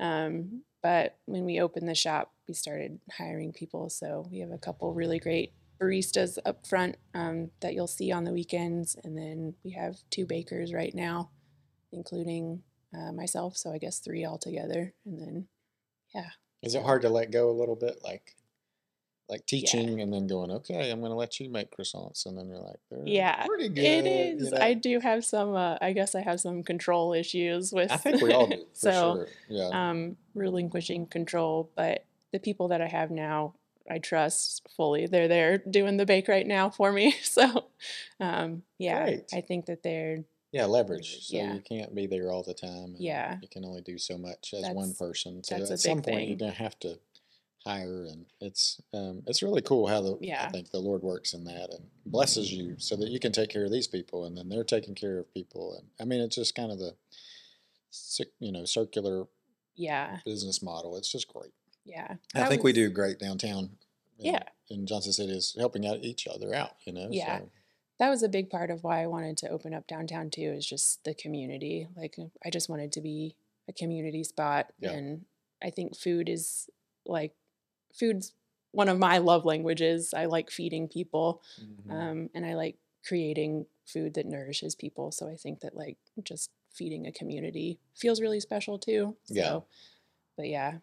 Um, 0.00 0.62
but 0.82 1.16
when 1.26 1.44
we 1.44 1.60
opened 1.60 1.88
the 1.88 1.94
shop, 1.94 2.32
we 2.48 2.54
started 2.54 2.98
hiring 3.12 3.52
people. 3.52 3.90
So 3.90 4.26
we 4.30 4.40
have 4.40 4.50
a 4.50 4.58
couple 4.58 4.92
really 4.94 5.18
great 5.18 5.52
baristas 5.80 6.38
up 6.44 6.66
front 6.66 6.96
um, 7.14 7.50
that 7.60 7.74
you'll 7.74 7.86
see 7.86 8.10
on 8.12 8.24
the 8.24 8.32
weekends, 8.32 8.96
and 9.04 9.16
then 9.16 9.54
we 9.64 9.70
have 9.72 9.96
two 10.10 10.26
bakers 10.26 10.72
right 10.72 10.94
now, 10.94 11.30
including 11.92 12.62
uh, 12.94 13.12
myself. 13.12 13.56
So 13.56 13.72
I 13.72 13.78
guess 13.78 13.98
three 13.98 14.26
altogether, 14.26 14.94
and 15.06 15.20
then 15.20 15.48
yeah. 16.14 16.30
Is 16.62 16.74
it 16.74 16.82
hard 16.82 17.02
to 17.02 17.08
let 17.08 17.30
go 17.30 17.48
a 17.48 17.58
little 17.58 17.76
bit, 17.76 18.00
like 18.02 18.34
like 19.30 19.46
teaching 19.46 20.00
and 20.00 20.12
then 20.12 20.26
going, 20.26 20.50
okay, 20.50 20.90
I'm 20.90 20.98
going 21.00 21.10
to 21.12 21.16
let 21.16 21.38
you 21.40 21.48
make 21.48 21.70
croissants, 21.74 22.26
and 22.26 22.36
then 22.36 22.48
you're 22.48 22.58
like, 22.58 22.80
"They're 22.90 23.06
Yeah, 23.06 23.46
pretty 23.46 23.68
good. 23.68 23.84
it 24.06 24.38
you 24.40 24.50
know? 24.50 24.58
I 24.60 24.74
do 24.74 24.98
have 25.00 25.24
some. 25.24 25.54
Uh, 25.54 25.76
I 25.80 25.92
guess 25.92 26.14
I 26.14 26.20
have 26.22 26.40
some 26.40 26.62
control 26.64 27.12
issues 27.14 27.72
with. 27.72 27.90
I 27.92 27.96
think 27.96 28.20
we 28.20 28.32
all 28.32 28.48
do. 28.48 28.56
For 28.74 28.74
so 28.74 29.14
sure. 29.14 29.28
Yeah. 29.48 29.90
um, 29.90 30.16
relinquishing 30.34 31.06
control, 31.06 31.70
but 31.76 32.04
the 32.32 32.40
people 32.40 32.68
that 32.68 32.80
I 32.80 32.88
have 32.88 33.10
now, 33.10 33.54
I 33.88 33.98
trust 33.98 34.66
fully. 34.76 35.06
They're 35.06 35.28
there 35.28 35.58
doing 35.58 35.96
the 35.96 36.06
bake 36.06 36.28
right 36.28 36.46
now 36.46 36.68
for 36.70 36.92
me. 36.92 37.14
So, 37.22 37.66
um, 38.20 38.62
yeah, 38.78 39.04
Great. 39.04 39.24
I 39.32 39.40
think 39.40 39.66
that 39.66 39.82
they're 39.82 40.24
yeah, 40.52 40.64
leverage. 40.64 41.28
So 41.28 41.36
yeah. 41.36 41.54
you 41.54 41.60
can't 41.60 41.94
be 41.94 42.06
there 42.06 42.30
all 42.32 42.42
the 42.42 42.54
time. 42.54 42.94
and 42.94 42.98
Yeah. 42.98 43.38
You 43.40 43.46
can 43.48 43.64
only 43.64 43.82
do 43.82 43.98
so 43.98 44.18
much 44.18 44.52
as 44.52 44.62
one 44.62 44.88
That's- 44.90 44.98
person. 44.98 45.44
So 45.44 45.56
that's 45.58 45.70
at 45.70 45.74
a 45.74 45.78
some 45.78 45.98
big 45.98 46.12
point 46.14 46.28
you're 46.28 46.36
gonna 46.36 46.50
have 46.52 46.78
to 46.80 46.98
hire 47.66 48.06
and 48.10 48.24
it's 48.40 48.80
um 48.94 49.22
it's 49.26 49.42
really 49.42 49.60
cool 49.60 49.86
how 49.86 50.00
the 50.00 50.16
yeah. 50.20 50.46
I 50.46 50.50
think 50.50 50.70
the 50.70 50.78
Lord 50.78 51.02
works 51.02 51.34
in 51.34 51.44
that 51.44 51.68
and 51.70 51.84
blesses 52.06 52.50
you 52.52 52.76
so 52.78 52.96
that 52.96 53.10
you 53.10 53.20
can 53.20 53.32
take 53.32 53.50
care 53.50 53.64
of 53.66 53.70
these 53.70 53.86
people 53.86 54.24
and 54.24 54.36
then 54.36 54.48
they're 54.48 54.64
taking 54.64 54.94
care 54.94 55.18
of 55.18 55.32
people 55.34 55.76
and 55.76 55.86
I 56.00 56.04
mean 56.04 56.20
it's 56.20 56.36
just 56.36 56.54
kind 56.54 56.72
of 56.72 56.78
the 56.78 56.94
you 58.38 58.52
know 58.52 58.64
circular 58.64 59.24
yeah, 59.76 60.18
business 60.26 60.62
model. 60.62 60.96
It's 60.98 61.10
just 61.10 61.28
great. 61.32 61.52
yeah. 61.86 62.16
I 62.34 62.40
That 62.40 62.48
think 62.50 62.62
we 62.62 62.72
do 62.74 62.90
great 62.90 63.18
downtown. 63.18 63.78
in- 64.18 64.26
Yeah. 64.26 64.42
In 64.68 64.86
Johnson 64.86 65.12
City 65.12 65.32
is 65.32 65.56
helping 65.58 65.86
out 65.86 66.04
each 66.04 66.26
other 66.28 66.54
out, 66.54 66.76
you 66.84 66.92
know. 66.92 67.08
Yeah. 67.10 67.38
So 67.38 67.50
that 67.98 68.10
was 68.10 68.22
a 68.22 68.28
big 68.28 68.50
part 68.50 68.70
of 68.70 68.84
why 68.84 69.02
I 69.02 69.06
wanted 69.06 69.36
to 69.38 69.48
open 69.48 69.72
up 69.74 69.86
downtown 69.86 70.28
too. 70.30 70.52
Is 70.52 70.66
just 70.66 71.02
the 71.04 71.14
community. 71.14 71.88
Like 71.96 72.16
I 72.44 72.50
just 72.50 72.68
wanted 72.68 72.92
to 72.92 73.00
be 73.00 73.34
a 73.68 73.72
community 73.72 74.22
spot, 74.24 74.72
Yeah. 74.80 74.90
and 74.92 75.24
I 75.62 75.70
think 75.70 75.96
food 75.96 76.28
is 76.28 76.68
like 77.06 77.32
food's 77.94 78.32
one 78.72 78.88
of 78.88 78.98
my 78.98 79.18
love 79.18 79.44
languages. 79.44 80.14
I 80.14 80.26
like 80.26 80.50
feeding 80.50 80.88
people, 80.88 81.42
Mhm. 81.60 81.90
um, 81.92 82.30
and 82.34 82.46
I 82.46 82.54
like 82.54 82.76
creating 83.06 83.66
food 83.86 84.14
that 84.14 84.26
nourishes 84.26 84.74
people. 84.74 85.10
So 85.10 85.28
I 85.28 85.36
think 85.36 85.60
that 85.60 85.74
like 85.76 85.96
just 86.22 86.50
feeding 86.72 87.06
a 87.06 87.12
community 87.12 87.78
feels 87.96 88.20
really 88.20 88.40
special 88.40 88.78
too. 88.78 89.16
Yeah. 89.26 89.60
But 90.36 90.48
yeah, 90.48 90.78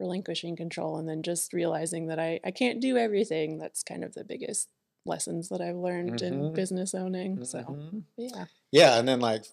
relinquishing 0.00 0.56
control 0.56 0.96
and 0.96 1.08
then 1.08 1.22
just 1.22 1.52
realizing 1.52 2.06
that 2.06 2.18
I, 2.18 2.40
I 2.44 2.50
can't 2.50 2.80
do 2.80 2.96
everything. 2.96 3.58
That's 3.58 3.82
kind 3.82 4.02
of 4.04 4.14
the 4.14 4.24
biggest 4.24 4.68
lessons 5.04 5.48
that 5.50 5.60
I've 5.60 5.76
learned 5.76 6.22
in 6.22 6.50
Mhm. 6.50 6.54
business 6.54 6.94
owning. 6.94 7.44
So 7.44 7.58
Mhm. 7.58 8.04
yeah. 8.16 8.46
Yeah, 8.72 8.98
and 8.98 9.06
then 9.06 9.20
like 9.20 9.44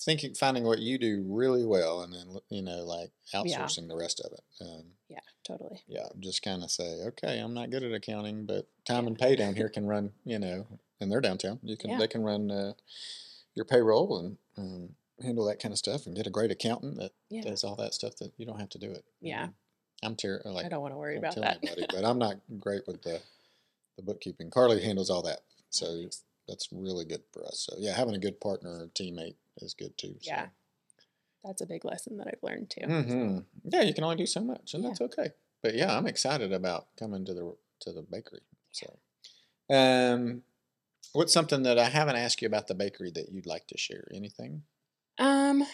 thinking, 0.00 0.34
finding 0.34 0.64
what 0.64 0.78
you 0.80 0.98
do 0.98 1.22
really 1.28 1.64
well, 1.64 2.02
and 2.02 2.12
then 2.12 2.38
you 2.48 2.62
know, 2.62 2.84
like 2.84 3.12
outsourcing 3.34 3.88
the 3.88 3.96
rest 3.96 4.20
of 4.20 4.32
it. 4.32 4.44
Um, 4.60 4.96
Yeah, 5.10 5.18
totally. 5.44 5.82
yeah, 5.88 6.06
just 6.20 6.42
kind 6.42 6.62
of 6.62 6.70
say, 6.70 7.02
okay, 7.08 7.38
I'm 7.38 7.52
not 7.52 7.70
good 7.70 7.82
at 7.82 7.92
accounting, 7.92 8.46
but 8.46 8.68
time 8.86 9.06
and 9.08 9.18
pay 9.18 9.34
down 9.36 9.54
here 9.56 9.68
can 9.68 9.86
run, 9.86 10.12
you 10.24 10.38
know, 10.38 10.66
and 11.00 11.10
they're 11.10 11.20
downtown. 11.20 11.58
You 11.62 11.76
can 11.76 11.90
Yeah. 11.90 11.98
they 11.98 12.06
can 12.06 12.22
run 12.22 12.50
uh, 12.50 12.72
your 13.54 13.64
payroll 13.64 14.18
and 14.18 14.36
um, 14.56 14.94
handle 15.22 15.44
that 15.46 15.58
kind 15.60 15.72
of 15.72 15.78
stuff, 15.78 16.06
and 16.06 16.14
get 16.16 16.26
a 16.26 16.30
great 16.30 16.50
accountant 16.52 16.96
that 16.98 17.12
Yeah. 17.28 17.42
does 17.42 17.64
all 17.64 17.76
that 17.76 17.92
stuff 17.94 18.16
that 18.16 18.32
you 18.38 18.46
don't 18.46 18.60
have 18.60 18.68
to 18.70 18.78
do 18.78 18.90
it. 18.90 19.04
Yeah. 19.20 19.48
I'm 20.02 20.14
terrible. 20.16 20.54
Like 20.54 20.66
I 20.66 20.68
don't 20.68 20.80
want 20.80 20.94
to 20.94 20.98
worry 20.98 21.18
about 21.18 21.34
that. 21.36 21.58
anybody, 21.62 21.86
but 21.90 22.04
I'm 22.08 22.18
not 22.18 22.36
great 22.58 22.86
with 22.86 23.02
the 23.02 23.20
the 23.96 24.02
bookkeeping. 24.02 24.50
Carly 24.50 24.80
handles 24.82 25.10
all 25.10 25.22
that, 25.22 25.40
so 25.70 26.04
that's 26.48 26.68
really 26.72 27.04
good 27.04 27.22
for 27.32 27.44
us. 27.44 27.66
So 27.68 27.76
yeah, 27.78 27.94
having 27.96 28.14
a 28.14 28.18
good 28.18 28.40
partner 28.40 28.70
or 28.84 28.86
teammate 28.94 29.34
is 29.58 29.74
good 29.74 29.98
too. 29.98 30.14
So. 30.20 30.30
yeah. 30.32 30.46
That's 31.44 31.62
a 31.62 31.66
big 31.66 31.84
lesson 31.84 32.16
that 32.18 32.28
I've 32.28 32.42
learned 32.42 32.70
too. 32.70 32.86
hmm 32.86 33.38
Yeah, 33.64 33.82
you 33.82 33.94
can 33.94 34.04
only 34.04 34.16
do 34.16 34.26
so 34.26 34.40
much, 34.40 34.74
and 34.74 34.82
Yeah. 34.82 34.90
that's 34.90 35.00
okay. 35.00 35.30
But 35.62 35.74
yeah, 35.74 35.96
I'm 35.96 36.06
excited 36.06 36.52
about 36.52 36.88
coming 36.96 37.24
to 37.24 37.34
the 37.34 37.56
to 37.80 37.92
the 37.92 38.02
bakery. 38.02 38.40
So, 38.72 38.98
um, 39.70 40.42
what's 41.12 41.32
something 41.32 41.62
that 41.64 41.78
I 41.78 41.88
haven't 41.88 42.16
asked 42.16 42.42
you 42.42 42.46
about 42.46 42.66
the 42.66 42.74
bakery 42.74 43.10
that 43.12 43.30
you'd 43.32 43.46
like 43.46 43.66
to 43.68 43.78
share? 43.78 44.06
Anything? 44.14 44.64
Um, 45.18 45.62
I 45.62 45.66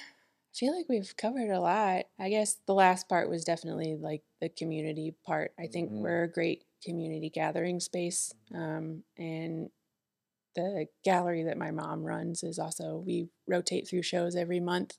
feel 0.54 0.76
like 0.76 0.88
we've 0.88 1.16
covered 1.16 1.50
a 1.50 1.60
lot. 1.60 2.06
I 2.18 2.30
guess 2.30 2.58
the 2.66 2.74
last 2.74 3.08
part 3.08 3.28
was 3.28 3.44
definitely 3.44 3.96
like 3.96 4.22
the 4.40 4.48
community 4.48 5.14
part. 5.24 5.52
I 5.58 5.66
think 5.66 5.90
Mhm. 5.90 6.00
we're 6.00 6.24
a 6.24 6.28
great 6.32 6.64
community 6.82 7.30
gathering 7.30 7.80
space. 7.80 8.32
Um, 8.54 9.04
and 9.16 9.70
the 10.54 10.88
gallery 11.04 11.44
that 11.44 11.58
my 11.58 11.70
mom 11.70 12.02
runs 12.04 12.42
is 12.42 12.58
also, 12.58 12.96
we 12.98 13.28
rotate 13.46 13.86
through 13.88 14.02
shows 14.02 14.36
every 14.36 14.60
month. 14.60 14.96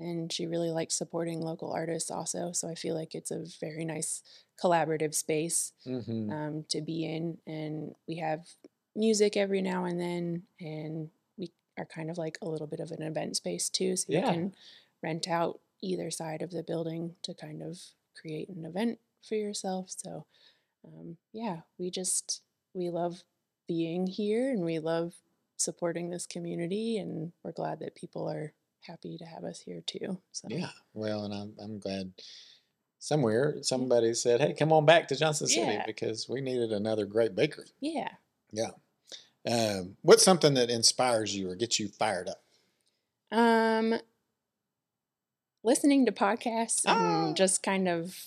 And 0.00 0.32
she 0.32 0.46
really 0.46 0.70
likes 0.70 0.94
supporting 0.94 1.40
local 1.40 1.72
artists 1.72 2.10
also. 2.10 2.52
So 2.52 2.68
I 2.68 2.74
feel 2.74 2.94
like 2.94 3.14
it's 3.14 3.30
a 3.32 3.44
very 3.60 3.84
nice 3.84 4.22
collaborative 4.62 5.14
space 5.14 5.72
Mm-hmm. 5.86 6.30
um, 6.32 6.64
to 6.68 6.80
be 6.80 7.04
in. 7.04 7.38
And 7.46 7.94
we 8.06 8.16
have 8.18 8.46
music 8.94 9.36
every 9.36 9.62
now 9.62 9.84
and 9.84 10.00
then, 10.00 10.42
and 10.60 11.08
we 11.36 11.52
are 11.78 11.84
kind 11.86 12.10
of 12.10 12.18
like 12.18 12.38
a 12.42 12.48
little 12.48 12.66
bit 12.66 12.80
of 12.80 12.90
an 12.92 13.02
event 13.02 13.36
space 13.36 13.68
too. 13.68 13.96
So 13.96 14.06
Yeah. 14.12 14.20
you 14.26 14.32
can 14.32 14.54
rent 15.02 15.28
out 15.28 15.60
either 15.82 16.10
side 16.10 16.42
of 16.42 16.50
the 16.50 16.62
building 16.62 17.14
to 17.22 17.34
kind 17.34 17.62
of 17.62 17.78
create 18.20 18.48
an 18.48 18.64
event 18.64 18.98
for 19.28 19.34
yourself. 19.36 19.90
So, 19.96 20.26
um, 20.84 21.16
yeah, 21.32 21.58
we 21.78 21.90
just, 21.90 22.42
we 22.74 22.90
love 22.90 23.22
being 23.68 24.06
here 24.06 24.50
and 24.50 24.64
we 24.64 24.78
love 24.80 25.14
supporting 25.56 26.10
this 26.10 26.26
community. 26.26 26.98
And 26.98 27.32
we're 27.44 27.52
glad 27.52 27.78
that 27.80 27.94
people 27.94 28.28
are 28.28 28.52
happy 28.88 29.16
to 29.18 29.24
have 29.24 29.44
us 29.44 29.60
here 29.60 29.82
too. 29.86 30.18
So, 30.32 30.48
Yeah. 30.50 30.70
Well, 30.94 31.24
and 31.24 31.32
I'm 31.34 31.54
I'm 31.60 31.78
glad 31.78 32.12
somewhere 32.98 33.56
somebody 33.62 34.14
said, 34.14 34.40
"Hey, 34.40 34.54
come 34.54 34.72
on 34.72 34.84
back 34.86 35.06
to 35.08 35.16
Johnson 35.16 35.46
City 35.46 35.72
Yeah. 35.72 35.84
because 35.86 36.28
we 36.28 36.40
needed 36.40 36.72
another 36.72 37.06
great 37.06 37.34
bakery." 37.36 37.66
yeah. 37.80 38.08
Yeah. 38.50 38.70
Um, 39.46 39.96
what's 40.02 40.24
something 40.24 40.54
that 40.54 40.68
inspires 40.70 41.34
you 41.36 41.48
or 41.50 41.54
gets 41.54 41.78
you 41.78 41.88
fired 41.88 42.28
up? 42.28 42.42
Um, 43.30 44.00
listening 45.62 46.06
to 46.06 46.12
podcasts 46.12 46.82
Ah. 46.86 47.26
and 47.28 47.36
just 47.36 47.62
kind 47.62 47.88
of 47.88 48.26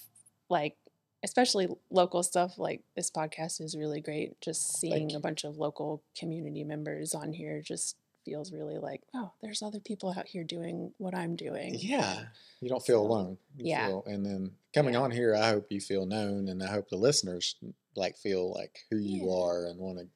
like, 0.50 0.78
especially 1.24 1.68
local 1.90 2.24
stuff. 2.24 2.58
Like 2.58 2.82
this 2.96 3.10
podcast 3.12 3.62
is 3.62 3.76
really 3.76 4.00
great. 4.02 4.40
Just 4.42 4.78
seeing 4.80 5.14
a 5.16 5.20
bunch 5.20 5.44
of 5.44 5.58
local 5.58 6.02
community 6.18 6.64
members 6.64 7.14
on 7.14 7.34
here 7.34 7.62
just 7.62 7.98
feels 8.24 8.52
really 8.52 8.78
like, 8.78 9.02
oh, 9.14 9.32
there's 9.42 9.62
other 9.62 9.80
people 9.80 10.14
out 10.16 10.28
here 10.28 10.44
doing 10.44 10.92
what 10.98 11.16
I'm 11.16 11.36
doing. 11.36 11.76
Yeah, 11.78 12.26
you 12.60 12.70
don't 12.70 12.86
feel 12.86 13.04
So, 13.04 13.08
alone. 13.08 13.38
You 13.58 13.66
yeah. 13.68 13.88
feel, 13.88 14.04
and 14.06 14.26
then 14.26 14.52
coming 14.74 14.94
Yeah. 14.94 15.02
on 15.02 15.12
here, 15.12 15.36
I 15.36 15.50
hope 15.50 15.72
you 15.72 15.80
feel 15.82 16.06
known, 16.06 16.48
and 16.48 16.62
I 16.64 16.68
hope 16.68 16.90
the 16.90 16.98
listeners 16.98 17.56
mm, 17.64 17.74
like 17.96 18.18
feel 18.18 18.52
like 18.54 18.80
who 18.90 18.98
you 18.98 19.28
Yeah. 19.30 19.36
are 19.36 19.66
and 19.66 19.80
want 19.80 20.00
to 20.00 20.08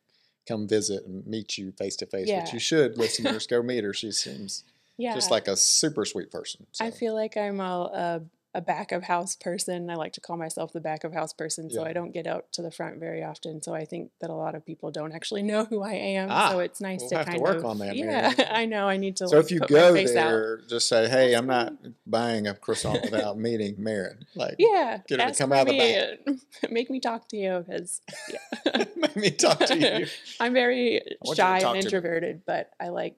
come 0.48 0.68
visit 0.68 1.06
and 1.06 1.26
meet 1.26 1.58
you 1.58 1.72
face 1.72 1.96
to 1.98 2.06
face. 2.06 2.30
Which 2.30 2.54
you 2.54 2.60
should, 2.60 2.98
listeners, 2.98 3.48
go 3.48 3.62
meet 3.62 3.84
her. 3.84 3.94
She 3.94 4.12
seems 4.12 4.64
Yeah. 4.98 5.14
just 5.14 5.32
like 5.32 5.48
a 5.48 5.58
super 5.58 6.06
sweet 6.06 6.32
person. 6.32 6.68
I 6.80 6.92
feel 6.92 7.14
like 7.16 7.36
I'm 7.36 7.60
a, 7.60 7.64
a 7.64 7.98
uh, 7.98 8.20
a 8.56 8.62
back 8.62 8.92
of 8.94 9.04
house 9.04 9.36
person. 9.36 9.90
I 9.90 9.96
like 9.96 10.14
to 10.14 10.22
call 10.22 10.38
myself 10.38 10.72
the 10.72 10.80
back 10.80 11.04
of 11.04 11.14
house 11.14 11.34
person, 11.34 11.70
so 11.70 11.82
Yeah. 11.84 11.90
I 11.90 11.94
don't 11.94 12.12
get 12.14 12.26
out 12.26 12.52
to 12.54 12.62
the 12.62 12.72
front 12.72 13.00
very 13.00 13.22
often. 13.22 13.62
So 13.62 13.74
I 13.76 13.84
think 13.84 14.12
that 14.22 14.30
a 14.30 14.34
lot 14.34 14.56
of 14.56 14.66
people 14.66 14.92
don't 14.92 15.12
actually 15.12 15.44
know 15.52 15.66
who 15.66 15.84
I 15.84 15.94
am. 15.94 16.30
Ah, 16.32 16.52
so 16.52 16.60
it's 16.60 16.80
nice 16.80 17.02
we'll 17.02 17.10
to 17.10 17.18
have 17.18 17.30
to 17.36 17.40
work 17.40 17.58
of 17.58 17.66
on 17.66 17.80
that, 17.80 17.96
Yeah, 17.98 18.32
Mary. 18.38 18.50
I 18.50 18.66
know. 18.66 18.88
I 18.88 18.96
need 18.98 19.18
to. 19.18 19.28
So 19.28 19.36
like, 19.36 19.46
if 19.46 19.52
you 19.52 19.60
go 19.60 19.94
face 19.94 20.16
out. 20.16 20.30
there, 20.30 20.62
just 20.70 20.88
say, 20.88 21.10
"Hey, 21.10 21.34
I'm 21.36 21.48
not 21.48 21.74
buying 22.08 22.48
a 22.48 22.54
croissant 22.56 23.02
without 23.04 23.38
meeting 23.38 23.76
Maren." 23.78 24.26
Like, 24.36 24.56
yeah, 24.58 25.02
get 25.08 25.20
her 25.20 25.30
to 25.32 25.36
come 25.36 25.52
out 25.52 25.68
of 25.68 25.74
the 25.74 25.78
back. 25.78 26.20
and 26.64 26.72
make 26.72 26.90
me 26.90 27.00
talk 27.02 27.28
to 27.30 27.38
you 27.38 27.64
because 27.68 28.02
yeah. 28.32 28.86
Make 28.96 29.16
me 29.18 29.30
talk 29.32 29.60
to 29.60 29.78
you. 29.78 30.08
I'm 30.40 30.54
very 30.54 31.02
want 31.22 31.22
you 31.22 31.30
to 31.32 31.36
shy 31.36 31.60
and 31.60 31.74
me. 31.74 31.80
introverted, 31.80 32.42
but 32.46 32.72
I 32.80 32.88
like 32.90 33.18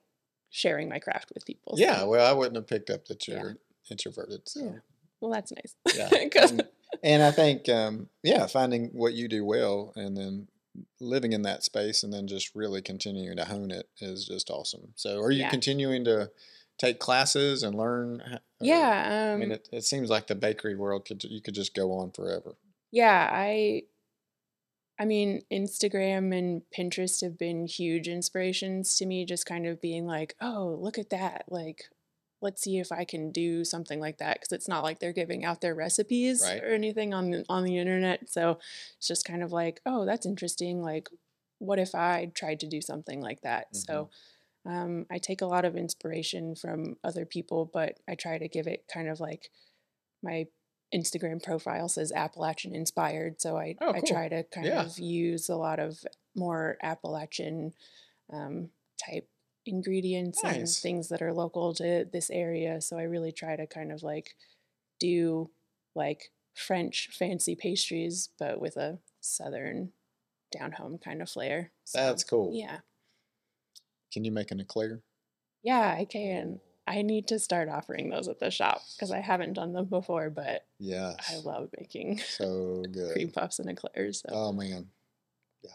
sharing 0.49 0.89
my 0.89 0.97
craft 0.99 1.31
with 1.35 1.45
people. 1.45 1.77
so- 1.77 1.83
Yeah, 1.83 2.03
well, 2.05 2.25
I 2.27 2.33
wouldn't 2.33 2.55
have 2.55 2.67
picked 2.67 2.89
up 2.89 3.05
that 3.09 3.27
you're 3.27 3.57
introverted. 3.91 4.47
So. 4.49 4.63
Yeah. 4.63 4.71
Well, 5.21 5.31
that's 5.31 5.51
nice. 5.51 5.75
Yeah. 5.95 6.09
and, 6.41 6.67
and 7.03 7.23
I 7.23 7.31
think, 7.31 7.67
um, 7.69 8.09
yeah, 8.23 8.45
finding 8.47 8.89
what 8.93 9.13
you 9.13 9.27
do 9.27 9.43
well 9.45 9.93
and 9.95 10.15
then 10.15 10.47
living 11.01 11.33
in 11.33 11.41
that 11.43 11.63
space 11.63 12.03
and 12.03 12.13
then 12.13 12.27
just 12.27 12.53
really 12.55 12.81
continuing 12.81 13.35
to 13.37 13.45
hone 13.45 13.71
it 13.71 13.89
is 13.99 14.25
just 14.27 14.49
awesome. 14.49 14.93
So, 14.95 15.19
are 15.19 15.31
you 15.31 15.41
Yeah. 15.41 15.49
continuing 15.49 16.03
to 16.05 16.29
take 16.77 16.99
classes 16.99 17.63
and 17.63 17.75
learn? 17.75 18.21
or- 18.21 18.39
yeah. 18.61 19.29
I 19.29 19.33
Um, 19.33 19.39
mean, 19.39 19.51
it, 19.51 19.67
it 19.71 19.83
seems 19.85 20.09
like 20.09 20.27
the 20.27 20.35
bakery 20.35 20.75
world 20.75 21.05
could 21.05 21.23
you 21.23 21.41
could 21.41 21.55
just 21.55 21.73
go 21.73 21.91
on 21.93 22.11
forever. 22.11 22.55
yeah 22.91 23.27
i 23.31 23.81
i 24.99 25.03
mean 25.05 25.41
instagram 25.51 26.35
and 26.37 26.61
pinterest 26.75 27.21
have 27.21 27.37
been 27.37 27.67
huge 27.67 28.07
inspirations 28.07 28.95
to 28.97 29.05
me 29.05 29.25
just 29.25 29.45
kind 29.45 29.65
of 29.67 29.81
being 29.81 30.05
like 30.07 30.35
oh 30.41 30.77
look 30.79 30.97
at 30.97 31.09
that 31.09 31.43
like 31.49 31.89
let's 32.41 32.61
see 32.61 32.77
if 32.77 32.91
i 32.91 33.03
can 33.03 33.31
do 33.31 33.63
something 33.65 33.99
like 33.99 34.17
that 34.19 34.35
because 34.35 34.51
it's 34.51 34.67
not 34.67 34.83
like 34.83 34.99
they're 34.99 35.13
giving 35.13 35.43
out 35.45 35.61
their 35.61 35.75
recipes 35.75 36.41
Right. 36.43 36.61
or 36.63 36.67
anything 36.73 37.13
on 37.13 37.31
the, 37.31 37.45
on 37.49 37.63
the 37.63 37.77
internet 37.77 38.29
so 38.29 38.59
it's 38.97 39.07
just 39.07 39.25
kind 39.25 39.41
of 39.43 39.51
like 39.51 39.81
oh 39.85 40.05
that's 40.05 40.25
interesting 40.25 40.81
like 40.81 41.09
what 41.59 41.79
if 41.79 41.95
i 41.95 42.31
tried 42.35 42.59
to 42.59 42.67
do 42.67 42.81
something 42.81 43.21
like 43.21 43.41
that 43.41 43.75
so 43.75 44.09
um, 44.65 45.05
i 45.09 45.17
take 45.17 45.41
a 45.41 45.45
lot 45.47 45.65
of 45.65 45.75
inspiration 45.75 46.53
from 46.55 46.97
other 47.03 47.25
people 47.25 47.69
but 47.73 47.99
i 48.07 48.13
try 48.15 48.37
to 48.37 48.47
give 48.47 48.67
it 48.67 48.85
kind 48.93 49.09
of 49.09 49.19
like 49.19 49.49
my 50.23 50.45
Instagram 50.95 51.43
profile 51.43 51.89
says 51.89 52.13
Appalachian 52.13 52.73
inspired, 52.73 53.41
so 53.41 53.57
I, 53.57 53.75
Oh, 53.81 53.91
I 53.93 53.99
try 53.99 54.29
to 54.29 54.43
kind 54.43 54.67
Yeah. 54.67 54.83
of 54.85 54.97
use 54.97 55.49
a 55.49 55.57
lot 55.57 55.79
of 55.79 55.99
more 56.33 56.77
Appalachian 56.81 57.73
um, 58.31 58.69
type 59.05 59.27
ingredients 59.67 60.43
and 60.43 60.67
things 60.67 61.09
that 61.09 61.21
are 61.21 61.33
local 61.33 61.73
to 61.75 62.05
this 62.11 62.29
area. 62.29 62.81
So 62.81 62.97
I 62.97 63.03
really 63.03 63.31
try 63.31 63.55
to 63.55 63.67
kind 63.67 63.91
of 63.91 64.03
like 64.03 64.35
do 64.99 65.49
like 65.95 66.31
French 66.55 67.09
fancy 67.11 67.55
pastries, 67.55 68.29
but 68.39 68.59
with 68.59 68.77
a 68.77 68.99
southern 69.21 69.91
down 70.51 70.71
home 70.73 70.97
kind 70.97 71.21
of 71.21 71.29
flair. 71.29 71.71
So, 71.83 71.99
That's 71.99 72.23
cool. 72.23 72.51
Yeah, 72.53 72.79
Can 74.11 74.23
you 74.25 74.31
make 74.31 74.51
an 74.51 74.59
eclair? 74.59 75.01
yeah, 75.63 75.95
I 75.97 76.05
can. 76.05 76.59
Oh. 76.59 76.61
I 76.89 77.01
need 77.01 77.27
to 77.27 77.37
start 77.39 77.67
offering 77.67 78.09
those 78.09 78.29
at 78.29 78.39
the 78.39 78.49
shop 78.49 78.81
because 78.95 79.11
I 79.11 79.19
haven't 79.19 79.53
done 79.53 79.73
them 79.73 79.85
before, 79.85 80.29
but 80.29 80.65
yeah, 80.79 81.15
I 81.29 81.35
love 81.43 81.69
making 81.77 82.19
So 82.19 82.83
good. 82.91 83.11
cream 83.11 83.29
puffs 83.31 83.59
and 83.59 83.69
eclairs. 83.69 84.21
So. 84.21 84.29
Oh 84.31 84.53
man. 84.53 84.87
Yeah. 85.61 85.71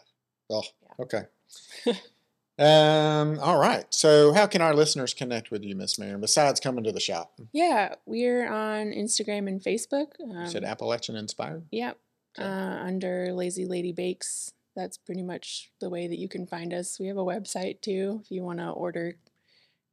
Oh, 0.49 0.63
Yeah. 0.81 1.03
okay. 1.05 1.21
um, 2.59 3.39
all 3.39 3.57
right. 3.57 3.85
So 3.89 4.31
how 4.33 4.45
can 4.45 4.61
our 4.61 4.73
listeners 4.73 5.13
connect 5.13 5.49
with 5.51 5.63
you, 5.63 5.75
Miss 5.75 5.97
Maren, 5.97 6.21
besides 6.21 6.59
coming 6.59 6.83
to 6.83 6.91
the 6.91 6.99
shop? 6.99 7.33
yeah, 7.51 7.95
we're 8.05 8.47
on 8.51 8.91
Instagram 8.91 9.47
and 9.47 9.61
Facebook. 9.61 10.07
Um, 10.21 10.43
You 10.43 10.49
said 10.49 10.63
Appalachian 10.63 11.15
inspired? 11.15 11.63
Yep. 11.71 11.97
Okay. 12.37 12.47
Uh, 12.47 12.83
under 12.85 13.31
Lazy 13.33 13.65
Lady 13.65 13.91
Bakes. 13.91 14.53
that's 14.75 14.97
pretty 14.97 15.21
much 15.21 15.69
the 15.79 15.89
way 15.89 16.07
that 16.07 16.17
you 16.17 16.27
can 16.27 16.47
find 16.47 16.73
us. 16.73 16.99
We 16.99 17.07
have 17.07 17.17
a 17.17 17.23
website 17.23 17.81
too 17.81 18.21
if 18.23 18.31
you 18.31 18.41
want 18.43 18.57
to 18.59 18.69
order 18.69 19.17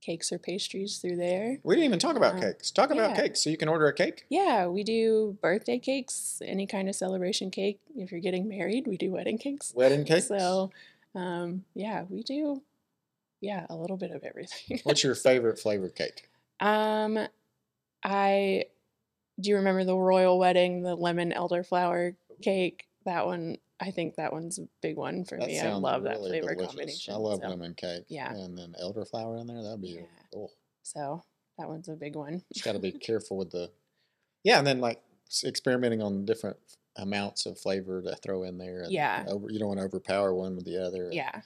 cakes 0.00 0.32
or 0.32 0.38
pastries 0.38 0.96
through 0.96 1.16
there. 1.16 1.58
We 1.62 1.74
didn't 1.74 1.84
even 1.84 1.98
talk 1.98 2.16
about 2.16 2.36
Um, 2.36 2.40
cakes. 2.40 2.70
Talk 2.70 2.90
about 2.90 3.10
yeah. 3.10 3.16
cakes. 3.22 3.42
So 3.44 3.50
you 3.50 3.58
can 3.58 3.68
order 3.68 3.86
a 3.86 3.92
cake. 3.92 4.24
Yeah, 4.30 4.66
we 4.68 4.82
do 4.82 5.36
birthday 5.42 5.78
cakes, 5.78 6.40
any 6.42 6.66
kind 6.66 6.88
of 6.88 6.94
celebration 6.94 7.50
cake. 7.50 7.80
If 7.94 8.10
you're 8.10 8.22
getting 8.22 8.48
married, 8.48 8.86
we 8.86 8.96
do 8.96 9.10
wedding 9.10 9.36
cakes. 9.36 9.74
Wedding 9.74 10.04
cakes. 10.06 10.28
So, 10.28 10.70
um, 11.14 11.64
yeah, 11.74 12.04
we 12.08 12.22
do, 12.22 12.62
yeah, 13.40 13.66
a 13.68 13.76
little 13.76 13.96
bit 13.96 14.10
of 14.10 14.22
everything. 14.24 14.80
What's 14.84 15.02
your 15.04 15.14
favorite 15.14 15.58
flavored 15.58 15.94
cake? 15.94 16.28
um, 16.60 17.18
I 18.04 18.64
do 19.40 19.48
you 19.50 19.56
remember 19.56 19.84
the 19.84 19.96
royal 19.96 20.38
wedding, 20.38 20.82
the 20.82 20.94
lemon 20.94 21.32
elderflower 21.32 22.14
cake? 22.42 22.86
That 23.06 23.24
one, 23.26 23.56
I 23.80 23.90
think 23.90 24.16
that 24.16 24.32
one's 24.32 24.58
a 24.58 24.68
big 24.82 24.96
one 24.96 25.24
for 25.24 25.38
That 25.38 25.48
me. 25.48 25.58
I 25.58 25.72
love 25.74 26.02
that 26.02 26.18
flavor 26.18 26.48
delicious. 26.54 26.66
combination. 26.66 27.14
I 27.14 27.16
love 27.16 27.40
so, 27.42 27.48
lemon 27.48 27.74
cake. 27.74 28.04
yeah. 28.08 28.30
And 28.34 28.56
then 28.58 28.74
elderflower 28.82 29.40
in 29.40 29.46
there. 29.46 29.62
That'd 29.62 29.80
be. 29.80 29.88
Yeah. 30.00 30.02
Oh, 30.36 30.50
So 30.82 31.22
that 31.58 31.68
one's 31.68 31.88
a 31.88 31.94
big 31.94 32.16
one. 32.16 32.42
just 32.52 32.64
got 32.64 32.72
to 32.72 32.78
be 32.78 32.92
careful 32.92 33.38
with 33.38 33.50
the. 33.50 33.70
Yeah, 34.44 34.58
and 34.58 34.66
then 34.66 34.80
like 34.80 35.02
experimenting 35.44 36.02
on 36.02 36.24
different 36.26 36.56
amounts 36.96 37.46
of 37.46 37.58
flavor 37.58 38.02
to 38.02 38.14
throw 38.16 38.42
in 38.44 38.58
there. 38.58 38.82
and 38.82 38.92
Yeah. 38.92 39.24
Over, 39.28 39.50
you 39.50 39.58
don't 39.58 39.68
want 39.68 39.80
to 39.80 39.86
overpower 39.86 40.34
one 40.34 40.56
with 40.56 40.64
the 40.64 40.76
other. 40.84 41.08
Yeah. 41.12 41.40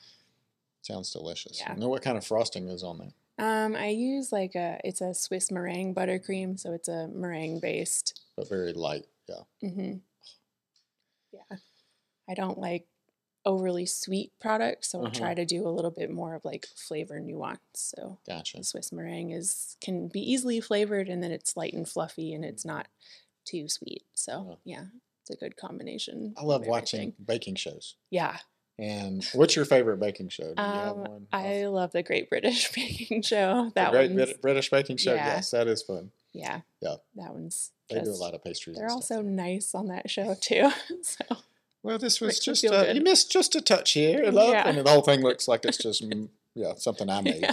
Sounds 0.82 1.12
delicious. 1.12 1.61
Yeah. 1.61 1.74
You 1.74 1.80
know 1.80 1.88
what 1.88 2.03
kind 2.03 2.16
of 2.18 2.26
frosting 2.26 2.68
is 2.68 2.82
on 2.82 2.99
there? 2.99 3.12
Um, 3.36 3.74
I 3.74 3.88
use 3.88 4.30
like 4.32 4.55
a 4.55 4.80
it's 4.84 5.01
a 5.01 5.12
Swiss 5.14 5.51
meringue 5.51 5.95
buttercream, 5.95 6.59
so 6.59 6.72
it's 6.72 6.88
a 6.88 7.09
meringue 7.09 7.59
based. 7.61 8.20
But 8.36 8.49
very 8.49 8.72
light. 8.72 9.07
Yeah. 9.28 9.34
Mm-hmm. 9.68 9.97
Yeah, 11.32 11.57
I 12.28 12.34
don't 12.34 12.59
like 12.59 12.86
overly 13.47 13.86
sweet 13.86 14.32
products, 14.40 14.88
so 14.90 15.01
I 15.01 15.07
Uh-huh. 15.07 15.14
try 15.14 15.34
to 15.34 15.45
do 15.45 15.66
a 15.66 15.70
little 15.70 15.90
bit 15.90 16.11
more 16.11 16.34
of 16.34 16.45
like 16.45 16.66
flavor 16.76 17.18
nuance. 17.20 17.61
So 17.74 18.18
Gotcha. 18.26 18.62
Swiss 18.62 18.92
meringue 18.92 19.32
is 19.32 19.76
can 19.80 20.09
be 20.09 20.20
easily 20.20 20.61
flavored, 20.61 21.09
and 21.09 21.22
then 21.22 21.32
it's 21.32 21.57
light 21.57 21.74
and 21.74 21.88
fluffy, 21.88 22.32
and 22.34 22.45
it's 22.45 22.64
not 22.64 22.86
too 23.45 23.68
sweet. 23.68 24.05
So 24.14 24.59
yeah, 24.64 24.84
it's 25.25 25.31
a 25.31 25.37
good 25.37 25.57
combination. 25.57 26.35
I 26.37 26.43
love 26.45 26.66
watching 26.66 27.14
baking 27.25 27.55
shows. 27.57 27.95
Yeah, 28.11 28.37
And 28.79 29.25
what's 29.33 29.57
your 29.57 29.64
favorite 29.64 29.99
baking 30.01 30.29
show? 30.29 30.53
Do 30.55 30.62
you 30.62 30.68
have 30.68 30.89
um, 30.93 30.99
one? 30.99 31.27
I 31.33 31.64
love 31.66 31.93
the 31.93 32.03
Great 32.03 32.29
British 32.29 32.70
Baking 32.75 33.22
Show. 33.22 33.66
The 33.66 33.72
That 33.75 33.93
Great 33.93 34.14
Brit- 34.14 34.43
British 34.43 34.70
Baking 34.70 34.99
Show. 34.99 35.14
yeah. 35.14 35.37
Yes, 35.37 35.51
that 35.53 35.66
is 35.66 35.83
fun. 35.83 36.11
yeah, 36.35 36.61
Yeah. 36.83 36.97
that 37.16 37.33
one's. 37.33 37.70
They 37.91 38.01
do 38.01 38.11
a 38.11 38.12
lot 38.12 38.35
of 38.35 38.43
pastries. 38.45 38.77
They're 38.77 38.91
also 38.91 39.22
nice 39.22 39.75
on 39.75 39.89
that 39.89 40.11
show 40.11 40.35
too. 40.41 40.70
so 41.03 41.25
Well, 41.83 41.99
this 41.99 42.20
was 42.20 42.39
just 42.39 42.64
uh, 42.66 42.87
you 42.93 43.01
missed 43.03 43.31
just 43.33 43.55
a 43.55 43.61
touch 43.62 43.93
here, 43.93 44.31
love, 44.31 44.51
Yeah. 44.51 44.68
and 44.68 44.79
the 44.79 44.91
whole 44.91 45.03
thing 45.03 45.20
looks 45.22 45.49
like 45.49 45.64
it's 45.64 45.79
just 45.79 46.05
yeah 46.55 46.75
something 46.77 47.09
I 47.09 47.20
made. 47.22 47.41
Yeah. 47.43 47.53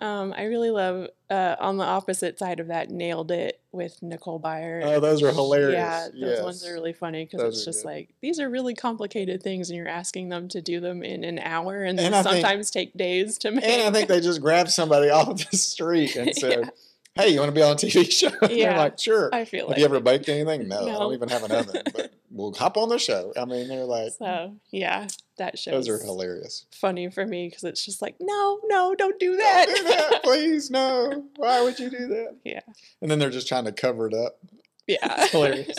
Um, 0.00 0.32
I 0.36 0.44
really 0.44 0.70
love 0.70 1.08
uh, 1.30 1.56
on 1.60 1.76
the 1.76 1.84
opposite 1.84 2.38
side 2.38 2.58
of 2.60 2.68
that. 2.68 2.90
Nailed 2.90 3.30
it 3.30 3.60
with 3.72 4.02
Nicole 4.02 4.40
Byer. 4.40 4.82
oh, 4.84 4.98
those 5.00 5.22
are 5.22 5.30
hilarious. 5.30 6.10
Yeah, 6.14 6.26
those 6.28 6.42
ones 6.42 6.66
are 6.66 6.72
really 6.72 6.92
funny 6.92 7.24
because 7.24 7.42
it's 7.54 7.64
just 7.64 7.80
good. 7.82 7.88
like 7.88 8.08
these 8.20 8.40
are 8.40 8.48
really 8.50 8.74
complicated 8.74 9.42
things, 9.42 9.70
and 9.70 9.76
you're 9.76 9.86
asking 9.88 10.28
them 10.30 10.48
to 10.48 10.60
do 10.62 10.80
them 10.80 11.02
in 11.02 11.22
an 11.24 11.38
hour, 11.38 11.82
and, 11.84 12.00
And 12.00 12.14
they 12.14 12.18
I 12.18 12.22
think- 12.22 12.42
sometimes 12.42 12.70
take 12.70 12.94
days 12.96 13.38
to 13.38 13.50
make. 13.50 13.64
And 13.64 13.82
I 13.82 13.90
think 13.90 14.08
they 14.08 14.20
just 14.20 14.40
grabbed 14.40 14.70
somebody 14.70 15.08
off 15.10 15.48
the 15.50 15.56
street 15.56 16.16
and 16.16 16.34
said, 16.34 16.70
"Hey, 17.14 17.28
you 17.28 17.38
want 17.40 17.50
to 17.50 17.54
be 17.54 17.62
on 17.62 17.72
a 17.72 17.76
TV 17.76 18.10
show?" 18.10 18.28
And 18.42 18.50
they're 18.50 18.56
Yeah. 18.58 18.78
like, 18.78 18.98
"Sure." 18.98 19.28
I 19.32 19.44
feel 19.44 19.62
Have 19.62 19.68
like 19.70 19.78
you 19.78 19.84
ever 19.84 19.96
it. 19.96 20.04
baked 20.04 20.28
anything? 20.28 20.68
No, 20.68 20.80
I 20.88 20.92
don't 20.92 21.14
even 21.14 21.28
have 21.28 21.44
an 21.44 21.52
oven. 21.52 21.82
But 21.94 22.12
we'll 22.30 22.54
hop 22.54 22.76
on 22.76 22.88
the 22.88 22.98
show. 22.98 23.32
I 23.36 23.44
mean, 23.44 23.68
they're 23.68 23.84
like, 23.84 24.12
so 24.12 24.54
yeah, 24.70 25.08
that 25.40 25.58
show 25.58 25.72
those 25.72 25.88
are 25.88 25.98
hilarious. 25.98 26.64
funny 26.70 27.10
for 27.10 27.26
me 27.26 27.48
because 27.48 27.64
it's 27.64 27.84
just 27.84 28.00
like 28.00 28.14
no, 28.20 28.60
no, 28.66 28.94
don't 28.94 29.18
do 29.18 29.30
Don't 29.30 29.38
that. 29.38 29.66
do 29.68 29.84
that, 29.84 30.20
please. 30.24 30.70
No. 30.70 31.24
Why 31.36 31.62
would 31.62 31.78
you 31.78 31.90
do 31.90 32.06
that? 32.08 32.36
Yeah. 32.44 32.60
And 33.02 33.10
then 33.10 33.18
they're 33.18 33.30
just 33.30 33.48
trying 33.48 33.64
to 33.64 33.72
cover 33.72 34.06
it 34.06 34.14
up. 34.14 34.38
yeah, 34.86 35.26
hilarious. 35.28 35.76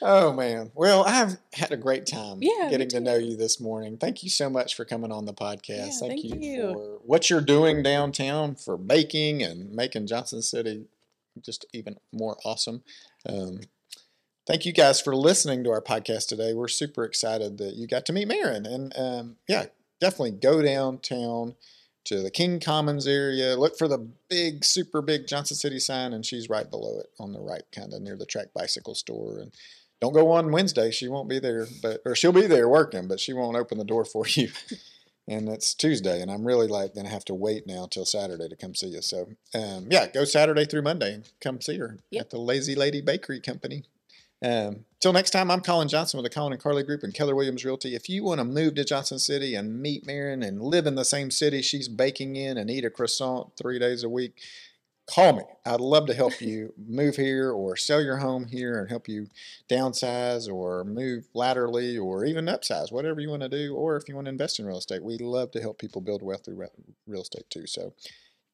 Oh 0.00 0.32
man. 0.32 0.70
Well, 0.76 1.02
I've 1.04 1.38
had 1.54 1.72
a 1.72 1.76
great 1.76 2.06
time 2.06 2.38
Yeah, 2.40 2.68
getting 2.70 2.88
to 2.90 3.00
know 3.00 3.16
you 3.16 3.36
this 3.36 3.60
morning. 3.60 3.96
Thank 3.96 4.22
you 4.22 4.30
so 4.30 4.48
much 4.48 4.76
for 4.76 4.84
coming 4.84 5.10
on 5.10 5.24
the 5.24 5.34
podcast. 5.34 5.68
Yeah, 5.68 5.84
thank, 6.08 6.22
thank 6.22 6.24
you, 6.24 6.38
you. 6.40 6.72
for 6.72 6.98
what 7.04 7.28
you're 7.30 7.40
doing 7.40 7.82
downtown 7.82 8.54
for 8.54 8.76
baking 8.76 9.42
and 9.42 9.72
making 9.72 10.06
Johnson 10.06 10.40
City 10.42 10.84
just 11.44 11.66
even 11.72 11.96
more 12.12 12.36
awesome. 12.44 12.82
Um, 13.28 13.60
thank 14.48 14.64
you 14.64 14.72
guys 14.72 15.00
for 15.00 15.14
listening 15.14 15.62
to 15.62 15.70
our 15.70 15.82
podcast 15.82 16.26
today. 16.26 16.54
We're 16.54 16.68
super 16.68 17.04
excited 17.04 17.58
that 17.58 17.74
you 17.74 17.86
got 17.86 18.06
to 18.06 18.12
meet 18.12 18.26
Maren. 18.26 18.66
And 18.66 18.92
um, 18.96 19.36
yeah, 19.46 19.66
definitely 20.00 20.32
go 20.32 20.62
downtown 20.62 21.54
to 22.06 22.22
the 22.22 22.30
King 22.30 22.58
Commons 22.58 23.06
area. 23.06 23.54
Look 23.56 23.76
for 23.76 23.86
the 23.86 24.08
big, 24.28 24.64
super 24.64 25.02
big 25.02 25.26
Johnson 25.28 25.56
City 25.56 25.78
sign, 25.78 26.14
and 26.14 26.24
she's 26.24 26.48
right 26.48 26.68
below 26.68 26.98
it 26.98 27.10
on 27.20 27.32
the 27.32 27.40
right, 27.40 27.64
kind 27.72 27.92
of 27.92 28.00
near 28.00 28.16
the 28.16 28.26
Trek 28.26 28.48
bicycle 28.54 28.94
store. 28.94 29.38
And 29.38 29.52
don't 30.00 30.14
go 30.14 30.32
on 30.32 30.50
Wednesday; 30.50 30.90
she 30.90 31.08
won't 31.08 31.28
be 31.28 31.38
there, 31.38 31.66
but 31.82 32.00
or 32.06 32.16
she'll 32.16 32.32
be 32.32 32.46
there 32.46 32.68
working, 32.68 33.06
but 33.06 33.20
she 33.20 33.34
won't 33.34 33.56
open 33.56 33.76
the 33.76 33.84
door 33.84 34.06
for 34.06 34.26
you. 34.26 34.48
and 35.28 35.48
it's 35.50 35.74
Tuesday, 35.74 36.22
and 36.22 36.30
I'm 36.30 36.46
really 36.46 36.68
like 36.68 36.94
gonna 36.94 37.10
have 37.10 37.26
to 37.26 37.34
wait 37.34 37.66
now 37.66 37.86
till 37.90 38.06
Saturday 38.06 38.48
to 38.48 38.56
come 38.56 38.74
see 38.74 38.86
you. 38.86 39.02
So, 39.02 39.28
um, 39.54 39.88
yeah, 39.90 40.06
go 40.06 40.24
Saturday 40.24 40.64
through 40.64 40.82
Monday 40.82 41.12
and 41.12 41.28
come 41.42 41.60
see 41.60 41.76
her 41.76 41.98
Yep. 42.10 42.20
at 42.22 42.30
the 42.30 42.38
Lazy 42.38 42.74
Lady 42.74 43.02
Bakery 43.02 43.40
Company. 43.40 43.84
Um, 44.42 44.84
till 45.00 45.12
next 45.12 45.30
time, 45.30 45.50
I'm 45.50 45.60
Colin 45.60 45.88
Johnson 45.88 46.18
with 46.18 46.30
the 46.30 46.34
Colin 46.34 46.52
and 46.52 46.62
Carly 46.62 46.82
Group 46.82 47.02
and 47.02 47.12
Keller 47.12 47.34
Williams 47.34 47.64
Realty. 47.64 47.94
If 47.94 48.08
you 48.08 48.22
want 48.22 48.38
to 48.38 48.44
move 48.44 48.74
to 48.76 48.84
Johnson 48.84 49.18
City 49.18 49.54
and 49.54 49.80
meet 49.80 50.06
Maren 50.06 50.42
and 50.42 50.62
live 50.62 50.86
in 50.86 50.94
the 50.94 51.04
same 51.04 51.30
city 51.30 51.60
she's 51.62 51.88
baking 51.88 52.36
in 52.36 52.56
and 52.56 52.70
eat 52.70 52.84
a 52.84 52.90
croissant 52.90 53.56
three 53.56 53.78
days 53.78 54.04
a 54.04 54.08
week, 54.08 54.40
call 55.08 55.32
me. 55.32 55.42
I'd 55.66 55.80
love 55.80 56.06
to 56.06 56.14
help 56.14 56.40
you 56.40 56.72
move 56.86 57.16
here 57.16 57.50
or 57.50 57.76
sell 57.76 58.00
your 58.00 58.18
home 58.18 58.46
here 58.46 58.78
and 58.78 58.88
help 58.88 59.08
you 59.08 59.26
downsize 59.68 60.48
or 60.52 60.84
move 60.84 61.26
laterally 61.34 61.98
or 61.98 62.24
even 62.24 62.46
upsize, 62.46 62.92
whatever 62.92 63.20
you 63.20 63.30
want 63.30 63.42
to 63.42 63.48
do. 63.48 63.74
Or 63.74 63.96
if 63.96 64.08
you 64.08 64.14
want 64.14 64.26
to 64.26 64.32
invest 64.32 64.60
in 64.60 64.66
real 64.66 64.78
estate, 64.78 65.02
we 65.02 65.18
love 65.18 65.50
to 65.52 65.60
help 65.60 65.78
people 65.78 66.00
build 66.00 66.22
wealth 66.22 66.44
through 66.44 66.64
real 67.08 67.22
estate 67.22 67.50
too. 67.50 67.66
So, 67.66 67.92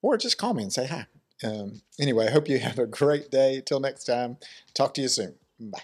or 0.00 0.16
just 0.16 0.38
call 0.38 0.54
me 0.54 0.62
and 0.62 0.72
say 0.72 0.86
hi. 0.86 1.06
Um, 1.42 1.82
anyway, 2.00 2.28
I 2.28 2.30
hope 2.30 2.48
you 2.48 2.58
have 2.58 2.78
a 2.78 2.86
great 2.86 3.30
day. 3.30 3.60
Till 3.64 3.80
next 3.80 4.04
time, 4.04 4.38
talk 4.72 4.94
to 4.94 5.02
you 5.02 5.08
soon. 5.08 5.34
Bye. 5.58 5.82